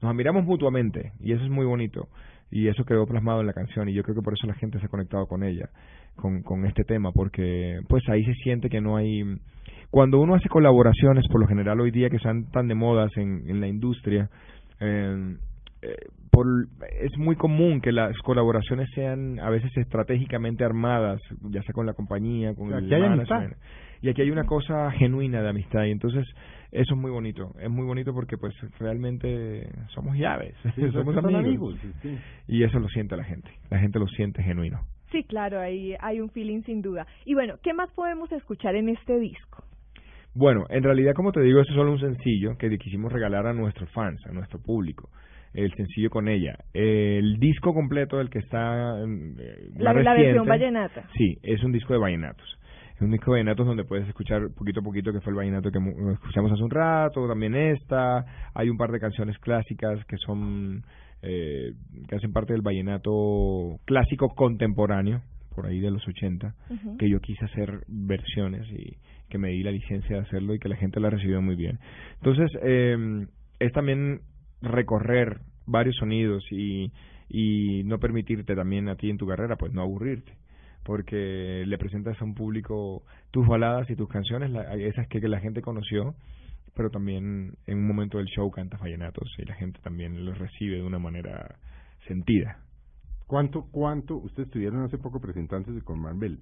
nos 0.00 0.10
admiramos 0.10 0.44
mutuamente 0.46 1.12
y 1.20 1.32
eso 1.32 1.44
es 1.44 1.50
muy 1.50 1.66
bonito 1.66 2.08
y 2.50 2.68
eso 2.68 2.84
quedó 2.84 3.06
plasmado 3.06 3.40
en 3.40 3.46
la 3.46 3.52
canción 3.52 3.88
y 3.88 3.94
yo 3.94 4.02
creo 4.02 4.16
que 4.16 4.22
por 4.22 4.34
eso 4.34 4.46
la 4.46 4.54
gente 4.54 4.78
se 4.78 4.86
ha 4.86 4.88
conectado 4.88 5.26
con 5.26 5.44
ella 5.44 5.68
con, 6.16 6.42
con 6.42 6.66
este 6.66 6.84
tema 6.84 7.12
porque 7.12 7.80
pues 7.88 8.02
ahí 8.08 8.24
se 8.24 8.34
siente 8.34 8.68
que 8.68 8.80
no 8.80 8.96
hay 8.96 9.22
cuando 9.90 10.20
uno 10.20 10.34
hace 10.34 10.48
colaboraciones 10.48 11.26
por 11.28 11.40
lo 11.40 11.46
general 11.46 11.80
hoy 11.80 11.90
día 11.90 12.10
que 12.10 12.16
están 12.16 12.50
tan 12.50 12.68
de 12.68 12.74
modas 12.74 13.10
en, 13.16 13.44
en 13.48 13.60
la 13.60 13.68
industria 13.68 14.28
eh, 14.80 15.36
eh, 15.82 15.94
por, 16.30 16.46
es 17.00 17.16
muy 17.18 17.36
común 17.36 17.80
que 17.80 17.92
las 17.92 18.16
colaboraciones 18.18 18.88
sean 18.94 19.38
a 19.40 19.50
veces 19.50 19.74
estratégicamente 19.76 20.64
armadas 20.64 21.20
ya 21.50 21.62
sea 21.62 21.72
con 21.72 21.86
la 21.86 21.94
compañía 21.94 22.54
con 22.54 22.72
el 22.72 22.82
management 22.82 23.30
amistad. 23.30 23.56
y 24.02 24.08
aquí 24.08 24.22
hay 24.22 24.30
una 24.30 24.44
cosa 24.44 24.90
genuina 24.92 25.40
de 25.42 25.48
amistad 25.48 25.84
y 25.84 25.90
entonces 25.90 26.26
eso 26.72 26.94
es 26.94 27.00
muy 27.00 27.10
bonito 27.10 27.52
es 27.60 27.70
muy 27.70 27.84
bonito 27.84 28.12
porque 28.14 28.36
pues 28.36 28.54
realmente 28.78 29.68
somos 29.94 30.16
llaves 30.16 30.54
Sí, 30.74 30.82
somos 30.92 31.14
son 31.14 31.26
amigos, 31.34 31.74
amigos, 31.74 31.78
sí, 31.82 31.92
sí. 32.02 32.18
y 32.48 32.62
eso 32.64 32.78
lo 32.78 32.88
siente 32.88 33.16
la 33.16 33.24
gente 33.24 33.50
la 33.70 33.78
gente 33.78 33.98
lo 33.98 34.06
siente 34.08 34.42
genuino 34.42 34.80
Sí, 35.12 35.24
claro, 35.24 35.58
ahí 35.58 35.96
hay 35.98 36.20
un 36.20 36.30
feeling 36.30 36.62
sin 36.62 36.82
duda. 36.82 37.04
Y 37.24 37.34
bueno, 37.34 37.54
¿qué 37.64 37.74
más 37.74 37.90
podemos 37.94 38.30
escuchar 38.30 38.76
en 38.76 38.88
este 38.88 39.18
disco? 39.18 39.64
Bueno, 40.36 40.66
en 40.70 40.84
realidad, 40.84 41.14
como 41.16 41.32
te 41.32 41.40
digo, 41.40 41.58
esto 41.60 41.72
es 41.72 41.76
solo 41.76 41.90
un 41.90 41.98
sencillo 41.98 42.56
que 42.56 42.78
quisimos 42.78 43.12
regalar 43.12 43.44
a 43.48 43.52
nuestros 43.52 43.90
fans, 43.90 44.24
a 44.26 44.32
nuestro 44.32 44.60
público. 44.62 45.08
El 45.52 45.74
sencillo 45.74 46.10
con 46.10 46.28
ella. 46.28 46.56
El 46.72 47.38
disco 47.40 47.74
completo, 47.74 48.20
el 48.20 48.30
que 48.30 48.38
está. 48.38 49.00
eh, 49.00 49.70
La, 49.78 49.92
más 49.94 50.04
la 50.04 50.14
versión 50.14 50.46
vallenata. 50.46 51.02
Sí, 51.18 51.38
es 51.42 51.60
un 51.64 51.72
disco 51.72 51.92
de 51.92 51.98
vallenatos. 51.98 52.59
Un 53.00 53.10
disco 53.10 53.32
de 53.32 53.38
vallenatos 53.38 53.66
donde 53.66 53.84
puedes 53.84 54.06
escuchar 54.08 54.50
poquito 54.56 54.80
a 54.80 54.82
poquito, 54.82 55.12
que 55.12 55.20
fue 55.20 55.30
el 55.30 55.36
vallenato 55.36 55.70
que 55.70 55.78
escuchamos 56.12 56.52
hace 56.52 56.62
un 56.62 56.70
rato, 56.70 57.26
también 57.26 57.54
esta. 57.54 58.24
Hay 58.54 58.68
un 58.68 58.76
par 58.76 58.90
de 58.92 59.00
canciones 59.00 59.38
clásicas 59.38 60.04
que 60.06 60.16
son. 60.18 60.84
Eh, 61.22 61.74
que 62.08 62.16
hacen 62.16 62.32
parte 62.32 62.54
del 62.54 62.62
vallenato 62.62 63.78
clásico 63.84 64.30
contemporáneo, 64.34 65.20
por 65.54 65.66
ahí 65.66 65.78
de 65.78 65.90
los 65.90 66.06
80 66.06 66.54
Ujú. 66.70 66.96
que 66.96 67.10
yo 67.10 67.20
quise 67.20 67.44
hacer 67.44 67.84
versiones 67.88 68.66
y 68.70 68.96
que 69.28 69.36
me 69.36 69.50
di 69.50 69.62
la 69.62 69.70
licencia 69.70 70.16
de 70.16 70.22
hacerlo 70.22 70.54
y 70.54 70.58
que 70.58 70.68
la 70.70 70.76
gente 70.76 70.98
la 70.98 71.10
recibió 71.10 71.42
muy 71.42 71.56
bien. 71.56 71.78
Entonces, 72.16 72.50
eh, 72.62 73.26
es 73.58 73.72
también 73.72 74.22
recorrer 74.62 75.40
varios 75.66 75.96
sonidos 75.96 76.42
y, 76.50 76.90
y 77.28 77.84
no 77.84 77.98
permitirte 77.98 78.54
también 78.54 78.88
a 78.88 78.96
ti 78.96 79.10
en 79.10 79.18
tu 79.18 79.26
carrera, 79.26 79.56
pues 79.56 79.72
no 79.72 79.82
aburrirte, 79.82 80.32
porque 80.84 81.64
le 81.66 81.78
presentas 81.78 82.20
a 82.20 82.24
un 82.24 82.34
público 82.34 83.02
tus 83.30 83.46
baladas 83.46 83.88
y 83.90 83.96
tus 83.96 84.08
canciones, 84.08 84.50
la- 84.50 84.74
esas 84.74 85.06
que, 85.08 85.20
que 85.20 85.28
la 85.28 85.40
gente 85.40 85.62
conoció, 85.62 86.14
pero 86.74 86.90
también 86.90 87.54
en 87.66 87.78
un 87.78 87.86
momento 87.86 88.18
del 88.18 88.26
show 88.28 88.50
cantas 88.50 88.80
vallenatos 88.80 89.28
y 89.38 89.44
la 89.44 89.54
gente 89.54 89.80
también 89.82 90.24
los 90.24 90.38
recibe 90.38 90.76
de 90.76 90.82
una 90.82 90.98
manera 90.98 91.56
sentida. 92.06 92.58
¿Cuánto, 93.26 93.66
cuánto, 93.70 94.16
ustedes 94.16 94.48
estuvieron 94.48 94.82
hace 94.84 94.98
poco 94.98 95.20
presentándose 95.20 95.82
con 95.84 96.00
Marvel? 96.00 96.40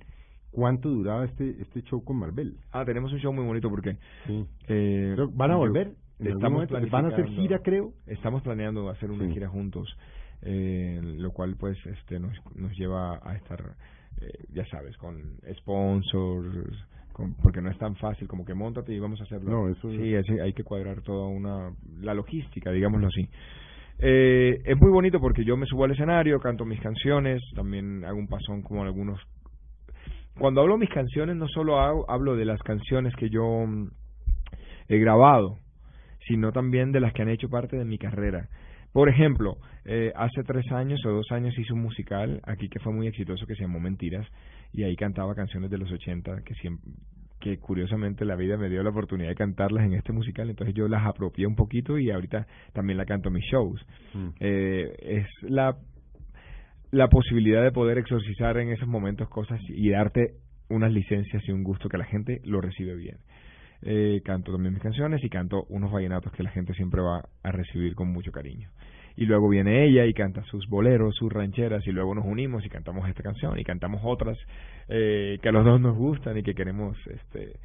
¿Cuánto 0.51 0.89
duraba 0.89 1.25
este 1.27 1.61
este 1.61 1.83
show 1.83 2.03
con 2.03 2.17
Marvel? 2.17 2.57
Ah, 2.73 2.85
tenemos 2.87 3.13
un 3.13 3.19
show 3.19 3.33
muy 3.33 3.45
bonito 3.45 3.69
porque 3.69 3.99
Sí. 4.27 4.47
eh, 4.69 5.15
¿Van 5.35 5.51
a 5.51 5.57
volver? 5.57 5.93
¿En 6.21 6.27
algún 6.29 6.63
Estamos? 6.63 6.91
¿Van 6.91 7.05
a 7.05 7.09
hacer 7.09 7.27
gira, 7.29 7.59
creo? 7.59 7.93
Estamos 8.07 8.43
planeando 8.43 8.89
hacer 8.89 9.11
una 9.11 9.27
Sí. 9.27 9.33
gira 9.35 9.49
juntos, 9.49 9.95
eh, 10.43 11.01
lo 11.19 11.33
cual 11.33 11.57
pues 11.57 11.77
este 11.87 12.19
nos, 12.19 12.33
nos 12.57 12.73
lleva 12.79 13.21
a 13.23 13.37
estar, 13.37 13.75
eh, 14.21 14.45
ya 14.53 14.65
sabes, 14.67 14.97
con 14.97 15.17
sponsors, 15.59 16.85
con- 17.13 17.35
porque 17.35 17.61
no 17.61 17.71
es 17.71 17.79
tan 17.79 17.97
fácil 17.97 18.29
como 18.29 18.45
que 18.45 18.55
montate 18.55 18.93
y 18.95 18.99
vamos 18.99 19.21
a 19.21 19.25
hacerlo. 19.25 19.51
No, 19.51 19.69
eso 19.69 19.91
sí, 19.91 20.15
así 20.15 20.39
hay 20.41 20.53
que 20.53 20.65
cuadrar 20.65 21.01
toda 21.03 21.29
una 21.29 21.73
la 22.01 22.15
logística, 22.15 22.71
digámoslo 22.71 23.09
así. 23.09 23.29
Eh, 24.01 24.63
es 24.65 24.77
muy 24.81 24.91
bonito 24.91 25.21
porque 25.21 25.45
yo 25.45 25.57
me 25.57 25.67
subo 25.67 25.85
al 25.85 25.91
escenario, 25.91 26.39
canto 26.41 26.65
mis 26.65 26.81
canciones, 26.81 27.43
también 27.55 28.05
hago 28.05 28.19
un 28.19 28.29
pasón 28.29 28.63
como 28.63 28.83
algunos. 28.85 29.21
Cuando 30.39 30.61
hablo 30.61 30.79
mis 30.79 30.91
canciones 30.91 31.35
no 31.37 31.49
solo 31.49 31.81
hago- 31.81 32.05
hablo 32.09 32.37
de 32.37 32.45
las 32.45 32.61
canciones 32.63 33.15
que 33.17 33.29
yo 33.29 33.67
mm, 33.67 33.89
he 34.89 34.99
grabado, 34.99 35.59
sino 36.29 36.53
también 36.53 36.93
de 36.93 37.01
las 37.01 37.13
que 37.13 37.23
han 37.23 37.29
hecho 37.29 37.49
parte 37.49 37.77
de 37.77 37.85
mi 37.85 37.99
carrera. 37.99 38.49
Por 38.99 39.09
ejemplo, 39.09 39.59
eh, 39.85 40.13
hace 40.17 40.43
tres 40.43 40.73
años 40.73 40.99
o 41.07 41.11
dos 41.11 41.31
años 41.31 41.57
hice 41.57 41.73
un 41.73 41.83
musical 41.83 42.41
aquí 42.43 42.69
que 42.69 42.81
fue 42.81 42.93
muy 42.93 43.07
exitoso 43.07 43.47
que 43.47 43.55
se 43.55 43.63
llamó 43.63 43.79
Mentiras 43.79 44.27
y 44.73 44.83
ahí 44.83 44.97
cantaba 44.97 45.37
canciones 45.37 45.71
de 45.71 45.79
los 45.79 45.93
80 45.93 46.43
que 46.43 46.53
siempre 46.55 46.91
que 47.39 47.59
curiosamente 47.59 48.25
la 48.25 48.35
vida 48.35 48.57
me 48.57 48.69
dio 48.69 48.83
la 48.83 48.91
oportunidad 48.91 49.29
de 49.29 49.37
cantarlas 49.37 49.85
en 49.85 49.95
este 49.95 50.13
musical, 50.13 50.51
entonces 50.51 50.75
yo 50.75 50.89
las 50.89 51.07
apropié 51.07 51.47
un 51.47 51.55
poquito 51.55 51.97
y 51.97 52.11
ahorita 52.11 52.49
también 52.73 52.99
la 52.99 53.05
canto 53.05 53.29
en 53.29 53.35
mis 53.35 53.45
shows. 53.45 53.87
Mm. 54.15 54.29
Eh, 54.41 54.93
es 55.01 55.27
la, 55.43 55.77
la 56.91 57.07
posibilidad 57.07 57.63
de 57.63 57.71
poder 57.71 57.99
exorcizar 57.99 58.59
en 58.59 58.71
esos 58.71 58.89
momentos 58.89 59.29
cosas 59.29 59.61
y 59.69 59.91
darte 59.91 60.33
unas 60.71 60.93
licencias 60.93 61.45
y 61.47 61.53
un 61.53 61.63
gusto 61.63 61.89
que 61.89 61.99
la 61.99 62.05
gente 62.05 62.41
lo 62.43 62.61
recibe 62.61 62.97
bien. 62.97 63.19
Eh, 63.83 64.21
canto 64.25 64.53
también 64.53 64.75
mis 64.75 64.83
canciones 64.83 65.23
y 65.23 65.29
canto 65.29 65.65
unos 65.69 65.93
vallenatos 65.93 66.33
que 66.33 66.43
la 66.43 66.51
gente 66.51 66.75
siempre 66.75 67.01
va 67.01 67.23
a 67.43 67.53
recibir 67.53 67.95
con 67.95 68.09
mucho 68.09 68.33
cariño. 68.33 68.71
Y 69.17 69.27
luego 69.27 69.49
viene 69.49 69.85
ella 69.85 70.05
y 70.05 70.15
canta 70.15 70.45
sus 70.45 70.69
boleros, 70.69 71.15
sus 71.17 71.33
rancheras 71.33 71.87
y 71.87 71.91
luego 71.91 72.15
nos 72.15 72.25
unimos 72.25 72.65
y 72.65 72.69
cantamos 72.69 73.09
esta 73.09 73.23
canción 73.23 73.59
y 73.59 73.65
cantamos 73.65 74.01
otras 74.05 74.39
eh, 74.89 75.39
que 75.43 75.49
a 75.49 75.53
los 75.53 75.65
dos 75.65 75.81
nos 75.81 75.97
gustan 75.97 76.39
y 76.39 76.43
que 76.43 76.55
queremos 76.55 76.97
este 77.07 77.59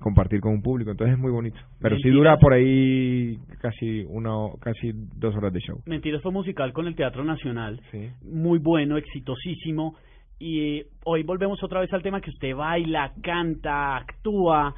compartir 0.00 0.40
con 0.40 0.52
un 0.52 0.62
público, 0.62 0.90
entonces 0.90 1.14
es 1.14 1.20
muy 1.20 1.30
bonito. 1.30 1.58
Pero 1.80 1.96
sí 1.96 2.04
Mentiras. 2.04 2.16
dura 2.16 2.36
por 2.38 2.52
ahí 2.52 3.38
casi 3.60 4.04
una 4.08 4.30
casi 4.60 4.92
dos 5.16 5.34
horas 5.36 5.52
de 5.52 5.60
show. 5.60 5.80
Mentiras 5.86 6.22
fue 6.22 6.32
musical 6.32 6.72
con 6.72 6.86
el 6.86 6.96
Teatro 6.96 7.24
Nacional. 7.24 7.80
Sí. 7.90 8.10
Muy 8.24 8.58
bueno, 8.58 8.96
exitosísimo. 8.96 9.94
Y 10.38 10.60
eh, 10.60 10.86
hoy 11.04 11.22
volvemos 11.22 11.62
otra 11.62 11.80
vez 11.80 11.92
al 11.92 12.02
tema 12.02 12.20
que 12.20 12.30
usted 12.30 12.54
baila, 12.54 13.12
canta, 13.22 13.96
actúa. 13.96 14.74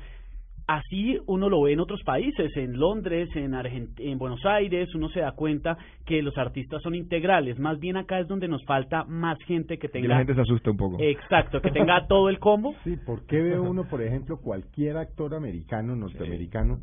Así 0.69 1.19
uno 1.25 1.49
lo 1.49 1.63
ve 1.63 1.73
en 1.73 1.81
otros 1.81 2.03
países, 2.03 2.55
en 2.55 2.79
Londres, 2.79 3.31
en, 3.35 3.55
Argent 3.55 3.99
en 4.01 4.19
Buenos 4.19 4.45
Aires, 4.45 4.95
uno 4.95 5.09
se 5.09 5.21
da 5.21 5.33
cuenta 5.33 5.79
que 6.05 6.21
los 6.21 6.37
artistas 6.37 6.83
son 6.83 6.95
integrales. 6.95 7.59
Más 7.59 7.81
bien 7.81 7.97
acá 7.97 8.21
es 8.21 8.29
donde 8.29 8.49
nos 8.49 8.63
falta 8.67 9.05
más 9.05 9.39
gente 9.47 9.79
que 9.79 9.87
Y 9.87 9.91
tenga... 9.91 10.09
la 10.09 10.19
gente 10.19 10.35
se 10.35 10.43
asusta 10.43 10.71
un 10.71 10.77
poco. 10.77 10.99
Exacto, 11.01 11.63
que 11.63 11.71
tenga 11.71 12.07
todo 12.07 12.29
el 12.29 12.39
combo. 12.39 12.75
Sí, 12.85 12.99
¿por 12.99 13.25
qué 13.25 13.41
ve 13.41 13.59
uno, 13.59 13.89
por 13.89 14.03
ejemplo, 14.03 14.43
cualquier 14.43 14.99
actor 14.99 15.35
americano, 15.35 15.97
norteamericano, 15.97 16.81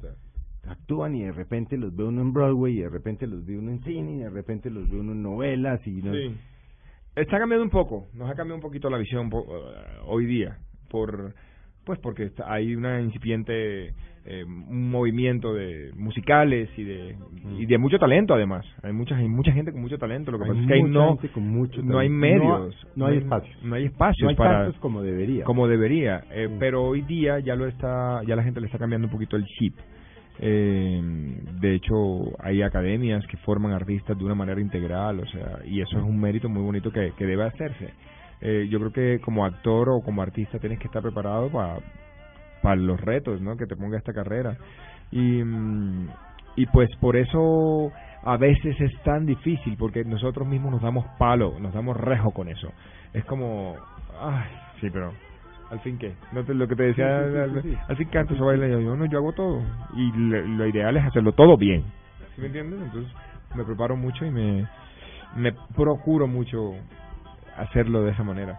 actúan 0.67 1.13
y 1.13 1.21
de 1.21 1.31
repente 1.31 1.77
los 1.77 1.95
ve 1.95 2.05
uno 2.05 2.23
en 2.23 2.33
Broadway 2.33 2.79
y 2.79 2.81
de 2.81 2.89
repente 2.89 3.27
los 3.27 3.45
ve 3.45 3.55
uno 3.55 3.69
en 3.69 3.83
cine 3.83 4.15
y 4.15 4.17
de 4.17 4.31
repente 4.31 4.71
los 4.71 4.89
ve 4.89 4.99
uno 4.99 5.11
en 5.11 5.21
novelas 5.21 5.85
y 5.85 6.01
no... 6.01 6.11
Sí. 6.11 6.35
Está 7.15 7.37
cambiando 7.37 7.63
un 7.63 7.69
poco, 7.69 8.07
nos 8.15 8.31
ha 8.31 8.33
cambiado 8.33 8.55
un 8.55 8.61
poquito 8.61 8.89
la 8.89 8.97
visión 8.97 9.27
eh, 9.31 9.99
hoy 10.07 10.25
día, 10.25 10.57
por 10.89 11.35
pues 11.85 11.99
porque 11.99 12.31
hay 12.45 12.75
una 12.75 12.99
incipiente 13.01 13.93
eh, 14.27 14.43
un 14.43 14.89
movimiento 14.89 15.53
de 15.53 15.91
musicales 15.95 16.67
y 16.77 16.83
de 16.83 17.15
y 17.59 17.65
de 17.67 17.77
mucho 17.77 17.99
talento 17.99 18.33
además. 18.33 18.65
Hay 18.81 18.91
mucha 18.91 19.15
hay 19.15 19.27
mucha 19.27 19.51
gente 19.51 19.71
con 19.71 19.81
mucho 19.81 19.97
talento, 19.99 20.31
lo 20.31 20.39
que 20.39 20.45
Hay 20.45 20.49
pasa 20.49 20.61
es 20.61 20.67
que 20.67 20.73
hay 20.73 20.83
no 20.83 21.07
gente 21.17 21.29
con 21.29 21.47
mucho 21.47 21.81
no 21.83 21.99
hay 21.99 22.09
medios, 22.09 22.75
No- 22.95 23.05
no 23.05 23.05
hay 23.05 23.17
espacios. 23.19 23.63
No 23.63 23.75
hay 23.75 23.85
espacios 23.85 24.23
No 24.23 24.29
hay 24.29 24.35
para 24.35 24.71
como 24.79 25.03
debería. 25.03 25.43
como 25.45 25.67
debería, 25.67 26.23
eh, 26.31 26.49
pero 26.59 26.83
hoy 26.85 27.01
día 27.01 27.39
ya 27.39 27.55
lo 27.55 27.67
está 27.67 28.23
ya 28.27 28.35
la 28.35 28.43
gente 28.43 28.59
le 28.59 28.65
está 28.65 28.79
cambiando 28.79 29.05
un 29.07 29.11
poquito 29.11 29.35
el 29.35 29.45
chip. 29.45 29.75
Eh, 30.39 31.01
de 31.61 31.75
hecho, 31.75 31.95
hay 32.43 32.61
academias 32.61 33.25
que 33.27 33.37
forman 33.37 33.71
artistas 33.71 34.17
de 34.17 34.23
una 34.25 34.35
manera 34.35 34.59
integral, 34.59 35.19
o 35.19 35.25
sea, 35.27 35.59
y 35.65 35.79
eso 35.81 35.97
es 35.97 36.03
un 36.03 36.19
mérito 36.19 36.49
muy 36.49 36.61
bonito 36.61 36.91
que, 36.91 37.13
que 37.17 37.25
debe 37.25 37.43
hacerse. 37.45 37.91
Eh, 38.41 38.67
yo 38.69 38.79
creo 38.79 38.91
que 38.91 39.19
como 39.23 39.45
actor 39.45 39.89
o 39.89 40.01
como 40.01 40.21
artista 40.21 40.59
tienes 40.59 40.79
que 40.79 40.87
estar 40.87 41.01
preparado 41.01 41.49
para 41.49 41.79
para 42.65 42.77
los 42.77 42.99
retos, 42.99 43.41
¿no? 43.41 43.57
Que 43.57 43.67
te 43.67 43.75
ponga 43.75 43.97
esta 43.97 44.11
carrera. 44.11 44.57
Y, 45.11 45.43
mm, 45.43 46.07
y 46.55 46.65
pues 46.65 46.89
por 46.99 47.15
eso 47.15 47.91
a 48.23 48.37
veces 48.37 48.75
es 48.81 48.91
tan 49.03 49.27
difícil, 49.27 49.77
porque 49.77 50.03
nosotros 50.03 50.47
mismos 50.47 50.71
nos 50.71 50.81
damos 50.81 51.05
palo, 51.19 51.59
nos 51.59 51.73
damos 51.75 51.95
rejo 51.95 52.31
con 52.31 52.49
eso. 52.49 52.67
Es 53.13 53.23
como, 53.25 53.75
ay, 54.19 54.49
sí, 54.81 54.89
pero 54.91 55.11
al 55.69 55.79
fin 55.81 55.99
qué, 55.99 56.15
no 56.31 56.43
te, 56.43 56.55
lo 56.55 56.67
que 56.67 56.75
te 56.75 56.83
decía, 56.83 57.19
Sí, 57.19 57.25
sí, 57.27 57.33
sí, 57.33 57.39
al, 57.39 57.61
sí, 57.61 57.77
al 57.87 57.97
fin 57.97 58.07
canto, 58.09 58.35
se 58.35 58.41
baila, 58.41 58.67
yo, 58.67 58.79
yo 58.81 58.95
no, 58.95 59.05
yo 59.05 59.19
hago 59.19 59.33
todo. 59.33 59.61
Y 59.95 60.11
lo, 60.17 60.41
lo 60.41 60.67
ideal 60.67 60.97
es 60.97 61.05
hacerlo 61.05 61.33
todo 61.33 61.57
bien. 61.57 61.83
¿Sí 62.33 62.41
me 62.41 62.47
entiendes? 62.47 62.81
Entonces 62.81 63.13
me 63.55 63.63
preparo 63.63 63.95
mucho 63.95 64.25
y 64.25 64.31
me, 64.31 64.67
me 65.35 65.53
procuro 65.75 66.25
mucho 66.25 66.73
hacerlo 67.57 68.03
de 68.03 68.11
esa 68.11 68.23
manera. 68.23 68.57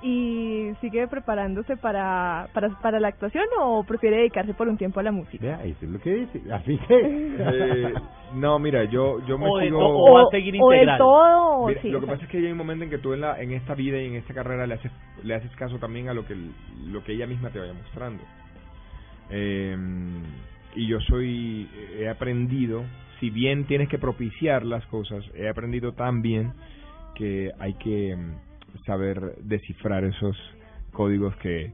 ¿Y 0.00 0.70
sigue 0.80 1.08
preparándose 1.08 1.76
para, 1.76 2.46
para, 2.54 2.68
para 2.80 3.00
la 3.00 3.08
actuación 3.08 3.44
o 3.60 3.82
prefiere 3.82 4.18
dedicarse 4.18 4.54
por 4.54 4.68
un 4.68 4.76
tiempo 4.76 5.00
a 5.00 5.02
la 5.02 5.10
música? 5.10 5.44
Vea, 5.44 5.64
eso 5.64 5.78
es 5.86 5.90
lo 5.90 5.98
que 6.00 6.14
dice. 6.14 6.42
Así 6.52 6.78
que... 6.86 7.28
Eh, 7.40 7.94
no, 8.34 8.58
mira, 8.58 8.84
yo, 8.84 9.24
yo 9.26 9.38
me 9.38 9.48
O 9.48 9.58
de 9.58 9.64
sigo... 9.66 9.78
to- 9.78 9.88
o 9.88 10.12
va 10.12 10.22
a 10.22 10.30
seguir 10.30 10.54
o 10.60 10.72
integral. 10.72 10.98
todo, 10.98 11.58
o 11.62 11.66
Mira, 11.68 11.80
sí, 11.82 11.88
lo 11.90 12.00
que 12.00 12.06
pasa 12.06 12.22
es 12.24 12.28
que 12.30 12.38
hay 12.38 12.46
un 12.52 12.58
momento 12.58 12.84
en 12.84 12.90
que 12.90 12.98
tú 12.98 13.12
en, 13.14 13.22
la, 13.22 13.40
en 13.40 13.52
esta 13.52 13.74
vida 13.74 14.00
y 14.00 14.06
en 14.06 14.14
esta 14.16 14.34
carrera 14.34 14.66
le 14.66 14.74
haces, 14.74 14.92
le 15.24 15.34
haces 15.34 15.50
caso 15.56 15.78
también 15.78 16.08
a 16.08 16.14
lo 16.14 16.24
que, 16.26 16.36
lo 16.86 17.02
que 17.02 17.12
ella 17.14 17.26
misma 17.26 17.50
te 17.50 17.58
vaya 17.58 17.72
mostrando. 17.72 18.22
Eh, 19.30 19.76
y 20.76 20.86
yo 20.86 21.00
soy, 21.00 21.68
he 21.98 22.08
aprendido, 22.08 22.84
si 23.18 23.30
bien 23.30 23.64
tienes 23.66 23.88
que 23.88 23.98
propiciar 23.98 24.64
las 24.64 24.84
cosas, 24.86 25.24
he 25.34 25.48
aprendido 25.48 25.92
también 25.92 26.52
que 27.18 27.50
hay 27.58 27.74
que 27.74 28.16
mm, 28.16 28.84
saber 28.86 29.34
descifrar 29.42 30.04
esos 30.04 30.36
códigos 30.92 31.34
que 31.36 31.72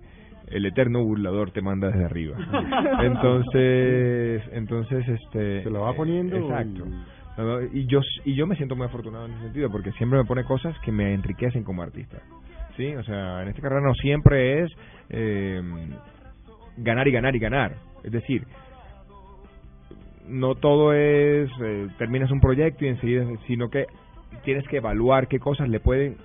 el 0.49 0.67
eterno 0.67 1.05
burlador 1.05 1.51
te 1.51 1.63
manda 1.63 1.89
desde 1.89 2.05
arriba. 2.05 2.37
Entonces, 3.03 4.43
entonces 4.53 5.09
este 5.09 5.63
Se 5.63 5.71
lo 5.71 5.83
va 5.83 5.95
poniendo 5.95 6.37
Exacto. 6.37 6.85
y 7.73 7.87
yo 7.87 8.01
y 8.25 8.35
yo 8.35 8.47
me 8.47 8.57
siento 8.57 8.77
muy 8.77 8.87
afortunado 8.87 9.27
en 9.27 9.33
ese 9.33 9.43
sentido 9.45 9.71
porque 9.71 9.93
siempre 9.93 10.19
me 10.19 10.25
pone 10.25 10.45
cosas 10.45 10.77
que 10.81 10.93
me 10.93 11.15
enriquecen 11.15 11.65
como 11.65 11.83
artista 11.83 12.19
sí 12.77 12.95
o 12.95 13.03
sea 13.03 13.43
en 13.43 13.49
esta 13.49 13.61
carrera 13.61 13.81
no 13.81 13.95
siempre 13.95 14.63
es 14.63 14.71
eh, 15.11 15.61
ganar 16.77 17.09
y 17.09 17.13
ganar 17.13 17.35
y 17.35 17.39
ganar 17.41 17.75
es 18.05 18.13
decir 18.13 18.47
no 20.29 20.55
todo 20.55 20.93
es 20.93 21.51
eh, 21.61 21.89
terminas 21.99 22.31
un 22.31 22.41
proyecto 22.41 22.85
y 22.85 22.89
enseguida 22.89 23.27
sino 23.47 23.69
que 23.69 23.87
tienes 24.43 24.67
que 24.69 24.79
evaluar 24.79 25.29
qué 25.29 25.39
cosas 25.39 25.69
le 25.69 25.81
pueden 25.81 26.17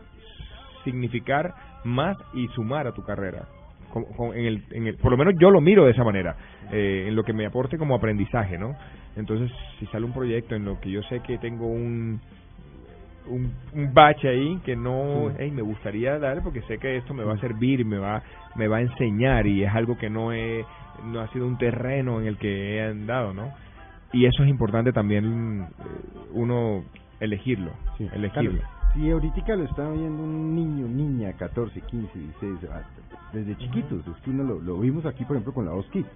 significar 0.84 1.53
más 1.84 2.18
y 2.34 2.47
sumar 2.49 2.88
a 2.88 2.91
tu 2.93 3.03
carrera. 3.03 3.45
Con- 3.91 4.05
con- 4.05 4.38
en 4.38 4.45
el, 4.45 4.64
en 4.72 4.88
el, 4.88 4.95
por 4.97 5.12
lo 5.12 5.18
menos 5.18 5.34
yo 5.39 5.49
lo 5.49 5.62
miro 5.62 5.84
de 5.86 5.91
esa 5.91 6.03
manera 6.03 6.36
eh, 6.72 7.05
en 7.07 7.16
lo 7.16 7.24
que 7.24 7.34
me 7.34 7.47
aporte 7.47 7.76
como 7.80 7.95
aprendizaje 7.95 8.55
no 8.60 8.76
entonces 9.16 9.49
si 9.80 9.88
sale 9.88 10.05
un 10.05 10.14
proyecto 10.14 10.53
en 10.53 10.64
lo 10.64 10.80
que 10.80 10.91
yo 10.91 11.01
sé 11.01 11.22
que 11.22 11.39
tengo 11.39 11.66
un 11.66 12.20
un, 13.26 13.51
un 13.74 13.91
bache 13.91 14.30
ahí 14.30 14.60
que 14.64 14.76
no 14.76 15.32
hey, 15.39 15.49
me 15.49 15.64
gustaría 15.64 16.20
dar 16.20 16.43
porque 16.43 16.62
sé 16.68 16.78
que 16.78 16.97
esto 16.97 17.16
me 17.16 17.24
va 17.24 17.34
a 17.34 17.39
servir 17.39 17.84
me 17.84 17.97
va 17.97 18.22
me 18.53 18.68
va 18.68 18.78
a 18.78 18.82
enseñar 18.82 19.47
y 19.47 19.64
es 19.64 19.74
algo 19.74 19.97
que 19.97 20.07
no 20.12 20.34
he 20.34 20.64
no 21.05 21.22
ha 21.22 21.28
sido 21.30 21.47
un 21.47 21.57
terreno 21.57 22.22
en 22.22 22.28
el 22.28 22.38
que 22.38 22.76
he 22.76 22.82
andado 22.84 23.34
no 23.34 23.51
y 24.14 24.26
eso 24.28 24.43
es 24.43 24.49
importante 24.49 24.93
también 24.93 25.64
eh, 25.64 26.20
uno 26.34 26.84
elegirlo 27.20 27.72
Sí, 27.97 28.07
elegirlo 28.13 28.61
Si 28.93 29.09
ahorita 29.11 29.55
lo 29.55 29.63
está 29.65 29.89
viendo 29.89 30.24
un 30.24 30.55
niño, 30.55 30.88
niña, 30.88 31.34
14, 31.34 31.80
15, 31.82 32.17
16, 32.20 32.59
ah, 32.72 32.82
desde 33.34 33.55
chiquitos, 33.57 34.05
es 34.07 34.17
que 34.24 34.32
uno 34.32 34.43
lo, 34.43 34.59
lo 34.59 34.80
vimos 34.80 35.05
aquí, 35.05 35.24
por 35.26 35.36
ejemplo, 35.36 35.53
con 35.53 35.65
la 35.65 35.72
voz 35.74 35.88
Kids. 35.91 36.07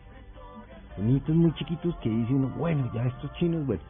Son 0.96 1.06
niñitos 1.08 1.36
muy 1.36 1.54
chiquitos 1.54 1.96
que 1.98 2.10
dice 2.10 2.34
uno, 2.34 2.50
bueno, 2.58 2.90
ya 2.94 3.04
estos 3.06 3.32
chinos, 3.34 3.66
bueno. 3.66 3.82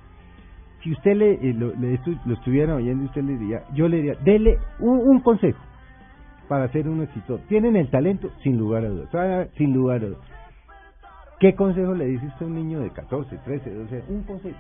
Si 0.84 0.92
usted 0.92 1.16
le, 1.16 1.34
eh, 1.36 1.54
lo, 1.54 1.74
le 1.76 1.98
estu- 1.98 2.20
lo 2.26 2.34
estuviera 2.34 2.76
oyendo, 2.76 3.06
usted 3.06 3.24
le 3.24 3.38
diría, 3.38 3.64
yo 3.74 3.88
le 3.88 3.98
diría, 3.98 4.16
dele 4.16 4.58
un, 4.80 5.00
un 5.00 5.20
consejo 5.22 5.60
para 6.50 6.68
ser 6.74 6.90
un 6.90 7.02
exitoso. 7.04 7.42
Tienen 7.48 7.78
el 7.78 7.90
talento, 7.90 8.30
sin 8.44 8.58
lugar 8.58 8.84
a 8.84 8.90
dudas, 8.90 9.10
ah, 9.16 9.46
sin 9.58 9.74
lugar 9.74 10.04
a 10.04 10.08
dudas. 10.08 10.20
¿Qué 11.40 11.56
consejo 11.56 11.94
le 11.94 12.06
dice 12.08 12.26
usted 12.28 12.46
a 12.46 12.50
un 12.50 12.56
niño 12.56 12.80
de 12.82 12.90
14, 12.90 13.38
13, 13.46 13.74
12? 13.74 14.04
Un 14.10 14.24
consejo. 14.24 14.58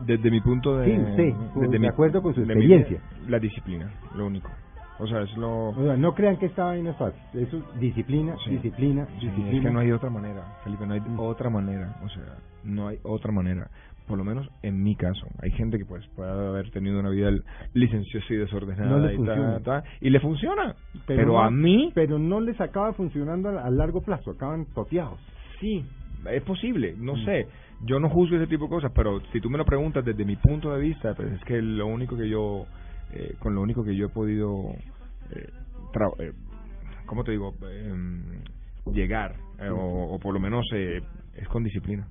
Desde 0.00 0.30
mi 0.30 0.40
punto 0.40 0.76
de 0.78 0.86
Sí, 0.86 1.00
usted, 1.00 1.34
desde 1.54 1.68
de 1.72 1.78
mi- 1.78 1.86
acuerdo 1.88 2.22
con 2.22 2.34
su 2.34 2.40
mi- 2.40 2.46
experiencia. 2.46 3.00
la 3.28 3.38
disciplina 3.38 3.90
lo 4.14 4.26
único 4.26 4.50
o 4.98 5.06
sea 5.06 5.20
es 5.22 5.36
lo 5.36 5.68
O 5.68 5.84
sea, 5.84 5.96
no 5.96 6.14
crean 6.14 6.38
que 6.38 6.46
esta 6.46 6.64
vaina 6.64 6.90
es 6.90 6.96
fácil. 6.96 7.20
Eso 7.34 7.58
es 7.58 7.80
disciplina, 7.80 8.34
Sí. 8.44 8.50
disciplina, 8.52 9.06
Sí, 9.20 9.26
disciplina. 9.26 9.56
es 9.58 9.62
que 9.62 9.70
no 9.70 9.80
hay 9.80 9.92
otra 9.92 10.08
manera, 10.08 10.42
Felipe, 10.64 10.86
no 10.86 10.94
hay 10.94 11.00
Mm. 11.00 11.20
otra 11.20 11.50
manera, 11.50 11.94
o 12.02 12.08
sea, 12.08 12.38
no 12.64 12.88
hay 12.88 12.98
otra 13.02 13.30
manera, 13.30 13.68
por 14.08 14.16
lo 14.16 14.24
menos 14.24 14.48
en 14.62 14.82
mi 14.82 14.96
caso. 14.96 15.26
Hay 15.42 15.50
gente 15.50 15.76
que 15.76 15.84
pues 15.84 16.06
puede 16.16 16.30
haber 16.30 16.70
tenido 16.70 16.98
una 16.98 17.10
vida 17.10 17.30
licenciosa 17.74 18.26
y 18.30 18.36
desordenada 18.36 18.96
No 18.98 19.12
y, 19.12 19.26
ta, 19.26 19.60
ta, 19.60 19.84
y 20.00 20.08
le 20.08 20.18
funciona, 20.20 20.74
pero, 21.06 21.26
no- 21.26 21.40
a 21.40 21.50
mí 21.50 21.92
Pero 21.94 22.18
no 22.18 22.40
les 22.40 22.58
acaba 22.60 22.94
funcionando 22.94 23.50
a 23.50 23.68
largo 23.70 24.00
plazo, 24.02 24.30
acaban 24.30 24.64
toteados. 24.74 25.20
sí, 25.60 25.84
es 26.30 26.42
posible, 26.42 26.94
no 26.98 27.16
Mm. 27.16 27.24
sé, 27.26 27.46
yo 27.84 28.00
no 28.00 28.08
juzgo 28.08 28.36
ese 28.36 28.46
tipo 28.46 28.64
de 28.64 28.70
cosas, 28.70 28.92
pero 28.94 29.20
si 29.32 29.40
tú 29.40 29.50
me 29.50 29.58
lo 29.58 29.64
preguntas 29.64 30.04
desde 30.04 30.24
mi 30.24 30.36
punto 30.36 30.72
de 30.74 30.80
vista, 30.80 31.14
pues 31.14 31.32
es 31.32 31.44
que 31.44 31.60
lo 31.60 31.86
único 31.86 32.16
que 32.16 32.28
yo, 32.28 32.66
eh, 33.12 33.34
con 33.38 33.54
lo 33.54 33.60
único 33.62 33.84
que 33.84 33.94
yo 33.94 34.06
he 34.06 34.10
podido, 34.10 34.70
eh, 35.30 35.48
tra- 35.92 36.14
eh, 36.20 36.32
¿cómo 37.06 37.22
te 37.24 37.32
digo? 37.32 37.54
Em, 37.70 38.22
llegar, 38.92 39.34
eh, 39.60 39.68
o, 39.68 40.14
o 40.14 40.18
por 40.18 40.32
lo 40.34 40.40
menos 40.40 40.64
eh, 40.72 41.00
es 41.36 41.48
con 41.48 41.62
disciplina. 41.64 42.06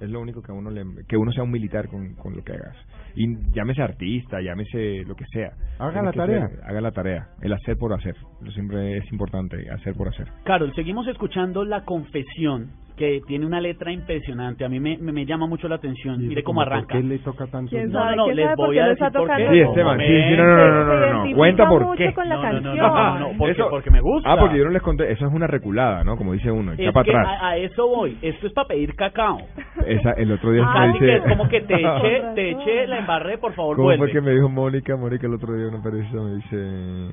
Es 0.00 0.08
lo 0.08 0.18
único 0.22 0.40
que 0.40 0.50
a 0.50 0.54
uno 0.54 0.70
le, 0.70 0.82
que 1.06 1.18
uno 1.18 1.30
sea 1.30 1.42
un 1.42 1.50
militar 1.50 1.88
con, 1.88 2.14
con 2.14 2.34
lo 2.34 2.42
que 2.42 2.52
hagas. 2.54 2.74
Y 3.14 3.26
llámese 3.52 3.82
artista, 3.82 4.40
llámese 4.40 5.02
lo 5.04 5.14
que 5.14 5.26
sea. 5.30 5.52
Haga 5.78 6.00
la 6.02 6.12
tarea. 6.12 6.48
ser- 6.48 6.60
haga 6.64 6.80
la 6.80 6.92
tarea. 6.92 7.28
El 7.42 7.52
hacer 7.52 7.76
por 7.76 7.92
hacer. 7.92 8.16
Siempre 8.54 8.96
es 8.96 9.12
importante, 9.12 9.68
hacer 9.70 9.92
por 9.94 10.08
hacer. 10.08 10.26
Carol, 10.44 10.72
seguimos 10.74 11.06
escuchando 11.06 11.66
La 11.66 11.84
Confesión, 11.84 12.70
que 13.00 13.22
tiene 13.26 13.46
una 13.46 13.60
letra 13.62 13.90
impresionante. 13.90 14.62
A 14.62 14.68
mí 14.68 14.78
me, 14.78 14.98
me, 14.98 15.10
me 15.10 15.24
llama 15.24 15.46
mucho 15.46 15.66
la 15.68 15.76
atención. 15.76 16.18
Mire 16.18 16.42
cómo 16.42 16.60
como, 16.60 16.64
¿por 16.66 16.72
arranca. 16.74 16.96
qué 16.98 17.02
le 17.02 17.18
toca 17.20 17.46
tanto? 17.46 17.70
¿Quién 17.70 17.90
No, 17.90 17.98
sabe, 17.98 18.10
no, 18.10 18.16
no, 18.16 18.24
quién 18.26 18.36
les 18.36 18.56
voy 18.56 18.78
a 18.78 18.86
decir 18.88 19.06
por 19.10 19.26
qué. 19.36 19.48
Sí, 19.50 19.60
Esteban, 19.60 19.98
sí, 20.00 20.06
sí, 20.06 20.36
no, 20.36 20.44
no, 20.44 20.56
no, 20.56 20.84
no, 20.84 20.84
no, 20.84 21.12
no, 21.12 21.26
Se 21.26 21.34
Cuenta 21.34 21.66
por 21.68 21.96
qué. 21.96 22.04
mucho 22.04 22.14
con 22.14 22.28
la 22.28 22.34
No, 22.36 22.42
no, 22.42 22.48
no, 22.50 22.52
canción. 22.62 22.76
no, 22.76 23.18
no, 23.18 23.38
porque, 23.38 23.52
Eso- 23.52 23.70
porque 23.70 23.90
me 23.90 24.00
gusta. 24.02 24.30
Ah, 24.32 24.36
porque 24.38 24.58
yo 24.58 24.64
no 24.64 24.70
les 24.70 24.82
conté. 24.82 25.10
Eso 25.10 25.26
es 25.26 25.32
una 25.32 25.46
reculada, 25.46 26.04
¿no? 26.04 26.16
Como 26.18 26.34
dice 26.34 26.50
uno, 26.50 26.74
echa 26.74 26.82
Es 26.88 26.92
para 26.92 27.10
atrás. 27.20 27.38
a, 27.40 27.48
a 27.48 27.56
eso 27.56 27.88
voy. 27.88 28.18
Esto 28.20 28.46
es 28.46 28.52
para 28.52 28.68
pedir 28.68 28.94
cacao. 28.94 29.38
Esa, 29.86 30.10
el 30.12 30.30
otro 30.32 30.52
día 30.52 30.62
Ah, 30.66 30.86
me 30.86 30.92
dice... 30.92 31.16
es 31.16 31.22
como 31.22 31.48
que 31.48 31.62
te 31.62 31.74
eché, 31.74 32.20
Con 32.20 32.34
te 32.34 32.50
eché, 32.50 32.86
la 32.86 32.98
embarré, 32.98 33.38
por 33.38 33.54
favor, 33.54 33.76
¿Cómo 33.76 33.86
vuelve. 33.86 34.04
fue 34.04 34.12
que 34.12 34.20
me 34.20 34.32
dijo 34.32 34.48
Mónica? 34.50 34.94
Mónica 34.96 35.26
el 35.26 35.34
otro 35.34 35.54
día 35.54 35.68
una 35.68 35.82
periodista 35.82 36.16
me 36.20 36.34
dice... 36.36 37.10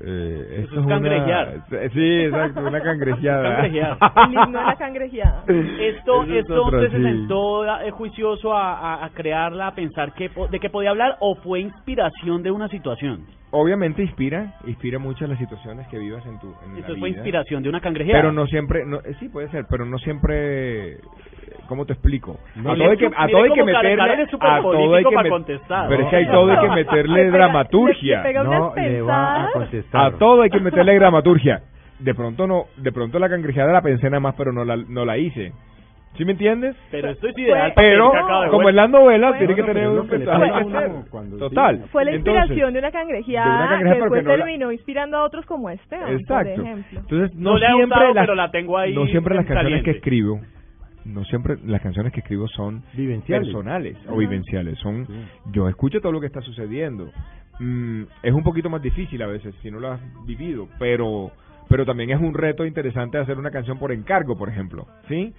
Eh, 0.00 0.64
Eso 0.64 0.72
es 0.80 0.86
una- 0.86 0.94
cangrejear. 0.96 1.54
Sí, 1.94 2.20
exacto, 2.24 2.60
una 2.60 2.80
cangrejeada. 2.82 3.42
Cangrejear. 3.56 3.98
El 4.28 4.32
himno 4.34 4.58
de 4.58 4.64
la 4.66 4.76
cangrejeada. 4.76 5.44
Esto, 5.48 6.22
Eso 6.22 6.32
es 6.32 6.38
esto 6.40 6.64
otra, 6.64 6.78
usted 6.80 6.90
se 6.92 6.96
sí. 6.98 7.02
sentó 7.02 7.64
eh, 7.80 7.90
juicioso 7.92 8.52
a, 8.54 8.74
a, 8.74 9.04
a 9.06 9.10
crearla, 9.10 9.68
a 9.68 9.74
pensar 9.74 10.12
que, 10.12 10.30
de 10.50 10.60
qué 10.60 10.68
podía 10.68 10.90
hablar 10.90 11.16
o 11.20 11.34
fue 11.36 11.60
inspiración 11.60 12.42
de 12.42 12.50
una 12.50 12.68
situación. 12.68 13.24
Obviamente 13.58 14.02
inspira, 14.02 14.52
inspira 14.66 14.98
muchas 14.98 15.30
las 15.30 15.38
situaciones 15.38 15.88
que 15.88 15.98
vivas 15.98 16.24
en 16.26 16.38
tu 16.38 16.48
en 16.62 16.74
la 16.74 16.80
Esto 16.80 16.96
fue 16.98 17.08
vida. 17.08 17.18
inspiración 17.20 17.62
de 17.62 17.70
una 17.70 17.80
cangrejeada. 17.80 18.20
Pero 18.20 18.32
no 18.32 18.46
siempre, 18.46 18.84
no, 18.84 18.98
eh, 18.98 19.14
sí 19.18 19.30
puede 19.30 19.48
ser, 19.48 19.64
pero 19.70 19.86
no 19.86 19.96
siempre, 19.98 20.98
¿cómo 21.66 21.86
te 21.86 21.94
explico? 21.94 22.38
No, 22.54 22.72
a 22.72 22.76
todo 22.76 22.90
hay 22.90 22.96
que, 22.98 23.06
a 23.06 23.28
todo 23.28 23.42
hay 23.44 23.52
que 23.52 23.64
meterle, 23.64 24.02
a 24.02 24.60
todo 24.60 24.94
hay 24.94 25.02
político 25.04 25.22
que 25.22 25.28
contestar. 25.30 25.88
pero 25.88 26.02
es 26.02 26.10
que 26.10 26.16
hay 26.16 26.26
todo 26.26 26.50
hay 26.50 26.68
que 26.68 26.74
meterle 26.74 27.30
dramaturgia. 27.30 28.22
No, 28.44 28.74
le 28.76 29.00
va 29.00 29.44
a 29.46 29.52
contestar. 29.52 30.14
A 30.14 30.18
todo 30.18 30.42
hay 30.42 30.50
que 30.50 30.60
meterle 30.60 30.94
dramaturgia. 30.96 31.62
De 31.98 32.14
pronto 32.14 32.46
no, 32.46 32.64
de 32.76 32.92
pronto 32.92 33.18
la 33.18 33.30
cangrejeada 33.30 33.72
la 33.72 33.80
pensé 33.80 34.10
nada 34.10 34.20
más, 34.20 34.34
pero 34.36 34.52
no 34.52 34.66
la, 34.66 34.76
no 34.76 35.06
la 35.06 35.16
hice. 35.16 35.52
¿Sí 36.16 36.24
me 36.24 36.32
entiendes? 36.32 36.74
Pero 36.90 37.10
esto 37.10 37.28
es 37.28 37.38
ideal. 37.38 37.72
Pero, 37.76 38.10
como 38.50 38.68
en 38.68 38.76
las 38.76 38.88
novelas, 38.90 39.30
Bueno, 39.32 39.38
tiene 39.38 39.54
que 39.54 39.62
tener 39.62 39.84
es 39.84 39.88
un 39.90 40.08
mensaje 40.08 41.38
Total. 41.38 41.84
Fue 41.92 42.04
la 42.04 42.12
Entonces, 42.12 42.42
inspiración 42.42 42.72
de 42.72 42.78
una 42.78 42.90
cangrejeada, 42.90 43.46
de 43.46 43.56
una 43.56 43.68
cangrejeada, 43.68 43.94
que 43.96 44.00
después 44.02 44.24
no 44.24 44.30
la- 44.30 44.36
terminó 44.44 44.72
inspirando 44.72 45.16
a 45.18 45.24
otros 45.24 45.46
como 45.46 45.70
Esteban, 45.70 46.12
Exacto. 46.14 46.54
por 46.54 46.64
ejemplo. 46.64 47.00
Entonces, 47.00 47.36
no, 47.36 47.50
No 47.52 47.58
le 47.58 47.66
ha 47.66 47.68
siempre 47.70 47.86
gustado, 47.86 48.14
las, 48.14 48.22
pero 48.24 48.34
la 48.34 48.50
tengo 48.50 48.78
ahí 48.78 48.94
no 48.94 49.06
siempre 49.06 49.34
las 49.34 49.46
canciones 49.46 49.82
que 49.84 49.90
escribo, 49.90 50.40
no 51.04 51.24
siempre 51.24 51.56
las 51.64 51.80
canciones 51.82 52.12
que 52.12 52.20
escribo 52.20 52.48
son 52.48 52.82
Vivenciales. 52.94 53.46
personales 53.48 53.96
o 54.08 54.16
vivenciales. 54.16 54.78
Son, 54.78 55.06
Sí. 55.06 55.12
yo 55.52 55.68
escucho 55.68 56.00
todo 56.00 56.12
lo 56.12 56.20
que 56.20 56.26
está 56.26 56.40
sucediendo. 56.40 57.10
Mm, 57.60 58.02
es 58.22 58.32
un 58.32 58.42
poquito 58.42 58.68
más 58.68 58.82
difícil 58.82 59.22
a 59.22 59.26
veces 59.26 59.54
si 59.62 59.70
no 59.70 59.80
lo 59.80 59.92
has 59.92 60.00
vivido, 60.26 60.68
pero, 60.78 61.30
pero 61.68 61.86
también 61.86 62.10
es 62.10 62.20
un 62.20 62.34
reto 62.34 62.66
interesante 62.66 63.18
hacer 63.18 63.38
una 63.38 63.50
canción 63.50 63.78
por 63.78 63.92
encargo, 63.92 64.36
por 64.36 64.48
ejemplo, 64.48 64.86
¿sí? 65.08 65.32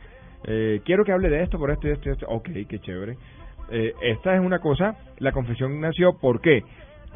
Eh, 0.45 0.81
quiero 0.85 1.03
que 1.03 1.11
hable 1.11 1.29
de 1.29 1.43
esto, 1.43 1.57
por 1.57 1.71
esto 1.71 1.87
y 1.87 1.91
esto 1.91 2.09
y 2.09 2.11
esto. 2.13 2.25
Ok, 2.29 2.49
qué 2.69 2.79
chévere. 2.79 3.17
Eh, 3.69 3.93
esta 4.01 4.33
es 4.35 4.39
una 4.41 4.59
cosa, 4.59 4.95
la 5.19 5.31
confesión 5.31 5.79
nació, 5.81 6.17
¿por 6.19 6.39
qué? 6.41 6.61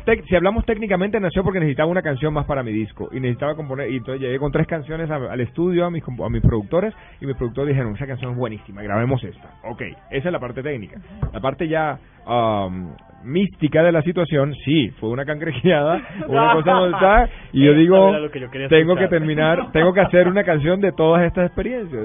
Tec- 0.06 0.24
si 0.28 0.36
hablamos 0.36 0.66
técnicamente, 0.66 1.20
nació 1.20 1.44
porque 1.44 1.60
necesitaba 1.60 1.88
una 1.90 2.02
canción 2.02 2.34
más 2.34 2.46
para 2.48 2.64
mi 2.64 2.72
disco 2.72 3.10
y 3.12 3.20
necesitaba 3.20 3.54
componer. 3.56 3.92
Y 3.92 3.98
entonces 3.98 4.20
llegué 4.20 4.40
con 4.40 4.52
tres 4.52 4.66
canciones 4.66 5.10
a- 5.12 5.32
al 5.32 5.40
estudio 5.42 5.86
a 5.86 5.92
mis, 5.92 6.04
a 6.04 6.30
mis 6.30 6.42
productores 6.42 6.94
y 7.22 7.26
mis 7.28 7.36
productores 7.38 7.70
dijeron: 7.76 7.96
Esa 7.96 8.08
canción 8.08 8.32
es 8.32 8.38
buenísima, 8.38 8.82
grabemos 8.82 9.24
esta. 9.24 9.52
Ok, 9.64 9.82
esa 10.10 10.28
es 10.30 10.32
la 10.32 10.40
parte 10.40 10.64
técnica. 10.64 11.00
La 11.32 11.40
parte 11.40 11.68
ya 11.68 12.00
um, 12.28 12.96
mística 13.24 13.84
de 13.84 13.92
la 13.92 14.02
situación, 14.02 14.56
sí, 14.66 14.90
fue 15.00 15.10
una 15.10 15.24
cangrejeada, 15.24 16.02
una 16.28 16.54
cosa 16.54 16.74
montada. 16.80 17.30
Y 17.54 17.64
yo 17.64 17.74
digo: 17.76 18.12
que 18.32 18.40
yo 18.40 18.50
Tengo 18.70 18.96
que 18.96 19.08
terminar, 19.08 19.72
tengo 19.72 19.94
que 19.94 20.02
hacer 20.02 20.28
una 20.28 20.44
canción 20.44 20.82
de 20.82 20.92
todas 20.94 21.24
estas 21.26 21.46
experiencias. 21.46 22.02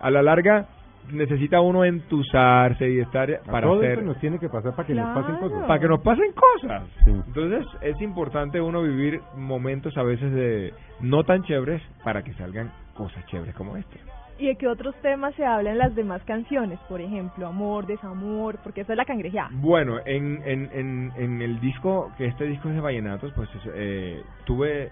A 0.00 0.10
la 0.10 0.22
larga, 0.22 0.66
necesita 1.12 1.60
uno 1.60 1.84
entusarse 1.84 2.90
y 2.90 3.00
estar 3.00 3.30
A 3.30 3.50
para 3.50 3.66
todo 3.66 3.78
hacer 3.78 3.92
eso 3.92 4.02
nos 4.02 4.18
tiene 4.18 4.38
que 4.38 4.48
pasar 4.48 4.74
para 4.74 4.86
que 4.86 4.94
nos 4.94 5.14
pasen 5.14 5.36
cosas. 5.36 5.66
para 5.66 5.80
que 5.80 5.88
nos 5.88 6.00
pasen 6.00 6.32
cosas. 6.32 6.82
Sí. 7.04 7.10
Entonces 7.10 7.66
es 7.80 8.00
importante 8.00 8.60
uno 8.60 8.82
vivir 8.82 9.20
momentos 9.36 9.96
a 9.96 10.02
veces 10.02 10.32
de 10.32 10.74
no 11.00 11.24
tan 11.24 11.42
chéveres 11.44 11.82
para 12.04 12.22
que 12.22 12.32
salgan 12.34 12.72
cosas 12.94 13.24
chéveres 13.26 13.54
como 13.54 13.76
esta. 13.76 13.96
¿Y 14.38 14.48
de 14.48 14.56
qué 14.56 14.68
otros 14.68 14.94
temas 15.00 15.34
se 15.34 15.46
hablan 15.46 15.72
en 15.74 15.78
las 15.78 15.94
demás 15.94 16.22
canciones? 16.24 16.78
Por 16.90 17.00
ejemplo, 17.00 17.46
amor, 17.46 17.86
desamor, 17.86 18.58
porque 18.62 18.82
eso 18.82 18.92
es 18.92 18.98
la 18.98 19.06
cangrejeada. 19.06 19.48
Bueno, 19.52 19.98
en, 20.04 20.42
en, 20.44 20.68
en, 20.74 21.12
en 21.16 21.40
el 21.40 21.58
disco, 21.60 22.12
que 22.18 22.26
este 22.26 22.44
disco 22.44 22.68
es 22.68 22.74
de 22.74 22.82
vallenatos, 22.82 23.32
pues 23.34 23.48
eh, 23.74 24.22
tuve 24.44 24.90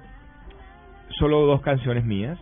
solo 1.19 1.41
dos 1.45 1.61
canciones 1.61 2.07
mías, 2.07 2.39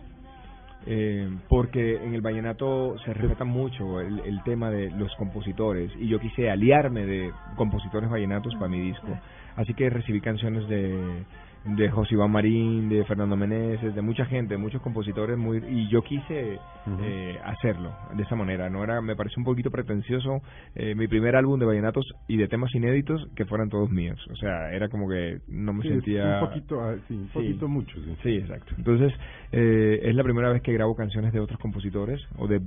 eh, 0.85 1.29
porque 1.49 1.95
en 1.95 2.13
el 2.13 2.21
vallenato 2.21 2.97
se 3.05 3.13
respeta 3.13 3.45
mucho 3.45 4.01
el, 4.01 4.19
el 4.21 4.43
tema 4.43 4.69
de 4.69 4.91
los 4.91 5.13
compositores 5.15 5.91
y 5.99 6.07
yo 6.07 6.19
quise 6.19 6.49
aliarme 6.49 7.05
de 7.05 7.31
compositores 7.55 8.09
vallenatos 8.09 8.53
para 8.55 8.67
mi 8.67 8.79
disco. 8.79 9.07
Así 9.55 9.73
que 9.73 9.89
recibí 9.89 10.19
canciones 10.19 10.67
de, 10.67 11.23
de 11.65 11.89
José 11.89 12.15
Iván 12.15 12.31
Marín, 12.31 12.89
de 12.89 13.05
Fernando 13.05 13.37
Meneses, 13.37 13.95
de 13.95 14.01
mucha 14.01 14.25
gente, 14.25 14.55
de 14.55 14.57
muchos 14.57 14.81
compositores 14.81 15.37
muy 15.37 15.59
y 15.69 15.87
yo 15.89 16.01
quise 16.01 16.59
eh, 17.01 17.39
hacerlo 17.45 17.89
de 18.15 18.23
esa 18.23 18.35
manera. 18.35 18.69
No 18.69 18.83
era, 18.83 19.01
me 19.01 19.15
pareció 19.15 19.39
un 19.39 19.45
poquito 19.45 19.71
pretencioso 19.71 20.41
eh, 20.75 20.93
mi 20.93 21.07
primer 21.07 21.35
álbum 21.37 21.57
de 21.59 21.65
vallenatos 21.65 22.05
y 22.27 22.35
de 22.37 22.47
temas 22.49 22.73
inéditos 22.75 23.27
que 23.35 23.45
fueran 23.45 23.69
todos 23.69 23.89
míos. 23.89 24.19
O 24.31 24.35
sea, 24.35 24.71
era 24.73 24.89
como 24.89 25.07
que 25.07 25.39
no 25.47 25.71
me 25.73 25.83
Sí, 25.83 25.89
sentía 25.89 26.39
Un 26.41 26.47
poquito, 26.47 26.81
ah, 26.81 26.95
sí, 27.07 27.13
un 27.13 27.27
Sí. 27.27 27.33
poquito 27.33 27.67
mucho, 27.69 27.95
sí. 28.03 28.15
Sí, 28.23 28.35
exacto. 28.35 28.73
Entonces, 28.77 29.13
eh, 29.53 30.01
es 30.03 30.15
la 30.15 30.23
primera 30.23 30.49
vez 30.51 30.61
que 30.61 30.73
grabo 30.73 30.95
canciones 30.95 31.31
de 31.31 31.39
otros 31.39 31.59
compositores 31.59 32.19
o 32.37 32.47
de, 32.47 32.59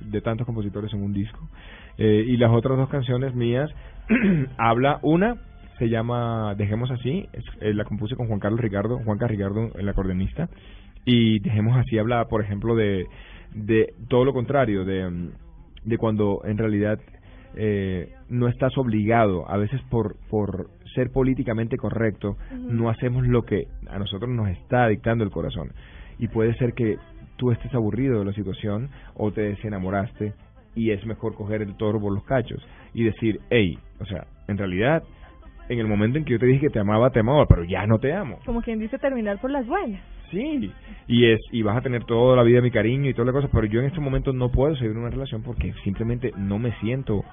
de 0.00 0.20
tantos 0.20 0.46
compositores 0.46 0.92
en 0.92 1.02
un 1.02 1.14
disco. 1.14 1.48
Eh, 1.96 2.24
y 2.28 2.36
las 2.36 2.50
otras 2.50 2.76
dos 2.76 2.90
canciones 2.90 3.34
mías, 3.34 3.70
habla 4.58 4.98
una, 5.02 5.36
se 5.78 5.88
llama 5.88 6.54
Dejemos 6.56 6.90
Así, 6.90 7.28
es- 7.32 7.44
eh, 7.60 7.74
la 7.74 7.84
compuse 7.84 8.16
con 8.16 8.28
Juan 8.28 8.40
Carlos 8.40 8.60
Ricardo, 8.60 8.98
Juan 9.04 9.18
Carlos 9.18 9.36
Ricardo, 9.38 9.70
el 9.78 9.88
acordeonista, 9.88 10.48
y 11.04 11.38
Dejemos 11.40 11.76
Así 11.76 11.98
habla, 11.98 12.24
por 12.26 12.42
ejemplo, 12.42 12.74
de, 12.74 13.06
de 13.54 13.94
todo 14.08 14.24
lo 14.24 14.32
contrario, 14.32 14.84
de, 14.84 15.08
mm, 15.08 15.30
de 15.84 15.98
cuando 15.98 16.40
en 16.44 16.58
realidad 16.58 16.98
eh, 17.58 18.12
no 18.28 18.48
estás 18.48 18.76
obligado, 18.76 19.48
a 19.50 19.56
veces 19.56 19.80
por, 19.88 20.16
por 20.28 20.68
ser 20.94 21.10
políticamente 21.10 21.78
correcto, 21.78 22.36
no 22.52 22.90
hacemos 22.90 23.26
lo 23.26 23.42
que 23.46 23.66
a 23.88 23.98
nosotros 23.98 24.28
nos 24.30 24.50
está 24.50 24.88
dictando 24.88 25.24
el 25.24 25.30
corazón. 25.30 25.72
Y 26.18 26.28
puede 26.28 26.54
ser 26.56 26.74
que 26.74 26.98
tú 27.36 27.52
estés 27.52 27.72
aburrido 27.74 28.18
de 28.18 28.24
la 28.26 28.32
situación 28.34 28.90
o 29.14 29.30
te 29.30 29.40
desenamoraste 29.42 30.34
y 30.74 30.90
es 30.90 31.06
mejor 31.06 31.34
coger 31.34 31.62
el 31.62 31.76
toro 31.76 31.98
por 31.98 32.12
los 32.12 32.24
cachos 32.24 32.62
y 32.92 33.04
decir, 33.04 33.40
hey, 33.48 33.78
o 34.00 34.04
sea, 34.04 34.26
en 34.48 34.58
realidad, 34.58 35.02
en 35.68 35.78
el 35.78 35.86
momento 35.86 36.18
en 36.18 36.24
que 36.24 36.32
yo 36.32 36.38
te 36.38 36.46
dije 36.46 36.60
que 36.60 36.70
te 36.70 36.78
amaba, 36.78 37.10
te 37.10 37.20
amaba, 37.20 37.46
pero 37.46 37.64
ya 37.64 37.86
no 37.86 37.98
te 37.98 38.12
amo. 38.12 38.38
Como 38.44 38.62
quien 38.62 38.78
dice 38.78 38.98
terminar 38.98 39.40
por 39.40 39.50
las 39.50 39.66
buenas. 39.66 40.00
Sí, 40.30 40.72
y 41.06 41.30
es 41.30 41.40
y 41.52 41.62
vas 41.62 41.76
a 41.76 41.82
tener 41.82 42.04
toda 42.04 42.36
la 42.36 42.42
vida 42.42 42.60
mi 42.60 42.70
cariño 42.70 43.08
y 43.08 43.14
toda 43.14 43.26
la 43.26 43.32
cosa, 43.32 43.48
pero 43.52 43.66
yo 43.66 43.80
en 43.80 43.86
este 43.86 44.00
momento 44.00 44.32
no 44.32 44.50
puedo 44.50 44.74
seguir 44.76 44.96
una 44.96 45.10
relación 45.10 45.42
porque 45.42 45.72
simplemente 45.84 46.32
no 46.36 46.58
me 46.58 46.72
siento, 46.80 47.24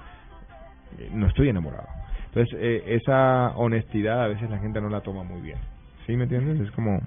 eh, 0.98 1.10
no 1.12 1.26
estoy 1.26 1.48
enamorado. 1.48 1.88
Entonces, 2.26 2.56
eh, 2.60 2.82
esa 2.96 3.50
honestidad 3.56 4.22
a 4.22 4.28
veces 4.28 4.48
la 4.50 4.58
gente 4.58 4.80
no 4.80 4.88
la 4.88 5.00
toma 5.00 5.22
muy 5.24 5.40
bien. 5.40 5.58
¿Sí 6.06 6.16
me 6.16 6.24
entiendes? 6.24 6.60
Es 6.60 6.70
como... 6.72 7.00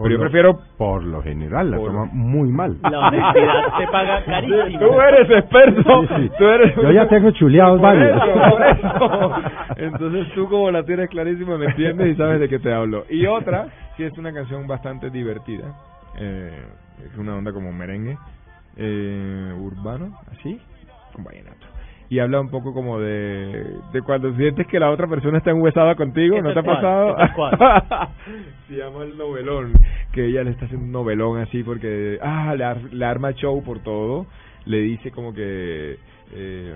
Por 0.00 0.08
Pero 0.08 0.16
yo 0.18 0.24
lo- 0.24 0.30
prefiero... 0.30 0.60
Por 0.78 1.04
lo 1.04 1.22
general, 1.22 1.70
la 1.72 1.76
Por- 1.76 1.90
toma 1.92 2.08
muy 2.10 2.48
mal. 2.50 2.78
La 2.90 3.08
honestidad 3.08 3.78
se 3.78 3.86
paga 3.88 4.24
carísimo. 4.24 4.78
Tú 4.80 4.98
eres 4.98 5.30
experto. 5.30 6.00
Sí, 6.00 6.08
sí. 6.16 6.30
Tú 6.38 6.44
eres... 6.48 6.74
Yo 6.74 6.90
ya 6.90 7.06
tengo 7.06 7.30
chuleados 7.32 7.78
Por 7.78 7.86
varios. 7.98 8.16
eso, 8.16 8.50
por 8.50 8.66
eso. 8.66 9.32
Entonces 9.76 10.32
tú 10.34 10.48
como 10.48 10.70
la 10.70 10.84
tienes 10.84 11.10
clarísima 11.10 11.58
me 11.58 11.66
entiendes 11.66 12.14
y 12.14 12.16
sabes 12.16 12.40
de 12.40 12.48
qué 12.48 12.58
te 12.58 12.72
hablo. 12.72 13.04
Y 13.10 13.26
otra, 13.26 13.66
sí 13.98 14.04
es 14.04 14.16
una 14.16 14.32
canción 14.32 14.66
bastante 14.66 15.10
divertida. 15.10 15.74
Eh, 16.18 16.64
es 17.04 17.18
una 17.18 17.36
onda 17.36 17.52
como 17.52 17.70
merengue 17.70 18.16
eh, 18.78 19.52
urbano, 19.58 20.18
así, 20.32 20.58
con 21.12 21.24
vallenato. 21.24 21.66
Y 22.10 22.18
habla 22.18 22.40
un 22.40 22.50
poco 22.50 22.74
como 22.74 22.98
de, 22.98 23.66
de 23.92 24.02
cuando 24.02 24.34
sientes 24.34 24.66
que 24.66 24.80
la 24.80 24.90
otra 24.90 25.06
persona 25.06 25.38
está 25.38 25.52
enhuesada 25.52 25.94
contigo, 25.94 26.34
¿Qué 26.36 26.42
¿no 26.42 26.52
te 26.52 26.58
ha 26.58 26.62
pasado? 26.74 27.16
Se 28.68 28.74
llama 28.76 29.04
el 29.04 29.16
novelón, 29.16 29.72
que 30.12 30.26
ella 30.26 30.42
le 30.42 30.50
está 30.50 30.64
haciendo 30.64 30.86
un 30.86 30.92
novelón 30.92 31.38
así 31.40 31.62
porque, 31.62 32.18
ah, 32.20 32.52
le, 32.56 32.64
ar- 32.64 32.92
le 32.92 33.04
arma 33.04 33.30
show 33.34 33.62
por 33.62 33.78
todo, 33.84 34.26
le 34.66 34.78
dice 34.80 35.12
como 35.12 35.32
que, 35.32 35.98
eh, 36.34 36.74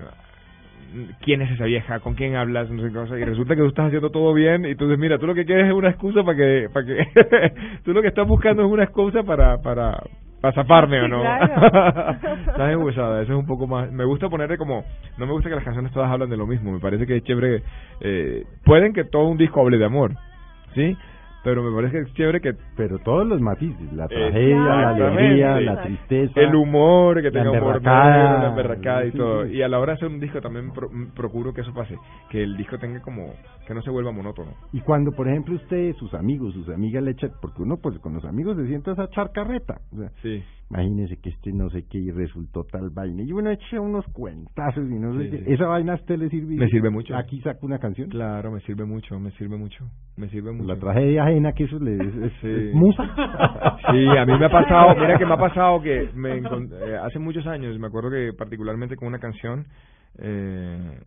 quién 1.21 1.41
es 1.41 1.51
esa 1.51 1.65
vieja, 1.65 1.99
con 1.99 2.13
quién 2.15 2.35
hablas, 2.37 2.69
no 2.69 2.81
sé 2.81 2.87
qué 2.87 2.93
cosa, 2.93 3.19
y 3.19 3.23
resulta 3.25 3.55
que 3.55 3.61
tú 3.61 3.67
estás 3.67 3.87
haciendo 3.87 4.11
todo 4.11 4.33
bien, 4.33 4.63
y 4.63 4.69
entonces 4.71 4.97
mira, 4.97 5.17
tú 5.19 5.27
lo 5.27 5.35
que 5.35 5.43
quieres 5.45 5.67
es 5.67 5.73
una 5.73 5.89
excusa 5.89 6.23
para 6.23 6.37
que, 6.37 6.69
para 6.71 6.85
que, 6.85 7.07
tú 7.83 7.91
lo 7.91 8.01
que 8.01 8.07
estás 8.07 8.25
buscando 8.25 8.63
es 8.63 8.71
una 8.71 8.83
excusa 8.85 9.23
para, 9.23 9.57
para, 9.61 10.01
¿Para 10.45 10.61
zafarme 10.61 11.01
o 11.01 11.07
no? 11.07 11.21
claro. 11.21 12.11
Estás 12.51 12.71
enhuesada, 12.71 13.23
eso 13.23 13.33
es 13.33 13.39
un 13.39 13.47
poco 13.47 13.65
más... 13.65 13.91
Me 13.91 14.05
gusta 14.05 14.29
ponerle 14.29 14.59
como... 14.59 14.85
No 15.17 15.25
me 15.25 15.31
gusta 15.31 15.49
que 15.49 15.55
las 15.55 15.63
canciones 15.63 15.91
todas 15.91 16.11
hablan 16.11 16.29
de 16.29 16.37
lo 16.37 16.45
mismo, 16.45 16.71
me 16.71 16.79
parece 16.79 17.07
que 17.07 17.17
es 17.17 17.23
chévere... 17.23 17.63
Eh, 18.01 18.43
pueden 18.63 18.93
que 18.93 19.05
todo 19.05 19.25
un 19.25 19.37
disco 19.37 19.61
hable 19.61 19.79
de 19.79 19.85
amor, 19.85 20.11
¿sí? 20.75 20.95
Pero 21.45 21.61
me 21.63 21.73
parece 21.73 21.97
que 22.03 22.09
es 22.09 22.13
chévere 22.15 22.41
que 22.41 22.55
Pero 22.75 22.97
todos 22.99 23.25
los 23.25 23.39
matices, 23.39 23.93
la 23.93 24.07
tragedia, 24.07 24.57
la 24.57 24.89
alegría, 24.89 25.61
la 25.61 25.81
tristeza. 25.83 26.41
el 26.41 26.55
humor, 26.55 27.21
que 27.21 27.29
tenga 27.31 27.51
humor 27.51 27.81
la 27.83 28.47
emberracada 28.49 29.05
y 29.05 29.11
todo. 29.11 29.45
Y 29.45 29.61
a 29.61 29.67
la 29.69 29.79
hora 29.79 29.93
de 29.93 29.97
hacer 29.97 30.07
un 30.09 30.19
disco 30.19 30.41
también 30.41 30.71
pro- 30.73 30.89
procuro 31.15 31.53
que 31.53 31.61
eso 31.61 31.71
pase, 31.73 31.95
que 32.31 32.41
el 32.43 32.57
disco 32.57 32.77
tenga 32.79 32.99
como, 33.01 33.27
que 33.67 33.73
no 33.75 33.81
se 33.83 33.91
vuelva 33.91 34.11
monótono. 34.11 34.51
Y 34.73 34.81
cuando, 34.81 35.11
por 35.11 35.27
ejemplo, 35.27 35.55
usted, 35.55 35.93
sus 35.97 36.13
amigos, 36.15 36.53
sus 36.55 36.67
amigas 36.69 37.03
le 37.03 37.11
echan, 37.11 37.31
porque 37.39 37.61
uno 37.61 37.77
pues 37.77 37.97
con 37.99 38.13
los 38.15 38.25
amigos 38.25 38.57
se 38.57 38.65
sienta 38.67 38.93
esa 38.93 39.07
charcarreta. 39.11 39.81
O 39.93 39.97
sea, 39.97 40.09
Sí. 40.23 40.43
imagínese 40.71 41.17
que 41.21 41.29
este 41.29 41.51
no 41.53 41.69
sé 41.69 41.85
qué 41.87 41.99
y 41.99 42.09
resultó 42.09 42.63
tal 42.63 42.89
vaina. 42.89 43.21
Y 43.21 43.31
uno 43.31 43.51
echa 43.51 43.79
unos 43.79 44.03
cuentazos 44.13 44.83
y 44.89 44.95
no 44.99 45.15
sé 45.15 45.25
Sí, 45.25 45.29
qué. 45.29 45.37
sí. 45.45 45.53
¿Esa 45.53 45.67
vaina 45.67 45.93
a 45.93 45.95
usted 45.97 46.17
le 46.17 46.29
sirve? 46.29 46.55
Me 46.55 46.67
sirve 46.69 46.89
mucho. 46.89 47.15
Aquí 47.15 47.39
saco 47.41 47.67
una 47.67 47.77
canción. 47.77 48.09
Claro, 48.09 48.51
me 48.51 48.61
sirve 48.61 48.83
mucho, 48.85 49.19
me 49.19 49.29
sirve 49.33 49.57
mucho, 49.57 49.85
me 50.17 50.29
sirve 50.29 50.51
mucho. 50.51 50.67
La 50.73 50.79
tragedia 50.79 51.23
ajena 51.23 51.51
que 51.53 51.65
eso 51.65 51.77
le 51.79 51.95
es, 51.95 52.15
es- 52.15 52.33
Sí. 52.41 52.47
es 52.69 52.73
musa. 52.73 53.03
Sí, 53.91 54.07
a 54.17 54.25
mí 54.25 54.37
me 54.39 54.45
ha 54.45 54.49
pasado, 54.49 54.95
mira 54.95 55.17
que 55.17 55.25
me 55.25 55.33
ha 55.33 55.37
pasado 55.37 55.81
que 55.81 56.09
me 56.15 56.41
encon- 56.41 56.71
eh, 56.71 56.97
hace 56.97 57.19
muchos 57.19 57.45
años, 57.47 57.77
me 57.79 57.87
acuerdo 57.87 58.09
que 58.11 58.31
particularmente 58.37 58.95
con 58.95 59.07
una 59.09 59.19
canción, 59.19 59.65
eh, 60.19 60.99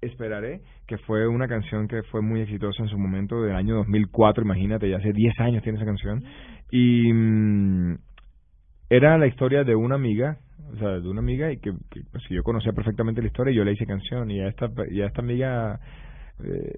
Esperaré, 0.00 0.62
que 0.88 0.98
fue 0.98 1.28
una 1.28 1.46
canción 1.46 1.86
que 1.86 2.02
fue 2.10 2.20
muy 2.22 2.40
exitosa 2.40 2.82
en 2.82 2.88
su 2.88 2.98
momento 2.98 3.40
del 3.40 3.54
año 3.54 3.76
2004, 3.76 4.42
imagínate, 4.42 4.90
ya 4.90 4.96
hace 4.96 5.12
10 5.12 5.38
años 5.38 5.62
tiene 5.62 5.78
esa 5.78 5.86
canción, 5.86 6.24
y 6.72 7.12
mm, 7.12 7.98
era 8.90 9.16
la 9.16 9.28
historia 9.28 9.62
de 9.62 9.76
una 9.76 9.94
amiga, 9.94 10.38
o 10.72 10.76
sea, 10.76 10.98
de 10.98 11.08
una 11.08 11.20
amiga 11.20 11.52
y 11.52 11.58
que, 11.58 11.70
que, 11.88 12.00
pues, 12.10 12.24
yo 12.30 12.42
conocía 12.42 12.72
perfectamente 12.72 13.20
la 13.20 13.28
historia 13.28 13.52
y 13.52 13.56
yo 13.56 13.62
le 13.64 13.74
hice 13.74 13.86
canción 13.86 14.28
y 14.32 14.40
a 14.40 14.48
esta, 14.48 14.68
y 14.90 15.02
a 15.02 15.06
esta 15.06 15.20
amiga... 15.22 15.78
Eh, 16.42 16.72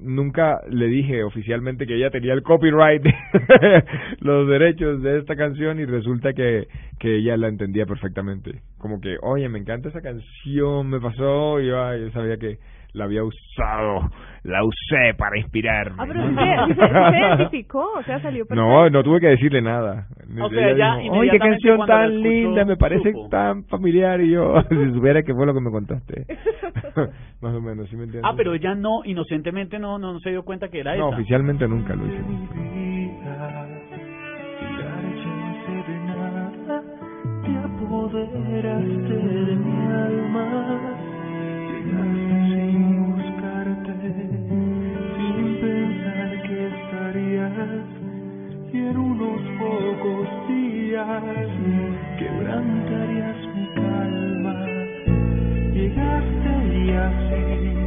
nunca 0.00 0.60
le 0.68 0.86
dije 0.86 1.22
oficialmente 1.22 1.86
que 1.86 1.96
ella 1.96 2.10
tenía 2.10 2.32
el 2.32 2.42
copyright, 2.42 3.02
los 4.20 4.48
derechos 4.48 5.02
de 5.02 5.18
esta 5.18 5.36
canción 5.36 5.78
y 5.78 5.84
resulta 5.84 6.32
que, 6.32 6.68
que 6.98 7.16
ella 7.16 7.36
la 7.36 7.48
entendía 7.48 7.86
perfectamente. 7.86 8.62
Como 8.78 9.00
que, 9.00 9.16
oye, 9.22 9.48
me 9.48 9.58
encanta 9.58 9.88
esa 9.88 10.00
canción, 10.00 10.88
me 10.88 11.00
pasó, 11.00 11.60
y 11.60 11.66
yo, 11.66 11.96
yo 11.96 12.10
sabía 12.12 12.36
que 12.38 12.58
la 12.92 13.04
había 13.04 13.22
usado, 13.24 14.08
la 14.42 14.64
usé 14.64 15.14
para 15.16 15.38
inspirarme. 15.38 15.96
Ah, 16.02 16.04
pero 16.08 16.22
se- 16.24 16.74
sí 16.74 16.80
se 16.80 17.18
identificó, 17.18 17.92
o 17.98 18.02
sea, 18.02 18.20
salió 18.20 18.46
perfecto. 18.46 18.68
No, 18.68 18.90
no 18.90 19.02
tuve 19.02 19.20
que 19.20 19.28
decirle 19.28 19.62
nada. 19.62 20.06
O 20.40 20.48
sea, 20.50 20.76
ya 20.76 20.96
dijo, 20.96 21.14
Oye, 21.14 21.30
qué 21.30 21.38
canción 21.38 21.86
tan 21.86 22.10
escuchó, 22.12 22.28
linda, 22.28 22.64
me 22.64 22.76
parece 22.76 23.12
supo. 23.12 23.28
tan 23.28 23.64
familiar. 23.64 24.20
Y 24.20 24.30
yo, 24.30 24.54
si 24.68 24.92
supiera 24.92 25.22
que 25.22 25.34
fue 25.34 25.46
lo 25.46 25.54
que 25.54 25.60
me 25.60 25.70
contaste. 25.70 26.26
Más 27.40 27.54
o 27.54 27.60
menos, 27.60 27.88
¿sí 27.88 27.96
me 27.96 28.04
entiendes? 28.04 28.30
Ah, 28.30 28.34
pero 28.36 28.54
ella 28.54 28.74
no, 28.74 29.04
inocentemente 29.04 29.78
no, 29.78 29.98
no, 29.98 30.12
no 30.12 30.18
se 30.20 30.30
dio 30.30 30.44
cuenta 30.44 30.68
que 30.68 30.80
era 30.80 30.94
No, 30.96 31.08
esa. 31.08 31.16
oficialmente 31.16 31.66
nunca 31.68 31.94
lo 31.94 32.06
hice. 32.06 32.20
te 37.44 37.56
apoderaste 37.56 39.14
de 39.14 39.56
mi 39.56 39.86
alma, 39.86 40.99
quebrantarías 52.18 53.36
mi 53.54 53.66
calma, 53.74 54.54
llegaste 55.72 56.52
y 56.74 56.90
así 56.90 57.79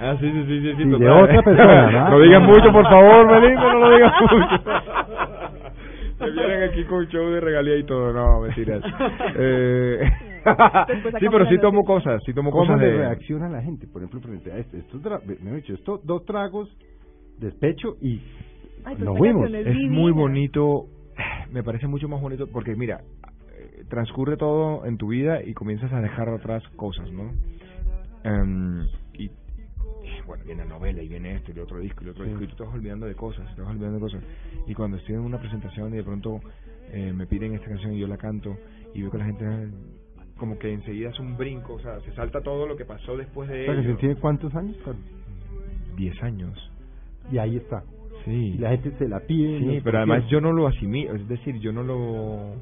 Ah, 0.00 0.16
sí, 0.20 0.30
sí, 0.30 0.44
sí, 0.46 0.60
sí, 0.60 0.74
sí, 0.76 0.82
Y 0.82 0.98
de 0.98 1.10
otra 1.10 1.42
persona, 1.42 1.90
¿no? 1.90 2.10
No 2.10 2.20
digan 2.20 2.42
mucho, 2.44 2.72
por 2.72 2.84
favor, 2.84 3.26
Melinda, 3.30 3.72
no 3.72 3.78
lo 3.80 3.90
digan 3.94 4.12
mucho. 4.20 4.62
Me 6.20 6.30
vienen 6.30 6.62
aquí 6.70 6.84
con 6.84 7.06
show 7.08 7.28
de 7.30 7.40
regalía 7.40 7.76
y 7.76 7.84
todo, 7.84 8.12
no, 8.12 8.40
mentiras. 8.40 8.82
Eh, 9.36 10.00
sí, 11.20 11.26
pero 11.30 11.46
sí 11.46 11.58
tomo 11.58 11.84
cosas, 11.84 12.22
sí 12.24 12.32
tomo 12.32 12.50
¿Cómo 12.50 12.64
cosas 12.64 12.80
de... 12.80 12.96
reacciona 12.98 13.48
la 13.48 13.60
gente, 13.62 13.86
por 13.86 14.00
ejemplo, 14.02 14.20
frente 14.20 14.52
a 14.52 14.58
esto? 14.58 14.76
Estos, 14.76 15.02
dra- 15.02 15.20
me 15.42 15.50
he 15.50 15.54
dicho, 15.56 15.74
esto, 15.74 16.00
dos 16.02 16.24
tragos, 16.24 16.68
despecho 17.38 17.96
y 18.00 18.22
Ay, 18.84 18.96
nos 18.98 19.18
fuimos. 19.18 19.42
canción 19.42 19.66
Es 19.66 19.74
divina. 19.74 19.94
muy 20.00 20.12
bonito, 20.12 20.84
me 21.50 21.62
parece 21.62 21.88
mucho 21.88 22.08
más 22.08 22.20
bonito 22.22 22.46
porque 22.50 22.74
mira, 22.76 23.00
eh, 23.52 23.84
transcurre 23.90 24.36
todo 24.36 24.86
en 24.86 24.96
tu 24.96 25.08
vida 25.08 25.42
y 25.44 25.52
comienzas 25.52 25.92
a 25.92 26.00
dejar 26.00 26.28
atrás 26.28 26.62
cosas, 26.76 27.10
¿no? 27.12 27.32
Y, 28.24 28.88
bueno, 30.26 30.44
viene 30.44 30.64
la 30.64 30.70
novela 30.70 31.02
y 31.02 31.08
viene 31.08 31.34
esto 31.36 31.50
y 31.50 31.54
el 31.54 31.60
otro 31.60 31.78
disco 31.80 32.04
y 32.04 32.08
otro 32.08 32.24
Sí. 32.24 32.30
disco 32.30 32.44
y 32.44 32.46
tú 32.48 32.56
te 32.56 32.62
vas 32.64 32.74
olvidando 32.74 33.06
de 33.06 33.14
cosas, 33.14 33.54
te 33.54 33.60
vas 33.62 33.70
olvidando 33.70 33.96
de 33.96 34.00
cosas. 34.00 34.22
Y 34.66 34.74
cuando 34.74 34.96
estoy 34.96 35.14
en 35.14 35.20
una 35.22 35.38
presentación 35.38 35.92
y 35.94 35.96
de 35.98 36.04
pronto 36.04 36.40
eh, 36.92 37.12
me 37.12 37.26
piden 37.26 37.54
esta 37.54 37.66
canción 37.68 37.94
y 37.94 37.98
yo 38.00 38.06
la 38.06 38.16
canto 38.18 38.56
y 38.94 39.00
veo 39.02 39.10
que 39.10 39.18
la 39.18 39.24
gente 39.24 39.44
como 40.36 40.58
que 40.58 40.72
enseguida 40.72 41.10
hace 41.10 41.22
un 41.22 41.36
brinco, 41.36 41.74
o 41.74 41.80
sea, 41.80 42.00
se 42.00 42.12
salta 42.12 42.40
todo 42.40 42.66
lo 42.66 42.76
que 42.76 42.84
pasó 42.84 43.16
después 43.16 43.48
de 43.48 43.60
¿Esta 43.62 43.72
canción 43.74 43.92
ello. 43.92 44.00
tiene 44.00 44.16
cuántos 44.16 44.54
años? 44.54 44.76
Diez 45.96 46.20
años. 46.22 46.70
Y 47.30 47.38
ahí 47.38 47.56
está. 47.56 47.82
Sí. 48.24 48.30
Y 48.54 48.58
la 48.58 48.70
gente 48.70 48.92
se 48.98 49.08
la 49.08 49.20
pide. 49.20 49.58
Sí, 49.60 49.80
pero 49.84 49.98
además 49.98 50.24
yo 50.28 50.40
no 50.40 50.52
lo 50.52 50.66
asimilo, 50.66 51.14
es 51.14 51.28
decir, 51.28 51.58
yo 51.60 51.72
no 51.72 51.82
lo 51.82 52.54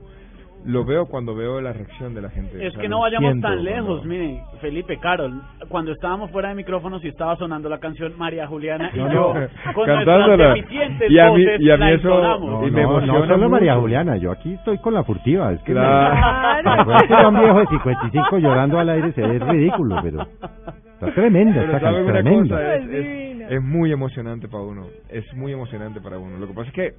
lo 0.64 0.84
veo 0.84 1.06
cuando 1.06 1.34
veo 1.34 1.60
la 1.60 1.72
reacción 1.72 2.14
de 2.14 2.22
la 2.22 2.30
gente. 2.30 2.56
Es 2.64 2.70
o 2.70 2.72
sea, 2.74 2.82
que 2.82 2.88
no 2.88 3.00
vayamos 3.00 3.30
siento 3.32 3.48
tan 3.48 3.56
cuando- 3.56 3.70
lejos, 3.70 4.04
miren, 4.04 4.40
Felipe, 4.60 4.96
Carol, 4.98 5.32
cuando 5.68 5.92
estábamos 5.92 6.30
fuera 6.30 6.50
de 6.50 6.54
micrófonos 6.54 7.04
y 7.04 7.08
estaba 7.08 7.36
sonando 7.36 7.68
la 7.68 7.78
canción 7.78 8.12
María 8.16 8.46
Juliana 8.46 8.90
y 8.94 8.98
No, 8.98 9.12
yo 9.12 9.34
no, 9.34 9.72
con 9.74 9.86
cantándola. 9.86 10.54
Y 10.56 11.18
a 11.18 11.24
mí- 11.26 11.30
voces 11.30 11.60
y 11.60 11.70
a 11.70 11.76
mí 11.76 11.80
la 11.80 11.90
eso-. 11.92 12.08
No, 12.38 12.66
y 12.66 12.70
me 12.70 12.82
no, 12.82 13.26
solo 13.26 13.48
María. 13.48 13.76
Juliana, 13.76 14.16
yo 14.16 14.30
aquí 14.30 14.54
estoy 14.54 14.78
con 14.78 14.94
la 14.94 15.02
furtiva. 15.04 15.52
Es 15.52 15.60
que 15.62 15.72
Claro. 15.72 16.14
me- 16.86 17.26
un 17.28 17.40
viejo 17.40 17.58
de 17.60 17.66
55 17.66 18.38
llorando 18.38 18.78
al 18.78 18.88
aire, 18.90 19.12
se 19.12 19.20
ve 19.22 19.38
ridículo, 19.38 19.96
pero 20.02 20.22
está 20.22 21.12
tremenda, 21.14 21.60
Pero 21.60 21.72
está 21.76 21.80
¿saben 21.80 22.04
una 22.04 22.12
tremenda. 22.12 22.56
cosa? 22.56 22.76
Es, 22.76 22.88
es, 22.88 23.50
es 23.52 23.62
muy 23.62 23.92
emocionante 23.92 24.48
para 24.48 24.62
uno, 24.62 24.86
es 25.08 25.24
muy 25.34 25.52
emocionante 25.52 26.00
para 26.00 26.18
uno. 26.18 26.38
Lo 26.38 26.46
que 26.46 26.54
pasa 26.54 26.68
es 26.68 26.74
que 26.74 26.90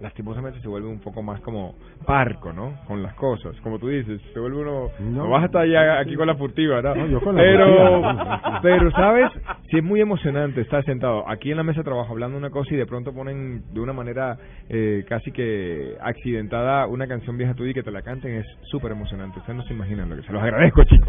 lastimosamente 0.00 0.60
se 0.60 0.68
vuelve 0.68 0.88
un 0.88 1.00
poco 1.00 1.22
más 1.22 1.40
como 1.40 1.74
parco, 2.06 2.52
¿no? 2.52 2.74
Con 2.86 3.02
las 3.02 3.14
cosas, 3.14 3.58
como 3.62 3.78
tú 3.78 3.88
dices, 3.88 4.20
se 4.34 4.38
vuelve 4.40 4.58
uno, 4.58 4.88
No. 5.00 5.24
no, 5.24 5.30
vas 5.30 5.42
a 5.42 5.46
estar 5.46 5.62
allá 5.62 5.98
aquí 5.98 6.14
con 6.16 6.26
la 6.26 6.34
furtiva, 6.36 6.82
¿no? 6.82 6.94
No, 6.94 7.06
yo 7.06 7.20
con 7.20 7.34
la 7.36 7.42
pero, 7.42 7.66
furtiva. 8.02 8.60
pero, 8.62 8.90
¿sabes? 8.92 9.30
Sí 9.70 9.78
es 9.78 9.84
muy 9.84 10.00
emocionante 10.00 10.60
estar 10.60 10.84
sentado 10.84 11.28
aquí 11.28 11.50
en 11.50 11.56
la 11.56 11.62
mesa 11.62 11.80
de 11.80 11.84
trabajo 11.84 12.12
hablando 12.12 12.36
una 12.36 12.50
cosa 12.50 12.74
y 12.74 12.76
de 12.76 12.86
pronto 12.86 13.12
ponen 13.14 13.62
de 13.72 13.80
una 13.80 13.92
manera 13.92 14.36
eh, 14.68 15.04
casi 15.08 15.32
que 15.32 15.96
accidentada 16.00 16.86
una 16.86 17.06
canción 17.06 17.36
vieja 17.38 17.54
tuya 17.54 17.70
y 17.70 17.74
que 17.74 17.82
te 17.82 17.90
la 17.90 18.02
canten, 18.02 18.34
es 18.36 18.46
súper 18.70 18.92
emocionante. 18.92 19.38
Ustedes 19.40 19.56
no 19.56 19.62
se 19.64 19.72
imaginan 19.74 20.08
lo 20.10 20.16
que 20.16 20.22
se 20.22 20.32
los 20.32 20.42
agradezco, 20.42 20.84
chicos. 20.84 21.08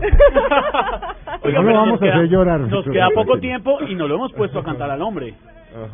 Oiga, 1.44 1.60
No 1.62 1.70
lo 1.70 1.74
vamos 1.74 2.02
a 2.02 2.06
queda- 2.06 2.16
hacer 2.16 2.30
llorar. 2.30 2.60
Nos 2.62 2.86
queda 2.86 3.10
poco 3.14 3.38
tiempo 3.40 3.80
y 3.88 3.96
no 3.96 4.08
lo 4.08 4.16
hemos 4.16 4.34
puesto 4.34 4.60
a 4.60 4.64
cantar 4.64 4.90
al 4.92 5.02
hombre. 5.02 5.34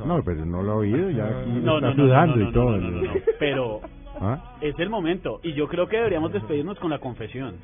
No, 0.05 0.21
pero 0.23 0.45
no 0.45 0.61
lo 0.61 0.73
he 0.83 0.87
oído, 0.87 1.09
ya 1.09 1.25
aquí 1.25 1.49
No, 1.63 1.75
está 1.77 1.87
no, 1.89 1.93
no, 1.93 2.03
sudando 2.03 2.35
no, 2.37 2.49
y 2.49 2.53
todo. 2.53 2.71
no, 2.77 2.77
no, 2.77 2.91
no, 2.91 3.01
no. 3.01 3.13
Pero 3.39 3.81
¿Ah? 4.21 4.55
es 4.61 4.77
el 4.79 4.89
momento 4.89 5.39
y 5.43 5.53
yo 5.53 5.67
creo 5.67 5.87
que 5.87 5.97
deberíamos 5.97 6.31
despedirnos 6.31 6.77
con 6.79 6.89
la 6.91 6.99
confesión. 6.99 7.55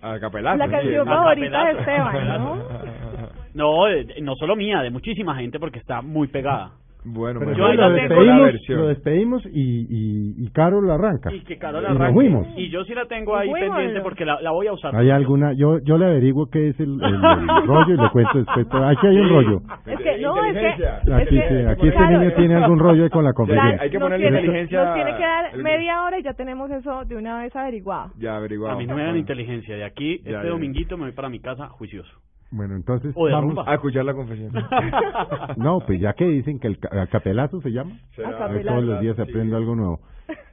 A 0.00 0.18
capelazo. 0.20 0.58
La 0.58 0.68
canción 0.70 1.06
favorita 1.06 1.64
de. 1.64 1.78
Esteban, 1.80 2.28
¿no? 2.28 2.58
No, 3.54 3.86
de- 3.86 4.20
no 4.22 4.34
solo 4.36 4.54
mía, 4.54 4.82
de 4.82 4.90
muchísima 4.90 5.34
gente 5.34 5.58
porque 5.58 5.78
está 5.80 6.00
muy 6.02 6.28
pegada. 6.28 6.72
Bueno, 7.04 7.38
Pero 7.40 7.52
yo 7.54 7.66
ahí 7.66 7.76
lo, 7.76 7.88
la 7.88 7.94
tengo 8.08 8.22
la 8.22 8.34
despedimos, 8.50 8.68
lo 8.68 8.86
despedimos 8.88 9.46
y, 9.46 9.86
y, 9.88 10.34
y 10.44 10.50
Carol 10.50 10.90
arranca. 10.90 11.32
Y 11.32 11.40
que 11.40 11.56
Carol 11.56 11.82
Y 11.84 11.86
nos 11.88 11.96
arranque. 11.96 12.14
fuimos. 12.14 12.46
Y 12.56 12.68
yo 12.70 12.84
sí 12.84 12.92
la 12.94 13.06
tengo 13.06 13.36
ahí 13.36 13.50
pendiente 13.52 14.00
porque 14.00 14.24
la, 14.24 14.40
la 14.40 14.50
voy 14.50 14.66
a 14.66 14.72
usar. 14.72 14.94
¿Hay 14.96 15.08
alguna? 15.10 15.52
Yo 15.54 15.78
yo 15.84 15.96
le 15.96 16.06
averiguo 16.06 16.50
qué 16.50 16.68
es 16.70 16.80
el, 16.80 17.00
el- 17.02 17.14
el 17.14 17.66
rollo 17.66 17.94
y 17.94 17.96
le 17.96 18.10
cuento 18.10 18.38
después. 18.38 18.82
Aquí 18.84 19.06
hay 19.06 19.16
un 19.16 19.28
rollo. 19.28 19.62
Es 19.86 19.98
que, 20.00 20.18
no, 20.18 20.44
es 20.44 20.52
que... 20.52 20.58
Inteligencia. 20.58 20.98
es 20.98 21.12
Aquí, 21.12 21.24
que- 21.36 21.48
sí, 21.48 21.64
aquí 21.66 21.88
este 21.88 22.06
niño 22.08 22.32
tiene 22.34 22.54
algún 22.56 22.78
rollo 22.78 23.10
con 23.10 23.24
la 23.24 23.30
Ya, 23.30 23.34
conferencia. 23.34 23.78
hay 23.82 23.90
que 23.90 23.98
ponerle 24.00 24.26
inteligencia 24.28 24.84
Nos 24.84 24.94
tiene 24.94 25.16
que 25.16 25.22
dar 25.22 25.56
media 25.56 26.02
hora 26.02 26.18
y 26.18 26.22
ya 26.22 26.32
tenemos 26.34 26.70
eso 26.70 27.04
de 27.04 27.16
una 27.16 27.38
vez 27.42 27.54
averiguado. 27.56 28.10
Ya 28.18 28.36
averiguado. 28.36 28.74
A 28.74 28.78
mí 28.78 28.86
no 28.86 28.94
me 28.96 29.04
dan 29.04 29.16
inteligencia. 29.16 29.76
De 29.76 29.84
aquí, 29.84 30.18
Ya, 30.24 30.30
este 30.32 30.44
ya. 30.46 30.50
dominguito 30.50 30.96
me 30.96 31.04
voy 31.04 31.12
para 31.12 31.28
mi 31.28 31.38
casa 31.40 31.68
juicioso. 31.68 32.10
Bueno, 32.50 32.76
entonces 32.76 33.12
O 33.14 33.26
de 33.26 33.32
vamos. 33.32 33.54
rumba. 33.54 33.70
A 33.70 33.74
escuchar 33.74 34.04
la 34.04 34.14
confesión. 34.14 34.50
No, 35.56 35.80
pues 35.80 36.00
ya 36.00 36.12
que 36.14 36.26
dicen 36.26 36.58
que 36.58 36.68
el 36.68 36.78
ca- 36.78 37.06
capelazo 37.08 37.60
se 37.60 37.70
llama. 37.70 37.92
Será-. 38.16 38.48
Todos 38.62 38.84
los 38.84 39.00
días 39.00 39.18
aprendo 39.18 39.56
algo 39.56 39.74
nuevo. 39.74 40.00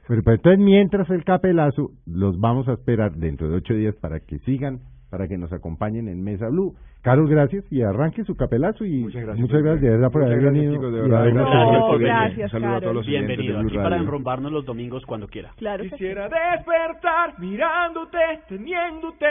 Pero 0.08 0.22
pues, 0.22 0.36
entonces 0.36 0.58
mientras 0.60 1.08
el 1.10 1.24
capelazo, 1.24 1.90
los 2.06 2.38
vamos 2.38 2.68
a 2.68 2.72
esperar 2.74 3.12
dentro 3.12 3.48
de 3.48 3.56
ocho 3.56 3.74
días 3.74 3.94
para 3.96 4.20
que 4.20 4.38
sigan, 4.40 4.80
para 5.10 5.26
que 5.28 5.36
nos 5.38 5.52
acompañen 5.52 6.08
en 6.08 6.22
Mesa 6.22 6.48
Blue. 6.48 6.74
Carol, 7.02 7.28
gracias 7.28 7.64
y 7.70 7.82
arranque 7.82 8.24
su 8.24 8.34
capelazo 8.36 8.84
y 8.84 9.02
Muchas 9.04 9.22
gracias. 9.22 9.40
muchas 9.40 9.62
gracias 9.62 9.82
de 9.82 9.90
verdad 9.90 10.10
por 10.10 10.22
Muchas 10.22 10.32
haber 10.32 10.42
gracias, 10.44 10.62
venido. 10.64 10.74
chicos, 10.74 10.92
de 10.92 10.98
y 10.98 11.02
verdad. 11.02 11.20
habernos 11.20 11.42
Gracias 11.46 11.64
tenido 11.66 11.86
por 11.86 11.98
venir. 11.98 12.06
Gracias, 12.14 12.52
Un 12.54 12.60
saludo 12.60 12.76
a 12.76 12.80
todos 12.80 12.94
los 12.94 13.06
oyentes 13.06 13.26
Bienvenido 13.28 13.54
de 13.56 13.60
Blue 13.62 13.68
aquí 13.68 13.76
para 13.76 13.88
Radio. 13.90 14.02
enrumbarnos 14.02 14.52
los 14.52 14.64
domingos 14.64 15.06
cuando 15.06 15.28
quiera. 15.28 15.50
Claro 15.56 15.82
que 15.84 15.90
sí. 15.90 15.96
Quisiera 15.96 16.28
despertar 16.28 17.38
mirándote, 17.38 18.18
teniéndote, 18.48 19.26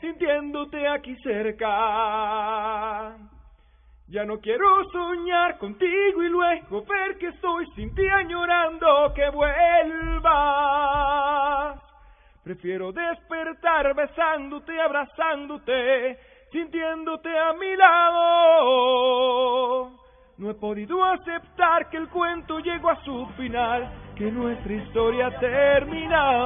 sintiéndote 0.00 0.88
aquí 0.88 1.14
cerca. 1.22 3.16
Ya 4.08 4.24
no 4.24 4.40
quiero 4.40 4.90
soñar 4.90 5.56
contigo 5.58 6.22
y 6.22 6.28
luego 6.28 6.84
ver 6.84 7.16
que 7.18 7.28
estoy 7.28 7.64
sin 7.76 7.94
ti 7.94 8.08
añorando 8.08 9.12
que 9.14 9.30
vuelvas. 9.30 10.30
Prefiero 12.42 12.90
despertar 12.90 13.94
besándote, 13.94 14.80
abrazándote, 14.80 16.18
sintiéndote 16.50 17.28
a 17.38 17.52
mi 17.52 17.76
lado. 17.76 19.20
No 20.38 20.50
he 20.50 20.54
podido 20.54 21.04
aceptar 21.04 21.88
que 21.90 21.98
el 21.98 22.08
cuento 22.08 22.58
llegó 22.58 22.90
a 22.90 23.04
su 23.04 23.26
final, 23.36 23.92
que 24.16 24.32
nuestra 24.32 24.72
historia 24.72 25.26
ha 25.28 25.38
terminado. 25.38 26.40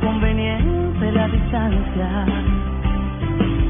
Conveniente 0.00 1.12
la 1.12 1.28
distancia. 1.28 2.08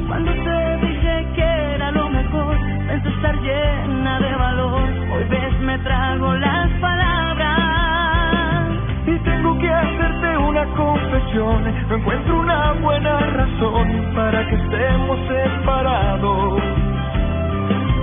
Cuando 0.07 0.33
te 0.33 0.87
dije 0.87 1.27
que 1.35 1.75
era 1.75 1.91
lo 1.91 2.09
mejor, 2.11 2.57
pensé 2.87 3.09
estar 3.09 3.35
llena 3.41 4.21
de 4.21 4.37
valor. 4.37 4.83
Hoy 5.13 5.25
ves, 5.29 5.61
me 5.61 5.79
trago 5.79 6.35
las 6.35 6.71
palabras. 6.81 7.51
Y 9.07 9.19
tengo 9.19 9.59
que 9.59 9.69
hacerte 9.69 10.37
una 10.39 10.65
confesión, 10.77 11.65
no 11.89 11.97
encuentro 11.97 12.41
una 12.41 12.73
buena 12.75 13.19
razón 13.19 14.13
para 14.15 14.49
que 14.49 14.55
estemos 14.55 15.19
separados. 15.29 16.63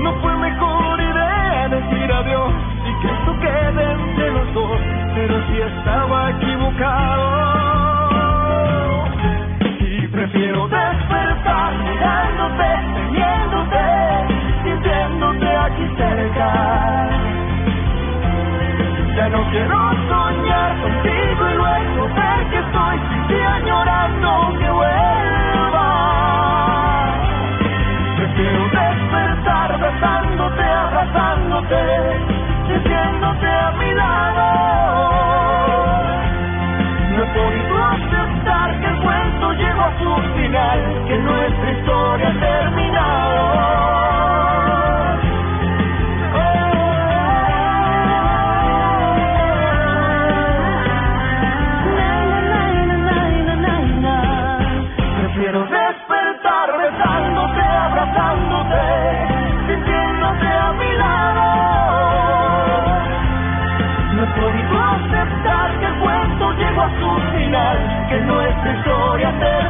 No 0.02 0.14
fue 0.22 0.36
mejor 0.38 1.00
idea 1.00 1.70
decir 1.70 2.12
adiós 2.12 2.54
y 2.90 3.02
que 3.02 3.08
esto 3.14 3.40
quede 3.40 3.92
entre 3.94 4.32
los 4.32 4.54
dos, 4.54 4.80
pero 5.16 5.34
si 5.48 5.58
estaba 5.62 6.32
equivocado. 6.32 7.83
Mirándote, 12.04 12.70
teniéndote, 12.96 13.86
sintiéndote 14.64 15.58
aquí 15.58 15.88
cerca. 15.98 16.50
Ya 19.16 19.30
no 19.30 19.44
quiero 19.52 19.80
soñar 20.10 20.82
contigo 20.82 21.50
y 21.50 21.54
luego 21.56 22.08
ver 22.16 22.50
que 22.50 22.58
estoy 22.60 22.98
ti 23.28 23.40
añorando 23.42 24.30
que 24.60 24.70
vuelvas. 24.72 25.84
Prefiero 28.18 28.64
despertar 28.70 29.80
besándote, 29.80 30.64
abrazándote, 30.64 31.82
sintiéndote 32.68 33.48
a 33.48 33.72
mi 33.80 33.94
lado. 33.94 34.48
No 37.16 37.24
he 37.24 37.28
podido 37.28 37.86
aceptar 37.86 38.23
su 40.00 40.16
final, 40.36 41.06
que 41.08 41.18
nuestra 41.18 41.72
historia 41.72 42.30
ha 42.30 42.40
terminado. 42.40 43.74
Aceptar 64.94 65.80
que 65.80 65.86
el 65.86 65.94
llegó 66.58 66.82
a 66.82 66.90
su 67.00 67.36
final, 67.36 68.08
que 68.10 68.20
nuestra 68.22 68.74
historia 68.78 69.40
terminó. 69.40 69.63